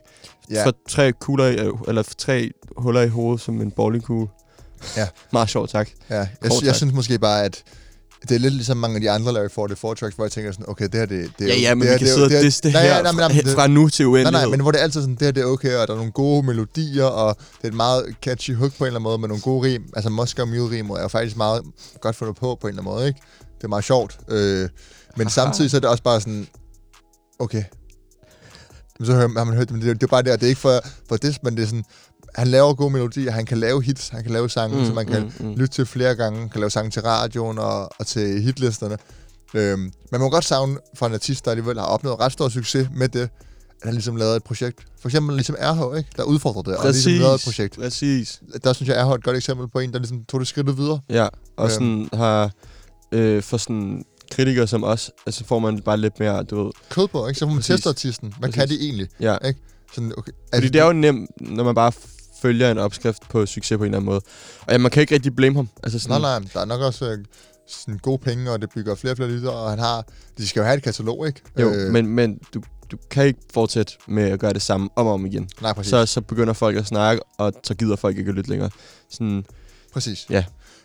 Ja. 0.51 0.67
For 0.67 0.75
tre 0.89 1.13
kugler, 1.13 1.47
i, 1.47 1.71
eller 1.89 2.03
for 2.03 2.15
tre 2.19 2.51
huller 2.77 3.01
i 3.03 3.09
hovedet, 3.09 3.41
som 3.41 3.61
en 3.61 3.71
bowlingkugle. 3.71 4.29
Ja. 4.97 5.09
Meget 5.33 5.49
sjovt, 5.51 5.71
tak. 5.71 5.89
Ja, 6.11 6.17
jeg, 6.17 6.29
Kort 6.43 6.53
jeg 6.63 6.69
tak. 6.69 6.77
synes 6.77 6.95
måske 6.95 7.19
bare, 7.19 7.45
at 7.45 7.63
det 8.29 8.35
er 8.35 8.39
lidt 8.39 8.55
ligesom 8.55 8.77
mange 8.77 8.95
af 8.95 9.01
de 9.01 9.11
andre 9.11 9.33
Larry 9.33 9.49
44 9.55 9.95
tracks, 9.95 10.17
hvor 10.17 10.25
jeg 10.25 10.33
tænker 10.33 10.53
sådan, 10.53 10.65
okay, 10.69 10.85
det 10.85 10.95
her, 10.95 11.07
det, 11.07 11.31
det 11.39 11.51
er 11.51 11.55
Ja, 11.55 11.61
ja, 11.61 11.75
men 11.75 11.83
det 11.83 11.93
vi 11.93 11.99
kan 11.99 12.07
det 12.07 12.15
sidde 12.15 12.25
og 12.27 12.31
det 12.31 12.39
er- 12.39 12.43
disse 12.43 12.63
det 12.63 12.73
Nej, 12.73 12.83
her 12.83 13.03
nej, 13.03 13.13
men- 13.13 13.19
nej, 13.19 13.43
men 13.45 13.53
fra, 13.57 13.67
nu 13.67 13.89
til 13.89 14.05
Nej, 14.05 14.11
uendelighed. 14.13 14.47
nej, 14.49 14.51
men 14.51 14.61
hvor 14.61 14.71
det 14.71 14.79
er 14.79 14.83
altid 14.83 15.01
sådan, 15.01 15.15
det 15.15 15.23
her 15.23 15.31
det 15.33 15.41
er 15.43 15.47
okay, 15.47 15.75
og 15.77 15.87
der 15.89 15.93
er 15.93 15.97
nogle 15.97 16.13
gode 16.13 16.47
melodier, 16.47 17.05
og 17.05 17.37
det 17.57 17.65
er 17.65 17.69
et 17.69 17.75
meget 17.75 18.15
catchy 18.23 18.55
hook 18.57 18.73
på 18.79 18.85
en 18.85 18.87
eller 18.87 18.95
anden 18.99 19.03
måde, 19.03 19.19
med 19.19 19.29
nogle 19.29 19.43
gode 19.43 19.67
rim. 19.69 19.83
Altså 19.97 20.11
Moscow 20.11 20.47
Mule 20.47 20.77
rimer 20.77 20.97
er 20.97 21.03
jo 21.03 21.09
faktisk 21.09 21.37
meget 21.37 21.63
godt 22.01 22.17
fundet 22.17 22.37
på, 22.37 22.59
på 22.61 22.67
en 22.67 22.71
eller 22.71 22.83
anden 22.83 22.95
måde, 22.95 23.07
ikke? 23.09 23.21
Det 23.63 23.67
er 23.67 23.69
meget 23.69 23.85
sjovt. 23.85 24.19
Øh, 24.29 24.69
men 25.17 25.31
samtidig 25.31 25.71
så 25.71 25.77
er 25.77 25.81
det 25.81 25.91
også 25.91 26.03
bare 26.03 26.21
sådan, 26.21 26.47
okay. 27.39 27.65
Men 28.99 29.07
så 29.07 29.13
hører, 29.13 29.29
har 29.39 29.45
man 29.45 29.55
hørt 29.57 29.69
det, 29.69 29.73
men 29.77 29.83
det, 29.83 29.91
er- 29.91 29.95
det 29.95 30.03
er 30.03 30.07
bare 30.07 30.23
der, 30.23 30.37
det 30.37 30.43
er 30.43 30.49
ikke 30.49 30.61
for, 30.61 30.81
for 31.09 31.17
det, 31.17 31.39
men 31.45 31.57
det 31.57 31.63
er 31.63 31.67
sådan, 31.67 31.85
han 32.35 32.49
laver 32.49 32.75
gode 32.75 32.91
melodier, 32.91 33.31
han 33.31 33.47
kan 33.47 33.59
lave 33.59 33.83
hits, 33.83 34.09
han 34.09 34.23
kan 34.23 34.33
lave 34.33 34.51
sange, 34.51 34.79
mm, 34.79 34.87
som 34.87 34.95
man 34.95 35.07
kan 35.07 35.33
mm, 35.41 35.47
mm. 35.47 35.53
lytte 35.55 35.75
til 35.75 35.87
flere 35.87 36.15
gange, 36.15 36.49
kan 36.49 36.61
lave 36.61 36.71
sange 36.71 36.91
til 36.91 37.03
radioen 37.03 37.59
og, 37.59 37.89
og 38.01 38.07
til 38.07 38.43
hitlisterne. 38.43 38.97
Øhm, 39.55 39.93
man 40.13 40.21
må 40.21 40.31
godt 40.31 40.45
savne 40.45 40.79
for 40.95 41.07
en 41.07 41.15
artist, 41.15 41.45
der 41.45 41.51
alligevel 41.51 41.79
har 41.79 41.87
opnået 41.87 42.21
ret 42.21 42.33
stor 42.33 42.49
succes 42.49 42.89
med 42.95 43.09
det, 43.09 43.21
at 43.21 43.31
han 43.85 43.93
ligesom 43.95 44.17
lavede 44.17 44.37
et 44.37 44.45
projekt. 44.45 44.79
For 45.01 45.09
eksempel 45.09 45.35
ligesom 45.37 45.57
RH, 45.61 45.97
ikke? 45.99 46.11
der 46.17 46.23
udfordrede 46.23 46.71
det, 46.71 46.77
og 46.79 46.85
ligesom 46.85 47.13
lavede 47.13 47.35
et 47.35 47.41
projekt. 47.45 47.79
Præcis. 47.79 48.43
Der 48.65 48.73
synes 48.73 48.89
jeg, 48.89 49.05
RH 49.05 49.09
er 49.11 49.15
et 49.15 49.25
godt 49.25 49.37
eksempel 49.37 49.69
på 49.69 49.79
en, 49.79 49.93
der 49.93 49.99
ligesom 49.99 50.25
tog 50.25 50.41
det 50.41 50.49
skridtet 50.49 50.77
videre. 50.79 51.01
Ja, 51.11 51.29
og 51.57 51.65
Øhm. 51.65 51.71
sådan 51.71 52.09
har 52.13 52.51
øh, 53.13 53.43
for 53.43 53.57
sådan 53.57 54.05
kritikere 54.31 54.67
som 54.67 54.85
os, 54.85 55.11
altså 55.27 55.45
får 55.45 55.59
man 55.59 55.81
bare 55.81 55.97
lidt 55.97 56.21
mere, 56.21 56.43
du 56.43 56.65
ved, 56.65 56.73
Kød 56.91 57.09
på, 57.09 57.27
ikke? 57.29 57.39
Så 57.39 57.45
får 57.45 57.51
man 57.51 57.57
Præcis. 57.57 57.75
teste 57.75 57.89
artisten. 57.89 58.35
Hvad 58.39 58.53
kan 58.53 58.63
Præcis. 58.63 58.79
de 58.79 58.85
egentlig? 58.85 59.09
ja. 59.21 59.37
Ikke? 59.45 59.61
Sådan, 59.95 60.13
okay. 60.17 60.33
Fordi 60.55 60.69
det 60.69 60.81
er 60.81 60.87
jo 60.87 60.93
nemt, 60.93 61.31
når 61.41 61.65
man 61.65 61.75
bare 61.75 61.93
følger 62.43 62.71
en 62.71 62.79
opskrift 62.79 63.23
på 63.31 63.47
succes 63.47 63.79
på 63.79 63.85
en 63.85 63.89
eller 63.89 63.99
anden 63.99 64.07
måde. 64.07 64.21
Og 64.61 64.73
ja, 64.73 64.79
man 64.79 64.91
kan 64.91 65.01
ikke 65.01 65.15
rigtig 65.15 65.37
blame 65.37 65.57
ham. 65.57 65.69
Altså 65.83 65.99
sådan, 65.99 66.21
Nej, 66.21 66.41
nej, 66.41 66.49
der 66.55 66.61
er 66.61 66.65
nok 66.65 66.81
også 66.81 67.11
øh, 67.11 67.19
sådan 67.67 67.99
gode 67.99 68.19
penge, 68.19 68.51
og 68.51 68.63
det 68.63 68.71
bygger 68.75 68.95
flere 68.95 69.13
og 69.13 69.17
flere 69.17 69.31
lytter, 69.31 69.51
og 69.51 69.71
han 69.71 69.79
har... 69.79 70.05
De 70.39 70.49
skal 70.49 70.61
jo 70.61 70.65
have 70.65 70.77
et 70.77 70.83
katalog, 70.83 71.27
ikke? 71.27 71.41
Jo, 71.61 71.73
øh, 71.73 71.93
men, 71.93 72.07
men 72.07 72.39
du, 72.55 72.63
du 72.91 72.97
kan 73.11 73.27
ikke 73.27 73.41
fortsætte 73.55 73.93
med 74.09 74.23
at 74.23 74.41
gøre 74.41 74.53
det 74.53 74.63
samme 74.63 74.89
om 74.97 75.07
og 75.07 75.13
om 75.13 75.27
igen. 75.27 75.49
Nej, 75.61 75.73
præcis. 75.73 75.91
Så, 75.91 76.07
så 76.07 76.21
begynder 76.21 76.53
folk 76.53 76.77
at 76.77 76.87
snakke, 76.87 77.23
og 77.39 77.53
så 77.65 77.75
gider 77.75 77.97
folk 77.97 78.19
ikke 78.19 78.29
at 78.29 78.35
lytte 78.35 78.51
længere. 78.51 78.71
Sådan, 79.11 79.45
Præcis. 79.93 80.27
Ja. 80.31 80.45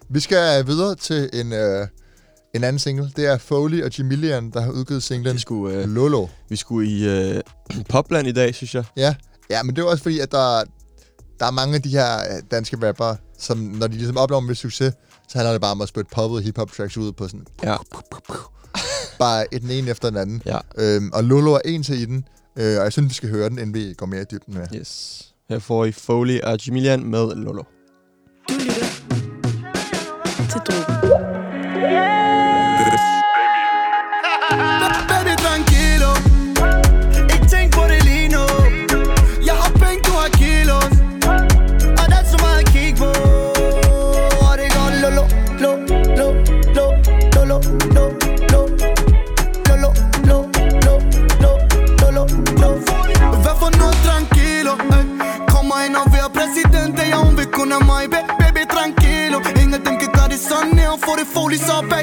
Vi 0.09 0.19
skal 0.19 0.67
videre 0.67 0.95
til 0.95 1.29
en, 1.33 1.53
øh, 1.53 1.87
en 2.55 2.63
anden 2.63 2.79
single. 2.79 3.12
Det 3.15 3.25
er 3.25 3.38
Foley 3.38 3.83
og 3.83 3.97
Jamilian, 3.97 4.51
der 4.51 4.62
har 4.62 4.71
udgivet 4.71 5.03
singlen 5.03 5.33
vi, 5.33 5.39
skulle, 5.39 5.75
øh, 5.75 5.89
Lolo. 5.89 6.27
vi 6.49 6.55
skulle 6.55 6.89
i 6.89 7.07
øh, 7.07 7.41
Popland 7.89 8.27
i 8.27 8.31
dag, 8.31 8.55
synes 8.55 8.75
jeg. 8.75 8.83
Ja. 8.97 9.15
ja, 9.49 9.63
men 9.63 9.75
det 9.75 9.81
er 9.81 9.86
også 9.86 10.03
fordi, 10.03 10.19
at 10.19 10.31
der, 10.31 10.63
der 11.39 11.45
er 11.45 11.51
mange 11.51 11.75
af 11.75 11.81
de 11.81 11.89
her 11.89 12.17
øh, 12.19 12.41
danske 12.51 12.88
rappere, 12.88 13.17
som 13.38 13.57
når 13.57 13.88
de 13.88 13.93
ligesom 13.93 14.17
opnår 14.17 14.39
med 14.39 14.55
succes, 14.55 14.93
så 15.27 15.38
handler 15.38 15.51
det 15.51 15.62
bare 15.62 15.71
om 15.71 15.81
at 15.81 15.88
spytte 15.89 16.10
poppet 16.13 16.43
hip-hop 16.43 16.71
tracks 16.71 16.97
ud 16.97 17.12
på 17.12 17.27
sådan... 17.27 17.45
Ja. 17.63 17.75
Bare 19.19 19.53
et 19.53 19.62
den 19.62 19.71
ene 19.71 19.91
efter 19.91 20.10
den 20.10 20.17
anden. 20.17 20.41
Ja. 20.45 20.60
Øhm, 20.77 21.10
og 21.13 21.23
Lolo 21.23 21.53
er 21.53 21.60
en 21.65 21.83
til 21.83 22.01
i 22.01 22.05
den, 22.05 22.27
øh, 22.57 22.77
og 22.77 22.83
jeg 22.83 22.91
synes, 22.91 23.10
vi 23.10 23.13
skal 23.13 23.29
høre 23.29 23.49
den, 23.49 23.60
inden 23.60 23.73
vi 23.73 23.93
går 23.93 24.05
mere 24.05 24.21
i 24.21 24.25
dybden 24.31 24.53
med. 24.53 24.67
Yes. 24.75 25.23
Her 25.49 25.60
får 25.60 25.86
I 25.86 25.91
Foley 25.91 26.41
og 26.41 26.67
Jamilian 26.67 27.03
med 27.03 27.36
Lolo. 27.36 27.63
Du 28.49 28.53
lytter 28.53 28.86
til 30.49 30.62
Drogen. 30.67 30.87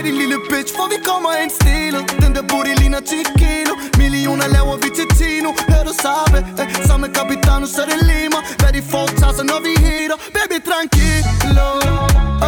Din 0.04 0.16
lille 0.20 0.38
bitch 0.50 0.70
For 0.76 0.86
vi 0.92 0.98
kommer 1.10 1.30
ind 1.42 1.50
stilet 1.60 2.02
Den 2.22 2.30
der 2.36 2.44
booty 2.50 2.72
ligner 2.80 3.00
10 3.00 3.14
kilo. 3.40 3.74
Millioner 4.02 4.48
laver 4.56 4.76
vi 4.82 4.88
til 4.98 5.08
Tino. 5.18 5.50
Hør 5.70 5.82
du 5.88 5.94
sabe, 6.04 6.38
eh, 6.62 6.68
Sammen 6.86 7.02
med 7.04 7.10
Capitano, 7.16 7.66
så 7.76 7.82
det 7.90 7.98
limer 8.10 8.40
Hvad 8.60 8.72
de 8.76 8.82
foretager 8.92 9.34
sig, 9.38 9.46
når 9.52 9.60
vi 9.66 9.72
hitter 9.84 10.18
Baby, 10.36 10.56
tranquilo 10.68 11.68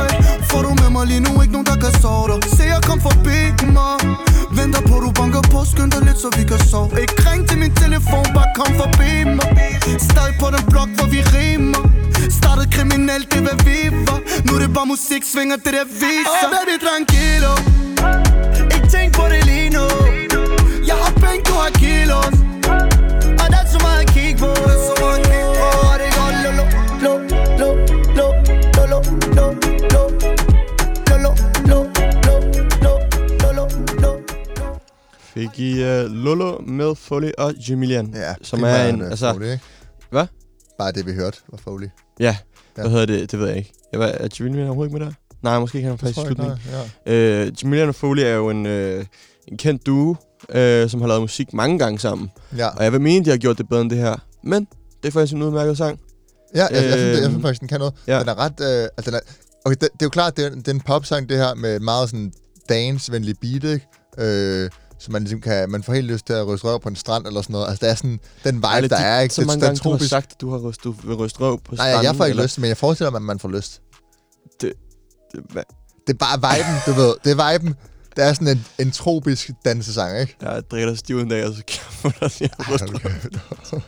eh. 0.00 0.25
Får 0.50 0.62
du 0.66 0.70
med 0.82 0.90
mig 0.96 1.06
lige 1.06 1.20
nu, 1.26 1.32
ikke 1.42 1.52
nogen 1.56 1.66
der 1.66 1.76
kan 1.84 1.92
sove 2.02 2.24
dig. 2.30 2.38
Se 2.56 2.64
jeg 2.74 2.82
kom 2.88 3.00
forbi 3.08 3.38
mig 3.76 3.96
Venter 4.56 4.82
på 4.88 4.96
du 5.04 5.10
banker 5.18 5.42
på, 5.52 5.64
skynd 5.72 5.90
dig 5.94 6.02
lidt 6.06 6.18
så 6.18 6.28
vi 6.38 6.44
kan 6.50 6.60
sove. 6.70 6.90
Ikke 7.02 7.14
ring 7.26 7.48
til 7.48 7.58
min 7.58 7.74
telefon, 7.82 8.26
bare 8.36 8.50
kom 8.58 8.72
forbi 8.82 9.12
mig. 9.38 9.48
Stadig 10.08 10.34
på 10.40 10.46
den 10.54 10.64
blok, 10.72 10.90
hvor 10.96 11.08
vi 11.14 11.20
rimer. 11.36 11.82
Startet 12.38 12.66
kriminelt, 12.74 13.26
det 13.30 13.38
er 13.38 13.44
hvad 13.48 13.58
vi 13.66 13.78
var. 14.06 14.20
Nu 14.46 14.50
er 14.56 14.60
det 14.64 14.72
bare 14.74 14.86
musik, 14.86 15.22
svinger 15.32 15.56
det 15.64 15.72
der 15.76 15.86
viser. 16.02 16.46
Oh 16.46 16.50
baby, 16.54 16.74
tranquilo 16.86 17.65
med 36.88 36.94
Foley 36.96 37.30
og 37.38 37.54
Jamilian. 37.54 38.12
Ja, 38.14 38.34
som 38.42 38.62
er 38.62 38.84
en, 38.86 39.02
øh, 39.02 39.10
altså, 39.10 39.32
Foley? 39.32 39.58
Hvad? 40.10 40.26
bare 40.78 40.92
det, 40.92 41.06
vi 41.06 41.12
hørte, 41.12 41.38
var 41.50 41.58
Foley. 41.58 41.88
Ja, 42.20 42.36
Ja. 42.76 42.82
hvad 42.82 42.90
hedder 42.90 43.06
det? 43.06 43.30
Det 43.32 43.38
ved 43.38 43.48
jeg 43.48 43.56
ikke. 43.56 43.72
Jeg 43.92 44.00
var, 44.00 44.06
er 44.06 44.28
Jamilian 44.40 44.66
overhovedet 44.66 44.90
ikke 44.90 44.98
med 44.98 45.06
der? 45.06 45.12
Nej, 45.42 45.58
måske 45.58 45.78
ikke 45.78 45.88
han 45.88 45.98
faktisk 45.98 46.18
i 46.18 46.26
slutningen. 46.26 46.58
ja. 47.06 47.12
Øh, 47.46 47.52
Jamilian 47.62 47.88
og 47.88 47.94
Foley 47.94 48.22
er 48.22 48.34
jo 48.34 48.50
en, 48.50 48.66
øh, 48.66 49.04
en 49.48 49.56
kendt 49.58 49.86
duo, 49.86 50.16
øh, 50.48 50.90
som 50.90 51.00
har 51.00 51.08
lavet 51.08 51.20
musik 51.22 51.52
mange 51.52 51.78
gange 51.78 51.98
sammen. 51.98 52.30
Ja, 52.56 52.68
Og 52.68 52.84
jeg 52.84 52.92
vil 52.92 53.00
mene, 53.00 53.24
de 53.24 53.30
har 53.30 53.36
gjort 53.36 53.58
det 53.58 53.68
bedre 53.68 53.82
end 53.82 53.90
det 53.90 53.98
her. 53.98 54.16
Men 54.44 54.68
det 55.02 55.08
er 55.08 55.12
faktisk 55.12 55.34
en 55.34 55.42
udmærket 55.42 55.76
sang. 55.78 56.00
ja 56.54 56.60
jeg, 56.66 56.68
jeg, 56.72 56.82
synes, 56.82 56.94
det- 56.94 57.00
jeg 57.12 57.22
Øhm, 57.22 57.30
synes 57.30 57.42
faktisk, 57.42 57.60
den 57.60 57.68
kan 57.68 57.78
noget. 57.78 57.94
ja. 58.06 58.20
Den 58.20 58.28
er 58.28 58.38
ret... 58.38 58.60
Øh, 58.60 58.88
altså, 58.96 59.10
den 59.10 59.14
er, 59.14 59.20
okay, 59.64 59.74
det, 59.80 59.80
det 59.80 60.02
er 60.02 60.06
jo 60.06 60.08
klart, 60.10 60.36
det 60.36 60.44
er, 60.44 60.50
det 60.50 60.68
er 60.68 60.72
en 60.72 60.80
popsang, 60.80 61.28
det 61.28 61.36
her, 61.36 61.54
med 61.54 61.80
meget 61.80 62.08
sådan 62.10 62.32
dance-venlig 62.68 63.34
beat, 63.40 63.64
ikke? 63.64 63.86
Øh, 64.18 64.70
så 64.98 65.12
man 65.12 65.22
ligesom 65.22 65.40
kan, 65.40 65.70
man 65.70 65.82
får 65.82 65.92
helt 65.94 66.06
lyst 66.06 66.26
til 66.26 66.32
at 66.32 66.46
ryste 66.46 66.64
røv 66.66 66.80
på 66.80 66.88
en 66.88 66.96
strand 66.96 67.26
eller 67.26 67.42
sådan 67.42 67.52
noget. 67.52 67.68
Altså, 67.68 67.86
der 67.86 67.90
er 67.92 67.94
sådan 67.96 68.20
den 68.44 68.54
vibe, 68.56 68.66
Eller 68.76 68.88
der 68.88 68.96
de- 68.96 69.02
er, 69.02 69.20
ikke? 69.20 69.34
Så 69.34 69.40
Det- 69.40 69.46
mange 69.46 69.60
gange, 69.66 69.78
du 69.78 69.88
har 69.90 69.96
tropisk- 69.96 70.10
sagt, 70.10 70.32
at 70.32 70.40
du 70.40 70.50
har 70.50 70.58
ryst, 70.58 70.84
du 70.84 70.90
vil 71.04 71.14
ryste 71.16 71.40
røv 71.40 71.60
på 71.64 71.74
Nej, 71.74 71.76
stranden. 71.76 72.04
jeg 72.04 72.16
får 72.16 72.24
ikke 72.24 72.30
eller- 72.32 72.42
lyst, 72.42 72.58
men 72.58 72.68
jeg 72.68 72.76
forestiller 72.76 73.10
mig, 73.10 73.18
at 73.18 73.22
man 73.22 73.38
får 73.38 73.48
lyst. 73.48 73.80
Det, 74.60 74.72
hvad? 75.50 75.62
Det 76.06 76.12
er 76.12 76.18
bare 76.18 76.56
viben, 76.56 76.74
du 76.86 76.92
ved. 77.00 77.14
Det 77.24 77.40
er 77.40 77.52
viben. 77.52 77.74
Det 78.16 78.24
er 78.24 78.32
sådan 78.32 78.48
en, 78.48 78.64
en 78.78 78.90
tropisk 78.90 79.50
dansesang, 79.64 80.20
ikke? 80.20 80.36
Jeg 80.42 80.62
drikker 80.70 80.88
dig 80.88 80.98
stiv 80.98 81.18
en 81.18 81.28
dag, 81.28 81.44
og 81.46 81.54
så 81.54 81.62
kan 81.68 81.80
få 81.90 82.08
dig 82.08 82.50
røv. 82.58 83.80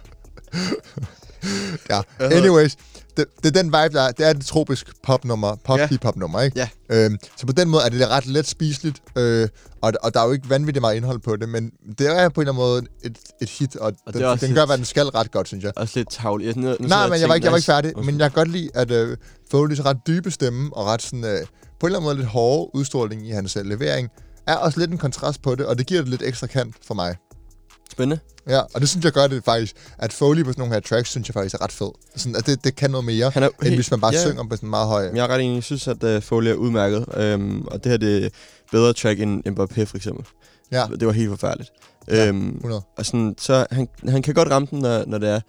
ja, 1.90 2.03
Hvad 2.16 2.29
hedder- 2.31 2.37
anyways. 2.42 2.77
Det, 3.18 3.26
det 3.44 3.57
er 3.57 3.62
den 3.62 3.66
vibe, 3.66 3.94
der 3.98 4.02
er. 4.02 4.11
Det 4.12 4.26
er 4.26 4.31
et 4.31 4.46
tropisk 4.46 4.92
popnummer, 5.02 5.57
pop 5.64 5.78
Ja. 5.78 5.88
hip-hop 5.88 6.16
nummer, 6.16 6.40
ikke? 6.40 6.59
Ja. 6.59 6.68
Øhm, 7.04 7.16
så 7.37 7.46
på 7.46 7.52
den 7.52 7.68
måde 7.68 7.83
er 7.85 7.88
det 7.88 8.09
ret 8.09 8.26
let 8.26 8.46
spiseligt, 8.48 9.02
øh, 9.16 9.48
og, 9.81 9.92
og 10.02 10.14
der 10.14 10.20
er 10.20 10.26
jo 10.26 10.33
ikke 10.33 10.50
vanvittigt 10.50 10.81
meget 10.81 10.96
indhold 10.96 11.18
på 11.18 11.37
det, 11.37 11.48
men 11.48 11.70
det 11.98 12.07
er 12.07 12.28
på 12.28 12.40
en 12.40 12.48
eller 12.48 12.52
anden 12.52 12.54
måde 12.54 12.83
et, 13.04 13.18
et 13.42 13.48
hit, 13.48 13.76
og, 13.76 13.92
Og 14.07 14.14
den, 14.14 14.22
den 14.40 14.54
gør, 14.54 14.66
hvad 14.66 14.76
den 14.76 14.85
skal 14.85 15.07
ret 15.07 15.31
godt, 15.31 15.48
synes 15.48 15.64
jeg. 15.64 15.72
Også 15.76 15.98
lidt 15.98 16.11
tavlig. 16.11 16.46
Jeg, 16.46 16.54
nu, 16.57 16.68
nu 16.68 16.76
Nej, 16.88 17.09
men 17.09 17.20
jeg 17.20 17.28
var, 17.28 17.35
ikke, 17.35 17.44
jeg 17.44 17.52
var 17.52 17.57
ikke 17.59 17.66
færdig. 17.66 17.92
nice. 17.96 18.07
Men 18.11 18.20
jeg 18.20 18.31
kan 18.33 18.35
godt 18.44 18.48
lide, 18.52 18.70
at 18.74 18.90
øh, 18.90 19.16
Foley's 19.54 19.85
ret 19.85 19.96
dybe 20.07 20.31
stemme, 20.31 20.70
og 20.76 20.87
ret 20.87 21.02
sådan, 21.02 21.24
øh, 21.24 21.31
på 21.31 21.37
en 21.37 21.40
eller 21.87 21.98
anden 21.98 22.02
måde 22.02 22.16
lidt 22.16 22.26
hårde 22.28 22.70
udstråling 22.74 23.28
i 23.28 23.31
hans 23.31 23.57
øh, 23.57 23.64
levering, 23.66 24.09
er 24.46 24.57
også 24.57 24.78
lidt 24.81 24.90
en 24.90 24.98
kontrast 24.98 25.42
på 25.42 25.54
det, 25.54 25.66
og 25.66 25.78
det 25.78 25.87
giver 25.87 26.00
det 26.00 26.09
lidt 26.11 26.22
ekstra 26.22 26.46
kant 26.46 26.74
for 26.87 26.94
mig. 26.94 27.16
Spændende. 27.99 28.23
Ja, 28.49 28.61
og 28.75 28.81
det 28.81 28.89
synes 28.89 29.05
jeg 29.05 29.13
gør 29.13 29.27
det 29.27 29.45
faktisk, 29.45 29.77
at 29.99 30.13
Foley 30.13 30.45
på 30.45 30.53
sådan 30.53 30.61
nogle 30.61 30.75
her 30.75 30.81
tracks, 30.81 31.11
synes 31.11 31.29
jeg 31.29 31.35
faktisk 31.35 31.55
er 31.55 31.63
ret 31.63 31.73
fed. 31.73 31.91
Sådan, 32.17 32.37
at 32.37 32.47
det, 32.47 32.65
det 32.65 32.77
kan 32.77 32.91
noget 32.91 33.05
mere, 33.05 33.31
Han 33.31 33.43
er 33.43 33.49
end 33.67 33.75
hvis 33.75 33.91
man 33.91 34.01
bare 34.01 34.13
ja. 34.15 34.21
synger 34.21 34.45
på 34.49 34.57
sådan 34.57 34.69
meget 34.69 34.89
høj... 34.89 35.03
Jeg 35.15 35.25
er 35.25 35.29
ret 35.29 35.41
enig. 35.41 35.55
Jeg 35.55 35.63
synes, 35.63 35.89
at 35.89 36.05
uh, 36.05 36.23
Foley 36.23 36.51
er 36.51 36.55
udmærket. 36.55 37.35
Um, 37.35 37.69
og 37.71 37.85
det 37.85 37.91
her 37.91 37.97
det 37.97 38.25
er 38.25 38.29
bedre 38.73 38.93
track 38.93 39.21
end 39.21 39.49
Mbappé, 39.49 39.85
for 39.85 39.97
eksempel. 39.97 40.25
Ja, 40.73 40.87
Det 41.01 41.07
var 41.07 41.13
helt 41.13 41.29
forfærdeligt. 41.31 41.71
Ja, 42.09 42.27
Øhm, 42.29 42.57
100. 42.57 42.83
og 42.97 43.07
sådan, 43.07 43.35
så 43.39 43.67
han, 43.71 43.89
han 44.09 44.23
kan 44.23 44.35
godt 44.35 44.51
ramme 44.51 44.69
den, 44.71 44.79
når, 44.79 45.05
når 45.07 45.19
det 45.19 45.29
er. 45.29 45.41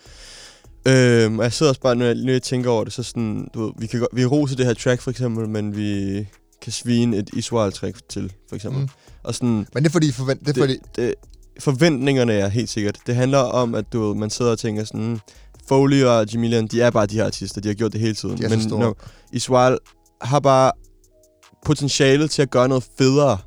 Øhm, 0.88 1.40
og 1.40 1.44
jeg 1.44 1.54
sidder 1.54 1.70
også 1.70 1.82
bare, 1.82 1.96
når 1.96 2.06
jeg, 2.06 2.16
når 2.16 2.32
jeg 2.32 2.42
tænker 2.44 2.70
over 2.70 2.84
det, 2.84 2.94
så 2.94 3.04
sådan, 3.04 3.48
du 3.54 3.66
ved, 3.66 3.72
vi 3.78 3.88
kan 3.88 4.08
vi 4.14 4.26
roser 4.26 4.56
det 4.56 4.66
her 4.66 4.74
track 4.74 5.02
for 5.02 5.12
eksempel, 5.12 5.50
men 5.50 5.76
vi 5.76 6.16
kan 6.62 6.72
svine 6.72 7.18
et 7.18 7.30
Israel-track 7.34 8.10
til, 8.10 8.34
for 8.50 8.56
eksempel. 8.56 8.82
Mm. 8.82 8.90
Og 9.24 9.36
sådan, 9.36 9.68
Men 9.74 9.84
det 9.84 9.86
er 9.86 9.92
fordi, 9.92 10.12
forvent, 10.12 10.40
det 10.40 10.58
er 10.58 10.62
fordi 10.62 10.74
det, 10.74 10.96
det, 10.96 11.14
forventningerne 11.60 12.34
er 12.34 12.48
helt 12.48 12.70
sikkert. 12.70 12.98
Det 13.08 13.16
handler 13.16 13.38
om, 13.38 13.76
at 13.76 13.86
du 13.94 14.14
man 14.14 14.30
sidder 14.30 14.52
og 14.52 14.60
tænker 14.60 14.84
sådan, 14.84 15.02
"Hmm, 15.02 15.20
Foley 15.68 16.04
og 16.04 16.26
Jamilian, 16.34 16.68
de 16.68 16.82
er 16.82 16.90
bare 16.90 17.06
de 17.06 17.16
her 17.16 17.26
artister, 17.26 17.62
de 17.62 17.68
har 17.68 17.76
gjort 17.76 17.92
det 17.94 18.02
hele 18.02 18.16
tiden. 18.16 18.38
De 18.38 18.44
er 18.46 18.50
men 18.50 18.62
store. 18.64 18.80
når 18.80 18.98
Israel 19.34 19.78
har 20.22 20.40
bare 20.40 20.72
potentialet 21.66 22.32
til 22.32 22.42
at 22.42 22.50
gøre 22.52 22.68
noget 22.68 22.84
federe, 22.98 23.38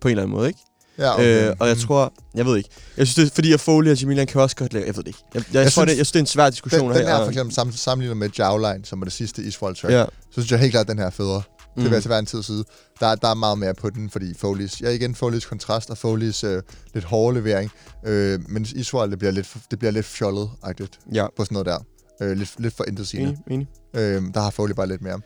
på 0.00 0.08
en 0.08 0.12
eller 0.12 0.22
anden 0.22 0.36
måde, 0.36 0.48
ikke? 0.48 0.60
ja, 0.98 1.14
Okay. 1.14 1.48
Øh, 1.48 1.56
og 1.60 1.68
jeg 1.68 1.76
Mm. 1.76 1.80
tror, 1.82 2.12
jeg 2.34 2.46
ved 2.46 2.56
ikke. 2.56 2.68
Jeg 2.96 3.06
synes, 3.06 3.14
det 3.14 3.30
er 3.30 3.34
fordi, 3.34 3.52
at 3.52 3.60
Foley 3.60 3.90
og 3.90 4.00
Jamilian 4.00 4.26
kan 4.26 4.40
også 4.40 4.56
godt 4.56 4.72
lave, 4.72 4.86
jeg 4.86 4.96
ved 4.96 5.02
det 5.04 5.08
ikke. 5.08 5.18
Jeg, 5.34 5.42
jeg, 5.48 5.54
jeg, 5.54 5.62
Jeg 5.64 5.72
tror, 5.72 5.82
synes- 5.82 5.90
det, 5.92 5.98
jeg 5.98 6.06
synes, 6.06 6.12
det 6.12 6.18
er 6.18 6.22
en 6.22 6.26
svær 6.26 6.50
diskussion 6.50 6.90
den, 6.90 6.98
den 6.98 7.06
her. 7.06 7.16
her 7.16 7.24
for 7.24 7.30
eksempel 7.30 7.54
sam, 7.54 7.72
sammenlignet 7.72 8.16
med 8.16 8.28
Jowline, 8.38 8.84
som 8.84 9.00
er 9.00 9.04
det 9.04 9.12
sidste 9.12 9.42
Israel 9.42 9.76
track, 9.76 9.92
Ja. 9.94 10.04
så 10.04 10.32
synes 10.32 10.50
jeg 10.50 10.58
helt 10.60 10.70
klart, 10.72 10.80
at 10.84 10.88
den 10.88 10.98
her 10.98 11.06
er 11.06 11.10
federe. 11.10 11.42
Mm. 11.76 11.92
jeg 11.92 12.02
til 12.02 12.08
hver 12.08 12.18
en 12.18 12.26
tid 12.26 12.42
side. 12.42 12.64
Der, 13.00 13.14
der 13.14 13.28
er 13.28 13.34
meget 13.34 13.58
mere 13.58 13.74
på 13.74 13.90
den, 13.90 14.10
fordi 14.10 14.32
Foley's... 14.32 14.78
Ja, 14.82 14.90
igen, 14.90 15.16
Foley's 15.22 15.48
kontrast 15.48 15.90
og 15.90 15.96
Foley's 16.04 16.46
øh, 16.46 16.62
lidt 16.94 17.04
hårde 17.04 17.34
levering. 17.34 17.70
Øh, 18.06 18.40
men 18.48 18.66
Israel, 18.74 19.10
det 19.10 19.18
bliver 19.18 19.32
lidt, 19.32 19.56
det 19.70 19.78
bliver 19.78 19.92
lidt 19.92 20.06
fjollet-agtigt 20.06 20.98
Ja, 21.12 21.26
på 21.36 21.44
sådan 21.44 21.54
noget 21.54 21.66
der. 21.66 21.78
Øh, 22.22 22.36
lidt, 22.36 22.54
lidt 22.58 22.74
for 22.74 22.84
intetsigende. 22.84 23.38
enig, 23.46 23.68
enig. 23.94 24.14
Øh, 24.16 24.22
der 24.34 24.40
har 24.40 24.50
Foley 24.50 24.74
bare 24.74 24.88
lidt 24.88 25.02
mere. 25.02 25.20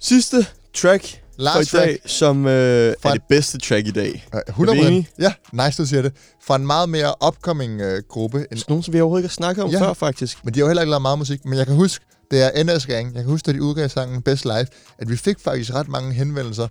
Sidste 0.00 0.46
track 0.74 1.22
Last 1.40 1.72
dag, 1.72 1.80
track, 1.86 1.98
som 2.06 2.46
øh, 2.46 2.94
Fra- 3.02 3.08
er 3.08 3.12
det 3.12 3.22
bedste 3.28 3.58
track 3.58 3.86
i 3.86 3.90
dag. 3.90 4.26
øh, 4.34 4.40
100 4.48 4.78
Er 4.78 4.82
vi 4.82 4.88
enige? 4.88 5.08
Ja, 5.18 5.32
nice, 5.52 5.82
du 5.82 5.86
siger 5.86 6.02
det. 6.02 6.12
Fra 6.42 6.56
en 6.56 6.66
meget 6.66 6.88
mere 6.88 7.14
upcoming 7.26 7.80
øh, 7.80 8.02
gruppe. 8.08 8.46
End, 8.52 8.60
nogen, 8.68 8.82
som 8.82 8.94
vi 8.94 9.00
overhovedet 9.00 9.22
ikke 9.22 9.28
har 9.28 9.34
snakket 9.34 9.64
om 9.64 9.70
Ja. 9.70 9.80
før, 9.80 9.92
faktisk. 9.92 10.38
men 10.44 10.54
de 10.54 10.58
har 10.58 10.64
jo 10.64 10.68
heller 10.68 10.82
ikke 10.82 10.90
lavet 10.90 11.02
meget 11.02 11.18
musik. 11.18 11.44
Men 11.44 11.58
jeg 11.58 11.66
kan 11.66 11.74
huske, 11.74 12.04
det 12.30 12.58
er 12.58 12.64
NS 12.76 12.86
Gang. 12.86 13.06
Jeg 13.14 13.22
kan 13.22 13.30
huske, 13.30 13.46
da 13.46 13.52
de 13.52 13.62
udgav 13.62 13.88
sangen 13.88 14.22
Best 14.22 14.44
Life, 14.44 14.66
at 14.98 15.08
vi 15.10 15.16
fik 15.16 15.36
faktisk 15.44 15.74
ret 15.74 15.88
mange 15.88 16.12
henvendelser 16.12 16.68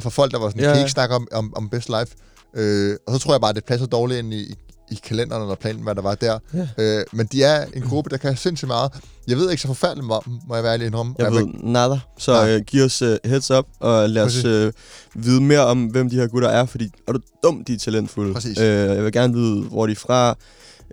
fra 0.00 0.10
folk, 0.10 0.32
der 0.32 0.38
var 0.38 0.48
sådan, 0.48 0.62
ja. 0.62 0.68
kan 0.68 0.76
I 0.76 0.80
ikke 0.80 0.90
snakke 0.92 1.14
om, 1.14 1.28
om, 1.32 1.56
om 1.56 1.68
Best 1.68 1.88
Life? 1.88 2.16
Øh, 2.56 2.96
og 3.06 3.12
så 3.14 3.18
tror 3.18 3.32
jeg 3.34 3.40
bare, 3.40 3.48
at 3.50 3.56
det 3.56 3.64
passer 3.64 3.86
dårligt 3.86 4.18
ind 4.18 4.34
i, 4.34 4.54
i 4.90 4.98
kalenderen 5.08 5.42
eller 5.42 5.54
planen, 5.54 5.82
hvad 5.82 5.94
der 5.94 6.02
var 6.02 6.14
der. 6.14 6.38
Ja. 6.54 6.68
Øh, 6.98 7.04
men 7.12 7.26
de 7.26 7.42
er 7.42 7.64
en 7.74 7.82
gruppe, 7.82 8.10
der 8.10 8.16
kan 8.16 8.36
sindssygt 8.36 8.66
meget. 8.68 8.92
Jeg 9.28 9.36
ved 9.36 9.50
ikke 9.50 9.60
så 9.62 9.66
forfærdeligt 9.68 10.06
meget 10.06 10.22
om 10.26 10.32
dem, 10.32 10.40
må 10.48 10.54
jeg 10.54 10.64
være 10.64 10.72
ærlig 10.72 10.86
indrømme. 10.86 11.14
Jeg 11.18 11.26
Og 11.26 11.32
ved 11.34 11.46
nada. 11.62 11.98
Så 12.18 12.32
Nej. 12.32 12.54
øh, 12.54 12.60
giv 12.66 12.82
os 12.84 13.02
øh, 13.02 13.16
heads 13.24 13.50
up, 13.50 13.64
og 13.80 14.10
lad 14.10 14.22
os 14.22 14.32
Præcis. 14.32 14.44
øh, 14.44 14.72
vide 15.14 15.40
mere 15.40 15.66
om, 15.66 15.84
hvem 15.84 16.10
de 16.10 16.16
her 16.16 16.26
gutter 16.26 16.48
er, 16.48 16.66
fordi 16.66 16.90
er 17.08 17.12
du 17.12 17.18
dum, 17.42 17.64
de 17.64 17.74
er 17.74 17.78
talentfulde. 17.78 18.34
Præcis. 18.34 18.58
Øh, 18.60 18.66
jeg 18.66 19.04
vil 19.04 19.12
gerne 19.12 19.34
vide, 19.34 19.62
hvor 19.62 19.86
de 19.86 19.92
er 19.92 19.96
fra, 19.96 20.36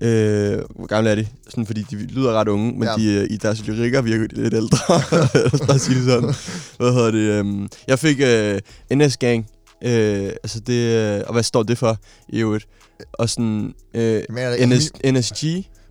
øh, 0.01 0.59
hvor 0.75 0.85
gamle 0.87 1.09
er 1.09 1.15
de, 1.15 1.27
sådan, 1.49 1.65
fordi 1.65 1.81
de 1.91 1.95
lyder 1.95 2.31
ret 2.33 2.47
unge, 2.47 2.71
men 2.79 2.83
Ja. 2.87 2.93
de, 2.95 3.13
øh, 3.13 3.27
i 3.29 3.37
deres 3.37 3.67
lyrikker 3.67 4.01
virker 4.01 4.27
de 4.27 4.35
lidt 4.35 4.53
ældre. 4.53 4.77
Lad 5.33 5.53
os 5.53 5.61
bare 5.67 5.79
sige 5.79 5.95
det 5.97 6.05
sådan. 6.05 6.33
Hvad 6.77 6.93
hedder 6.93 7.11
det? 7.11 7.19
øhm, 7.39 7.67
jeg 7.87 7.99
fik 7.99 8.17
øh, 8.21 8.59
NS 8.93 9.17
Gang, 9.17 9.47
øh, 9.83 10.25
altså 10.43 10.59
det, 10.59 11.17
øh, 11.17 11.23
og 11.27 11.33
hvad 11.33 11.43
står 11.43 11.63
det 11.63 11.77
for 11.77 11.97
i 12.29 12.39
øvrigt? 12.39 12.67
Og 13.13 13.29
sådan, 13.29 13.73
øh, 13.93 14.01
det, 14.01 14.69
NS, 14.69 14.91
min, 15.03 15.13
NSG, 15.13 15.43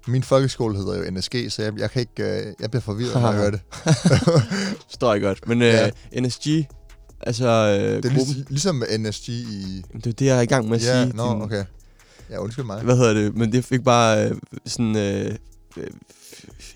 min 0.06 0.22
folkeskole 0.22 0.76
hedder 0.76 0.96
jo 1.04 1.10
NSG, 1.10 1.34
så 1.48 1.62
jeg, 1.62 1.72
jeg 1.78 1.90
kan 1.90 2.00
ikke... 2.00 2.22
Øh, 2.46 2.54
jeg 2.60 2.70
bliver 2.70 2.80
forvirret, 2.82 3.14
når 3.14 3.30
jeg 3.32 3.38
hører 3.40 3.50
det. 3.50 3.60
står 4.88 5.12
jeg 5.12 5.22
godt, 5.22 5.48
men 5.48 5.62
øh, 5.62 5.68
Ja. 5.68 5.90
NSG, 6.20 6.46
altså 7.20 7.46
øh, 7.46 8.02
Det 8.02 8.04
er 8.10 8.16
gruppen, 8.16 8.34
lig, 8.36 8.44
ligesom 8.48 8.74
med 8.74 8.98
NSG 8.98 9.28
i... 9.28 9.82
det 9.94 10.06
er 10.06 10.12
det, 10.12 10.26
jeg 10.26 10.36
er 10.36 10.40
i 10.40 10.46
gang 10.46 10.68
med 10.68 10.76
at 10.76 10.84
Ja, 10.84 11.04
sige. 11.04 11.16
nå, 11.16 11.32
din- 11.34 11.42
okay. 11.42 11.64
Ja, 12.30 12.38
undskyld 12.38 12.64
mig. 12.64 12.82
Hvad 12.82 12.96
hedder 12.96 13.12
det? 13.14 13.36
Men 13.36 13.52
det 13.52 13.64
fik 13.64 13.84
bare 13.84 14.28
øh, 14.28 14.36
sådan 14.66 14.96
øh, 14.96 15.34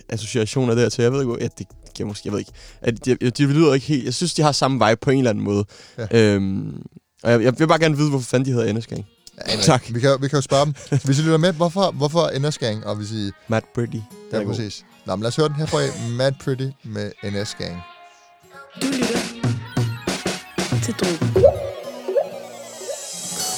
associationer 0.09 0.75
der 0.75 0.89
til. 0.89 1.03
Jeg 1.03 1.13
ved 1.13 1.21
ikke, 1.21 1.37
ja, 1.41 1.49
det 1.59 1.67
giver 1.95 2.09
måske, 2.09 2.23
jeg 2.27 2.33
ved 2.33 2.39
ikke. 2.39 2.53
At 2.83 3.05
de, 3.05 3.15
de, 3.15 3.31
de 3.31 3.47
lyder 3.47 3.75
ikke 3.75 3.87
helt, 3.87 4.05
jeg 4.05 4.15
synes, 4.15 4.35
de 4.35 4.43
har 4.43 4.53
samme 4.53 4.87
vibe 4.87 4.99
på 5.01 5.11
en 5.11 5.19
eller 5.19 5.31
anden 5.31 5.45
måde. 5.45 5.65
Ja. 5.99 6.35
Øhm, 6.35 6.83
og 7.23 7.31
jeg, 7.31 7.43
jeg, 7.43 7.59
vil 7.59 7.69
bare 7.69 7.79
gerne 7.79 7.97
vide, 7.97 8.11
hvorfor 8.11 8.27
fanden 8.27 8.47
de 8.47 8.53
hedder 8.53 8.73
NS 8.73 8.87
Gang. 8.87 9.07
Ja, 9.49 9.57
Tak. 9.57 9.85
Vi 9.95 10.01
kan, 10.01 10.17
vi 10.21 10.29
kan 10.29 10.37
jo 10.37 10.41
spørge 10.41 10.65
dem. 10.67 10.75
Hvis 11.05 11.19
I 11.19 11.23
lytter 11.23 11.39
med, 11.39 11.53
hvorfor, 11.53 11.91
hvorfor 11.91 12.39
NS 12.39 12.59
Gang? 12.59 12.87
Og 12.87 12.97
hvis 12.97 13.13
I... 13.13 13.31
Matt 13.49 13.67
Pretty. 13.75 13.97
Ja, 14.33 14.41
er 14.41 14.47
præcis. 14.47 14.85
Nå, 15.07 15.17
men 15.17 15.23
lad 15.23 15.29
os 15.29 15.37
høre 15.37 15.49
den 15.49 15.57
herfra 15.57 15.83
af. 15.83 15.89
Mad 16.11 16.33
Pretty 16.45 16.69
med 16.85 17.13
NS 17.25 17.55
Gang. 17.55 17.81
Du 18.83 18.87
lytter 18.87 19.19
til 20.83 20.95
Drogen. 20.95 21.70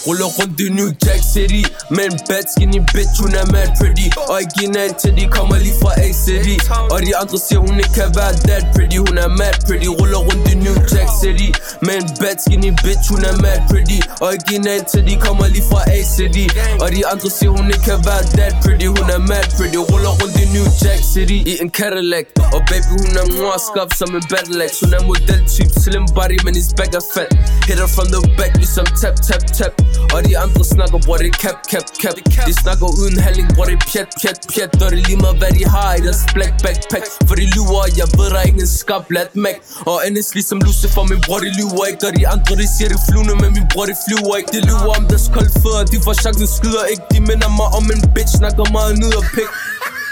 Ruller 0.07 0.31
rundt 0.39 0.61
i 0.61 0.69
New 0.79 0.91
Jack 1.05 1.23
City. 1.35 1.63
Med 1.97 2.05
en 2.11 2.19
bad 2.29 2.45
skinny 2.53 2.81
bitch, 2.93 3.15
hun 3.23 3.33
er 3.41 3.47
mad 3.55 3.69
pretty. 3.79 4.07
Original 4.37 4.91
til 5.01 5.13
de 5.19 5.25
kommer 5.37 5.57
lige 5.65 5.77
fra 5.83 5.93
A-City 6.07 6.57
Og 6.95 6.99
de 7.07 7.11
andre 7.21 7.39
siger 7.47 7.61
hun 7.67 7.77
ikke 7.83 7.95
kan 8.01 8.11
være 8.19 8.33
that 8.49 8.65
pretty. 8.75 8.99
Hun 9.07 9.17
er 9.25 9.31
mad 9.41 9.55
pretty, 9.67 9.89
ruller 9.99 10.21
rundt 10.29 10.45
i 10.53 10.55
New 10.65 10.77
Jack 10.93 11.11
City. 11.23 11.49
Med 11.87 11.97
en 12.01 12.07
bad 12.21 12.37
skinny 12.45 12.71
bitch, 12.85 13.05
hun 13.13 13.23
er 13.31 13.37
mad 13.45 13.59
pretty. 13.71 13.99
Original 14.29 14.81
til 14.93 15.03
de 15.09 15.15
kommer 15.27 15.47
lige 15.55 15.67
fra 15.71 15.81
A-City 15.97 16.45
Og 16.83 16.89
de 16.95 17.01
andre 17.13 17.29
siger 17.39 17.53
hun 17.59 17.67
ikke 17.73 17.85
kan 17.91 18.01
være 18.09 18.23
that 18.37 18.55
pretty. 18.63 18.87
Hun 18.97 19.07
er 19.17 19.21
mad 19.33 19.47
pretty, 19.57 19.81
ruller 19.91 20.13
rundt 20.21 20.37
i 20.45 20.47
New 20.57 20.67
Jack 20.83 21.01
City. 21.15 21.39
I 21.51 21.53
en 21.63 21.71
Cadillac. 21.79 22.27
Og 22.57 22.61
baby 22.71 22.93
hun 23.05 23.15
er 23.23 23.27
mor 23.39 23.57
skab 23.67 23.91
som 24.01 24.11
en 24.19 24.25
Battle 24.33 24.65
Axe 24.65 24.79
Hun 24.83 24.93
er 24.99 25.03
modeltyp, 25.11 25.71
slim 25.85 26.05
body, 26.17 26.37
men 26.45 26.55
hendes 26.59 26.75
back 26.79 26.93
er 27.01 27.05
fat. 27.15 27.31
Hit 27.67 27.79
her 27.83 27.91
from 27.97 28.09
the 28.15 28.21
back, 28.39 28.53
ligesom 28.63 28.87
tap, 29.01 29.17
tap, 29.29 29.45
tap. 29.59 29.73
Og 30.15 30.19
de 30.29 30.33
andre 30.45 30.63
snakker, 30.75 30.99
bror 31.07 31.17
det 31.25 31.35
cap, 31.43 31.59
cap, 31.71 31.87
cap. 32.03 32.15
De 32.49 32.55
snakker 32.63 32.87
uden 33.01 33.17
handling, 33.27 33.49
bror 33.57 33.67
det 33.71 33.79
pjat, 33.91 34.09
pjat, 34.21 34.39
pjat. 34.53 34.71
Når 34.81 34.89
det 34.93 35.01
lige 35.07 35.19
meget, 35.25 35.37
hvad 35.41 35.53
de 35.59 35.65
har 35.75 35.91
i 35.99 36.01
deres 36.07 36.23
black 36.37 36.53
backpack. 36.65 37.05
For 37.29 37.35
de 37.41 37.45
lyver, 37.57 37.83
jeg 38.01 38.09
ved, 38.17 38.29
der 38.33 38.39
er 38.43 38.47
ingen 38.53 38.69
skab, 38.81 39.05
lad 39.17 39.29
mag 39.45 39.57
Og 39.93 39.97
endelig 40.07 40.25
ligesom 40.39 40.59
Lucifer, 40.67 41.03
min 41.13 41.21
bror, 41.27 41.39
de 41.47 41.51
lyver 41.61 41.85
ikke. 41.91 42.03
Og 42.09 42.13
de 42.19 42.25
andre, 42.35 42.53
de 42.63 42.67
siger, 42.75 42.89
det 42.95 43.01
flyvende, 43.09 43.35
men 43.43 43.51
min 43.59 43.67
bror, 43.73 43.85
det 43.91 43.97
flyver 44.07 44.35
ikke. 44.41 44.51
De 44.57 44.61
lyver 44.69 44.93
om 44.99 45.05
deres 45.13 45.27
kolde 45.35 45.53
fødder, 45.63 45.83
de 45.93 45.99
får 46.07 46.15
chancen, 46.23 46.47
skyder 46.59 46.85
ikke. 46.93 47.05
De 47.13 47.19
minder 47.29 47.51
mig 47.61 47.69
om 47.79 47.85
en 47.95 48.01
bitch, 48.15 48.33
snakker 48.41 48.65
meget 48.79 48.95
ned 49.03 49.13
og 49.21 49.25
pik. 49.37 49.51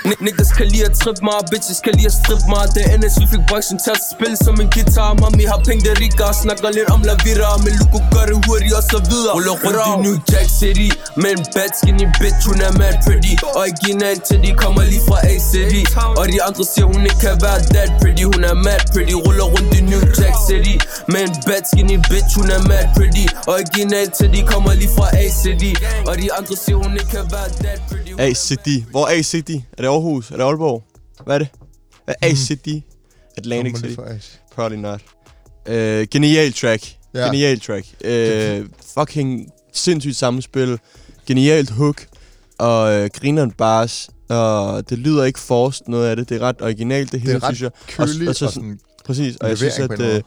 N- 0.09 0.17
Niggas 0.25 0.51
kan 0.59 0.67
lide 0.73 0.85
at 0.91 0.95
trippe 1.03 1.23
mig, 1.29 1.39
bitches 1.51 1.79
kan 1.85 1.93
lide 1.99 2.09
at 2.13 2.17
strippe 2.21 2.47
mig 2.55 2.65
Det 2.75 2.83
er 2.91 2.97
NS, 3.01 3.15
vi 3.23 3.27
fik 3.33 3.43
branchen 3.51 3.77
til 3.85 3.91
at 3.99 4.03
spille 4.13 4.37
som 4.47 4.55
en 4.63 4.69
guitar 4.77 5.11
Mami 5.23 5.45
har 5.53 5.61
penge, 5.69 5.89
rikker 6.03 6.27
og 6.33 6.37
snakker 6.45 6.69
lidt 6.77 6.89
om 6.95 7.01
la 7.09 7.15
vida. 7.25 7.49
Men 7.65 7.73
Luko 7.81 7.99
gør 8.15 8.25
det 8.31 8.37
hurtigt 8.47 8.75
og 8.81 8.85
så 8.93 8.99
videre 9.11 9.33
Ruller 9.37 9.57
rundt 9.65 9.81
i 9.91 9.93
New 10.05 10.17
Jack 10.33 10.49
City. 10.61 10.89
Med 11.23 11.31
en 11.37 11.43
bad 11.57 11.71
skinny 11.79 12.07
bitch, 12.21 12.41
hun 12.51 12.59
er 12.69 12.73
mad 12.81 12.95
pretty. 13.07 13.33
Original 13.63 14.17
til 14.29 14.39
de 14.45 14.51
kommer 14.63 14.83
lige 14.93 15.03
fra 15.09 15.19
A-City 15.33 15.81
Og 16.21 16.25
de 16.33 16.39
andre 16.49 16.65
siger, 16.73 16.87
hun 16.95 17.03
ikke 17.09 17.21
kan 17.27 17.37
være 17.47 17.59
that 17.75 17.91
pretty 18.01 18.25
Hun 18.33 18.43
er 18.51 18.57
mad 18.67 18.81
pretty, 18.93 19.15
ruller 19.27 19.47
rundt 19.55 19.71
i 19.79 19.81
New 19.93 20.03
Jack 20.19 20.37
City. 20.49 20.75
Med 21.13 21.21
en 21.29 21.33
bad 21.49 21.63
skinny 21.71 21.97
bitch, 22.11 22.31
hun 22.39 22.49
er 22.57 22.63
mad 22.71 22.85
pretty. 22.97 23.25
Original 23.55 24.07
til 24.19 24.29
de 24.35 24.41
kommer 24.53 24.73
lige 24.81 24.93
fra 24.99 25.07
A-City 25.25 25.71
Og 26.11 26.15
de 26.23 26.27
andre 26.39 26.55
siger, 26.63 26.79
hun 26.85 26.93
ikke 27.01 27.11
kan 27.17 27.25
være 27.37 27.49
that 27.65 27.81
pretty 27.89 28.11
ACD. 28.29 28.69
Hvor 28.91 29.07
ACD? 29.19 29.51
Er 29.79 29.83
det 29.83 29.90
Aarhus? 29.91 30.31
Er 30.31 30.37
det 30.37 30.45
Aalborg? 30.45 30.83
Hvad 31.25 31.35
er 31.35 31.39
det? 31.39 31.49
Hvad 32.05 32.15
er? 32.23 32.27
Atlantic 33.37 33.73
Kommer 33.73 33.89
lige 33.89 33.89
City? 33.89 33.95
fra 33.95 34.05
Asia. 34.05 34.39
Probably 34.55 34.77
not. 34.77 35.01
Uh, 35.69 36.09
genial 36.11 36.53
track. 36.53 36.97
Ja. 37.15 37.25
Genial 37.27 37.61
track. 37.61 37.87
Uh, 38.05 38.67
fucking 38.99 39.53
sindssygt 39.73 40.17
sammenspil. 40.17 40.79
Genialt 41.27 41.71
hook. 41.71 42.07
Og 42.59 43.03
uh, 43.03 43.07
grineren 43.15 43.51
bars. 43.51 44.11
Og 44.29 44.91
det 44.91 44.99
lyder 44.99 45.25
ikke 45.25 45.39
forced 45.39 45.87
noget 45.89 46.07
af 46.09 46.17
det. 46.17 46.29
Det 46.29 46.37
er 46.37 46.41
ret 46.41 46.63
originalt, 46.63 47.13
det 47.13 47.21
hele, 47.21 47.35
Det 47.35 47.43
er 47.43 47.49
ret 47.49 47.57
synes 47.57 47.63
jeg. 47.63 48.07
Kølig 48.07 48.29
og, 48.29 48.29
og, 48.29 48.37
så, 48.37 48.47
og 48.47 48.53
sådan, 48.53 48.81
Præcis, 49.05 49.37
og 49.37 49.49
jeg 49.49 49.59
synes, 49.59 49.79
at 49.79 50.01
øh, 50.01 50.23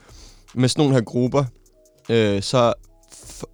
med 0.56 0.70
sådan 0.70 0.82
nogle 0.82 0.94
her 0.94 1.02
grupper, 1.02 1.46
øh, 2.10 2.42
så 2.42 2.74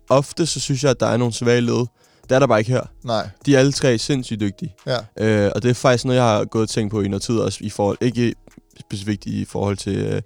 ofte 0.10 0.46
så 0.46 0.60
synes 0.60 0.84
jeg, 0.84 0.92
at 0.92 1.00
der 1.00 1.06
er 1.08 1.18
nogle 1.18 1.34
svage 1.34 1.62
led. 1.62 1.86
Det 2.30 2.36
er 2.36 2.40
der 2.40 2.48
bare 2.48 2.60
ikke 2.60 2.72
her. 2.72 2.82
nej, 3.04 3.30
De 3.46 3.56
er 3.56 3.60
alle 3.60 3.72
tre 3.72 3.98
sindssygt 3.98 4.40
dygtige. 4.40 4.76
ja. 4.88 4.98
Øh, 5.46 5.52
og 5.56 5.64
det 5.64 5.70
er 5.70 5.74
faktisk 5.74 6.06
noget, 6.06 6.18
jeg 6.20 6.26
har 6.28 6.46
gået 6.46 6.62
og 6.62 6.70
tænkt 6.70 6.92
på 6.92 7.02
i 7.02 7.08
noget 7.08 7.24
tid, 7.24 7.38
også 7.38 7.60
i 7.62 7.70
forhold, 7.70 7.98
ikke 8.02 8.34
specifikt 8.80 9.26
i 9.26 9.46
forhold 9.46 9.78
til 9.78 10.22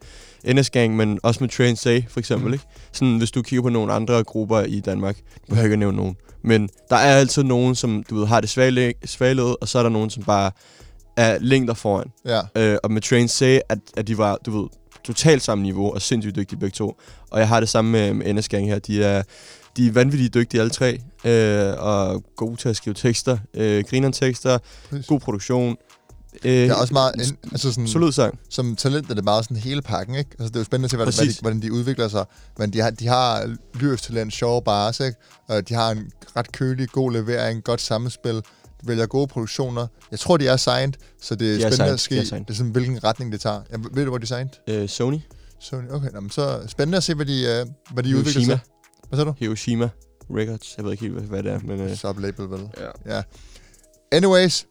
øh, 0.45 0.55
NS 0.55 0.69
Gang, 0.69 0.95
men 0.95 1.19
også 1.23 1.37
med 1.43 1.49
Train 1.49 1.75
Say 1.75 2.01
for 2.09 2.19
eksempel. 2.19 2.47
Mm. 2.47 2.53
Ikke? 2.53 2.65
Sådan, 2.91 3.17
hvis 3.17 3.31
du 3.31 3.41
kigger 3.41 3.61
på 3.63 3.69
nogle 3.69 3.93
andre 3.93 4.23
grupper 4.23 4.59
i 4.61 4.79
Danmark, 4.79 5.15
du 5.17 5.21
behøver 5.49 5.63
ikke 5.63 5.73
at 5.73 5.79
nævne 5.79 5.97
nogen, 5.97 6.15
men 6.43 6.69
der 6.89 6.95
er 6.95 7.15
altid 7.15 7.43
nogen, 7.43 7.75
som 7.75 8.03
du 8.09 8.15
ved, 8.19 8.27
har 8.27 8.41
det 8.41 8.49
svage 8.49 8.71
le- 8.71 8.93
svage 9.05 9.33
led, 9.33 9.55
og 9.61 9.67
så 9.67 9.79
er 9.79 9.83
der 9.83 9.89
nogen, 9.89 10.09
som 10.09 10.23
bare 10.23 10.51
er 11.17 11.37
længder 11.41 11.73
foran. 11.73 12.07
ja. 12.25 12.41
Øh, 12.55 12.77
og 12.83 12.91
med 12.91 13.01
Train 13.01 13.27
Say, 13.27 13.59
at, 13.69 13.79
at 13.97 14.07
de 14.07 14.17
var, 14.17 14.37
du 14.45 14.61
ved, 14.61 14.69
totalt 15.03 15.41
samme 15.43 15.63
niveau, 15.63 15.93
og 15.93 16.01
sindssygt 16.01 16.35
dygtige 16.35 16.59
begge 16.59 16.73
to. 16.75 16.97
Og 17.31 17.39
jeg 17.39 17.47
har 17.47 17.59
det 17.59 17.69
samme 17.69 17.91
med, 17.91 18.13
med 18.13 18.33
NS 18.33 18.49
Gang 18.49 18.65
her. 18.67 18.79
De 18.79 19.03
er, 19.03 19.23
de 19.77 19.87
er 19.87 19.91
vanvittigt 19.91 20.33
dygtige 20.33 20.61
alle 20.61 20.69
tre, 20.71 20.99
øh, 21.25 21.73
og 21.77 22.23
gode 22.35 22.55
til 22.55 22.69
at 22.69 22.75
skrive 22.75 22.93
tekster. 22.93 23.37
Øh, 23.53 23.83
grineren 23.89 24.13
tekster, 24.13 24.57
Præcis. 24.89 25.07
god 25.07 25.19
produktion. 25.19 25.77
Øh, 26.45 26.51
Det 26.51 26.65
er 26.69 26.73
også 26.73 26.93
meget, 26.93 27.13
en, 27.15 27.37
altså 27.51 27.71
sådan, 27.73 27.87
Solid 27.87 28.11
sang. 28.11 28.39
som 28.49 28.75
talent 28.75 29.09
er 29.09 29.13
det 29.13 29.23
meget 29.23 29.45
sådan 29.45 29.57
hele 29.57 29.81
pakken, 29.81 30.15
ikke? 30.15 30.29
Altså, 30.31 30.47
det 30.47 30.55
er 30.55 30.59
jo 30.59 30.63
spændende 30.63 30.85
at 30.85 30.91
se, 30.91 30.97
hvordan, 30.97 31.13
hvad 31.13 31.27
de, 31.27 31.37
hvordan 31.41 31.61
de 31.61 31.73
udvikler 31.73 32.07
sig. 32.07 32.25
Men 32.59 32.73
de 32.73 32.79
har, 32.81 32.89
de 32.89 33.07
har 33.07 33.55
lyrisk 33.73 34.03
talent, 34.03 34.33
sjove 34.33 34.61
bars, 34.61 34.99
ikke? 34.99 35.17
Og 35.47 35.69
de 35.69 35.73
har 35.73 35.91
en 35.91 36.11
ret 36.35 36.51
kølig, 36.51 36.89
god 36.89 37.11
levering, 37.11 37.63
godt 37.63 37.81
sammenspil, 37.81 38.41
vælger 38.83 39.05
gode 39.05 39.27
produktioner. 39.27 39.87
Jeg 40.11 40.19
tror, 40.19 40.37
de 40.37 40.47
er 40.47 40.57
signed, 40.57 40.93
så 41.21 41.35
det 41.35 41.47
er 41.47 41.53
De 41.53 41.59
spændende 41.59 41.75
signed, 41.75 41.93
at 41.93 41.99
ske, 41.99 42.15
de 42.15 42.35
er 42.35 42.39
det 42.39 42.49
er 42.49 42.53
sådan, 42.53 42.71
hvilken 42.71 43.03
retning 43.03 43.31
det 43.31 43.41
tager. 43.41 43.61
Jeg, 43.71 43.79
ved 43.93 44.03
du, 44.03 44.09
hvor 44.09 44.17
de 44.17 44.23
er 44.23 44.27
signed? 44.27 44.81
Øh, 44.83 44.89
Sony, 44.89 45.19
Sony. 45.59 45.89
Okay, 45.91 46.09
nå, 46.13 46.19
men 46.19 46.29
så 46.29 46.59
spændende 46.67 46.97
at 46.97 47.03
se, 47.03 47.13
hvad 47.13 47.25
de, 47.25 47.63
uh, 47.65 47.93
hvad 47.93 48.03
de 48.03 48.17
udvikler 48.17 48.43
sig. 48.45 48.59
Hvad 49.13 49.17
sagde 49.17 49.29
du? 49.31 49.35
Hiroshima 49.39 49.89
Records. 50.29 50.73
Jeg 50.77 50.85
ved 50.85 50.91
ikke 50.91 51.03
helt, 51.03 51.13
hvad- 51.19 51.43
det 51.43 51.51
er, 51.51 51.59
men... 51.63 51.79
Øh, 51.79 51.95
Sublabel, 51.97 52.49
vel? 52.49 52.69
ja. 53.05 53.21
Anyways, 54.11 54.65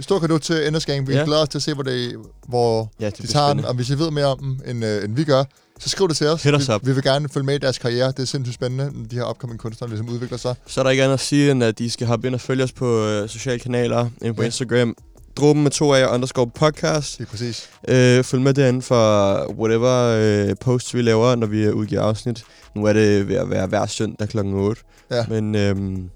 stor 0.00 0.18
kado 0.18 0.38
til 0.38 0.72
NS 0.72 0.86
Gang. 0.86 1.08
Vi 1.08 1.14
Ja. 1.14 1.24
glæder 1.24 1.42
os 1.42 1.48
til 1.48 1.58
at 1.58 1.62
se, 1.62 1.74
hvor, 1.74 1.82
det, 1.82 2.16
hvor 2.48 2.92
ja, 3.00 3.06
det 3.06 3.18
de 3.18 3.26
tager 3.26 3.54
den. 3.54 3.64
Og 3.64 3.74
hvis 3.74 3.90
I 3.90 3.98
ved 3.98 4.10
mere 4.10 4.26
om 4.26 4.38
dem, 4.38 4.60
end, 4.66 4.84
øh, 4.84 5.04
end 5.04 5.14
vi 5.16 5.24
gør, 5.24 5.44
så 5.80 5.88
skriv 5.88 6.08
det 6.08 6.16
til 6.16 6.26
os. 6.26 6.42
Hit 6.42 6.54
os 6.54 6.68
vi, 6.68 6.74
vi 6.82 6.92
vil 6.92 7.02
gerne 7.02 7.28
følge 7.28 7.46
med 7.46 7.54
i 7.54 7.58
deres 7.58 7.78
karriere. 7.78 8.06
Det 8.08 8.18
er 8.18 8.24
sindssygt 8.24 8.54
spændende, 8.54 8.90
når 8.98 9.06
de 9.06 9.16
her 9.16 9.22
opkommende 9.22 9.58
kunstnere 9.58 9.90
ligesom 9.90 10.08
udvikler 10.08 10.38
sig. 10.38 10.54
Så 10.66 10.80
er 10.80 10.82
der 10.84 10.90
ikke 10.90 11.02
andet 11.04 11.14
at 11.14 11.20
sige, 11.20 11.50
end 11.50 11.64
at 11.64 11.78
de 11.78 11.90
skal 11.90 12.06
hoppe 12.06 12.26
ind 12.26 12.34
og 12.34 12.40
følge 12.40 12.64
os 12.64 12.72
på 12.72 13.06
øh, 13.06 13.28
sociale 13.28 13.58
kanaler. 13.60 14.08
Ind 14.22 14.34
på 14.34 14.42
Ja. 14.42 14.46
Instagram. 14.46 14.96
Dråben 15.36 15.62
med 15.62 15.70
to 15.70 15.92
af 15.94 16.00
jer 16.00 16.08
underscore 16.14 16.50
podcast. 16.54 17.18
Det 17.18 17.24
er 17.26 17.30
præcis. 17.30 17.68
Øh, 17.88 18.24
følg 18.24 18.42
med 18.42 18.54
derinde 18.54 18.82
for 18.82 19.52
whatever 19.52 20.16
øh, 20.48 20.54
posts 20.60 20.94
vi 20.94 21.02
laver, 21.02 21.34
når 21.36 21.46
vi 21.46 21.68
udgiver 21.70 22.02
afsnit. 22.02 22.44
Nu 22.76 22.84
er 22.84 22.92
det 22.92 23.28
ved 23.28 23.36
at 23.36 23.50
være 23.50 23.66
hver 23.66 23.86
søndag 23.86 24.28
klokken 24.28 24.54
8. 24.54 24.82
Ja. 25.10 25.24
Men 25.28 25.54
øhm, 25.54 26.10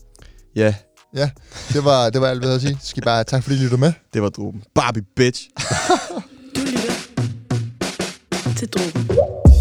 ja, 0.57 0.75
Det 1.73 1.85
var, 1.85 2.11
det 2.11 2.21
var 2.21 2.27
alt, 2.29 2.39
hvad 2.41 2.49
jeg 2.49 2.53
havde 2.53 2.55
at 2.55 2.61
sige. 2.63 2.79
Skal 2.83 3.03
I 3.03 3.05
bare 3.05 3.25
tak, 3.25 3.43
fordi 3.43 3.57
I 3.57 3.59
lyttede 3.59 3.81
med. 3.81 3.93
det 4.15 4.23
var 4.23 4.29
dråben. 4.29 4.63
Barbie, 4.75 5.03
bitch! 5.17 5.43
Du 6.57 6.61
lytter 6.61 6.93
til 8.57 8.69
Drogen. 8.69 9.54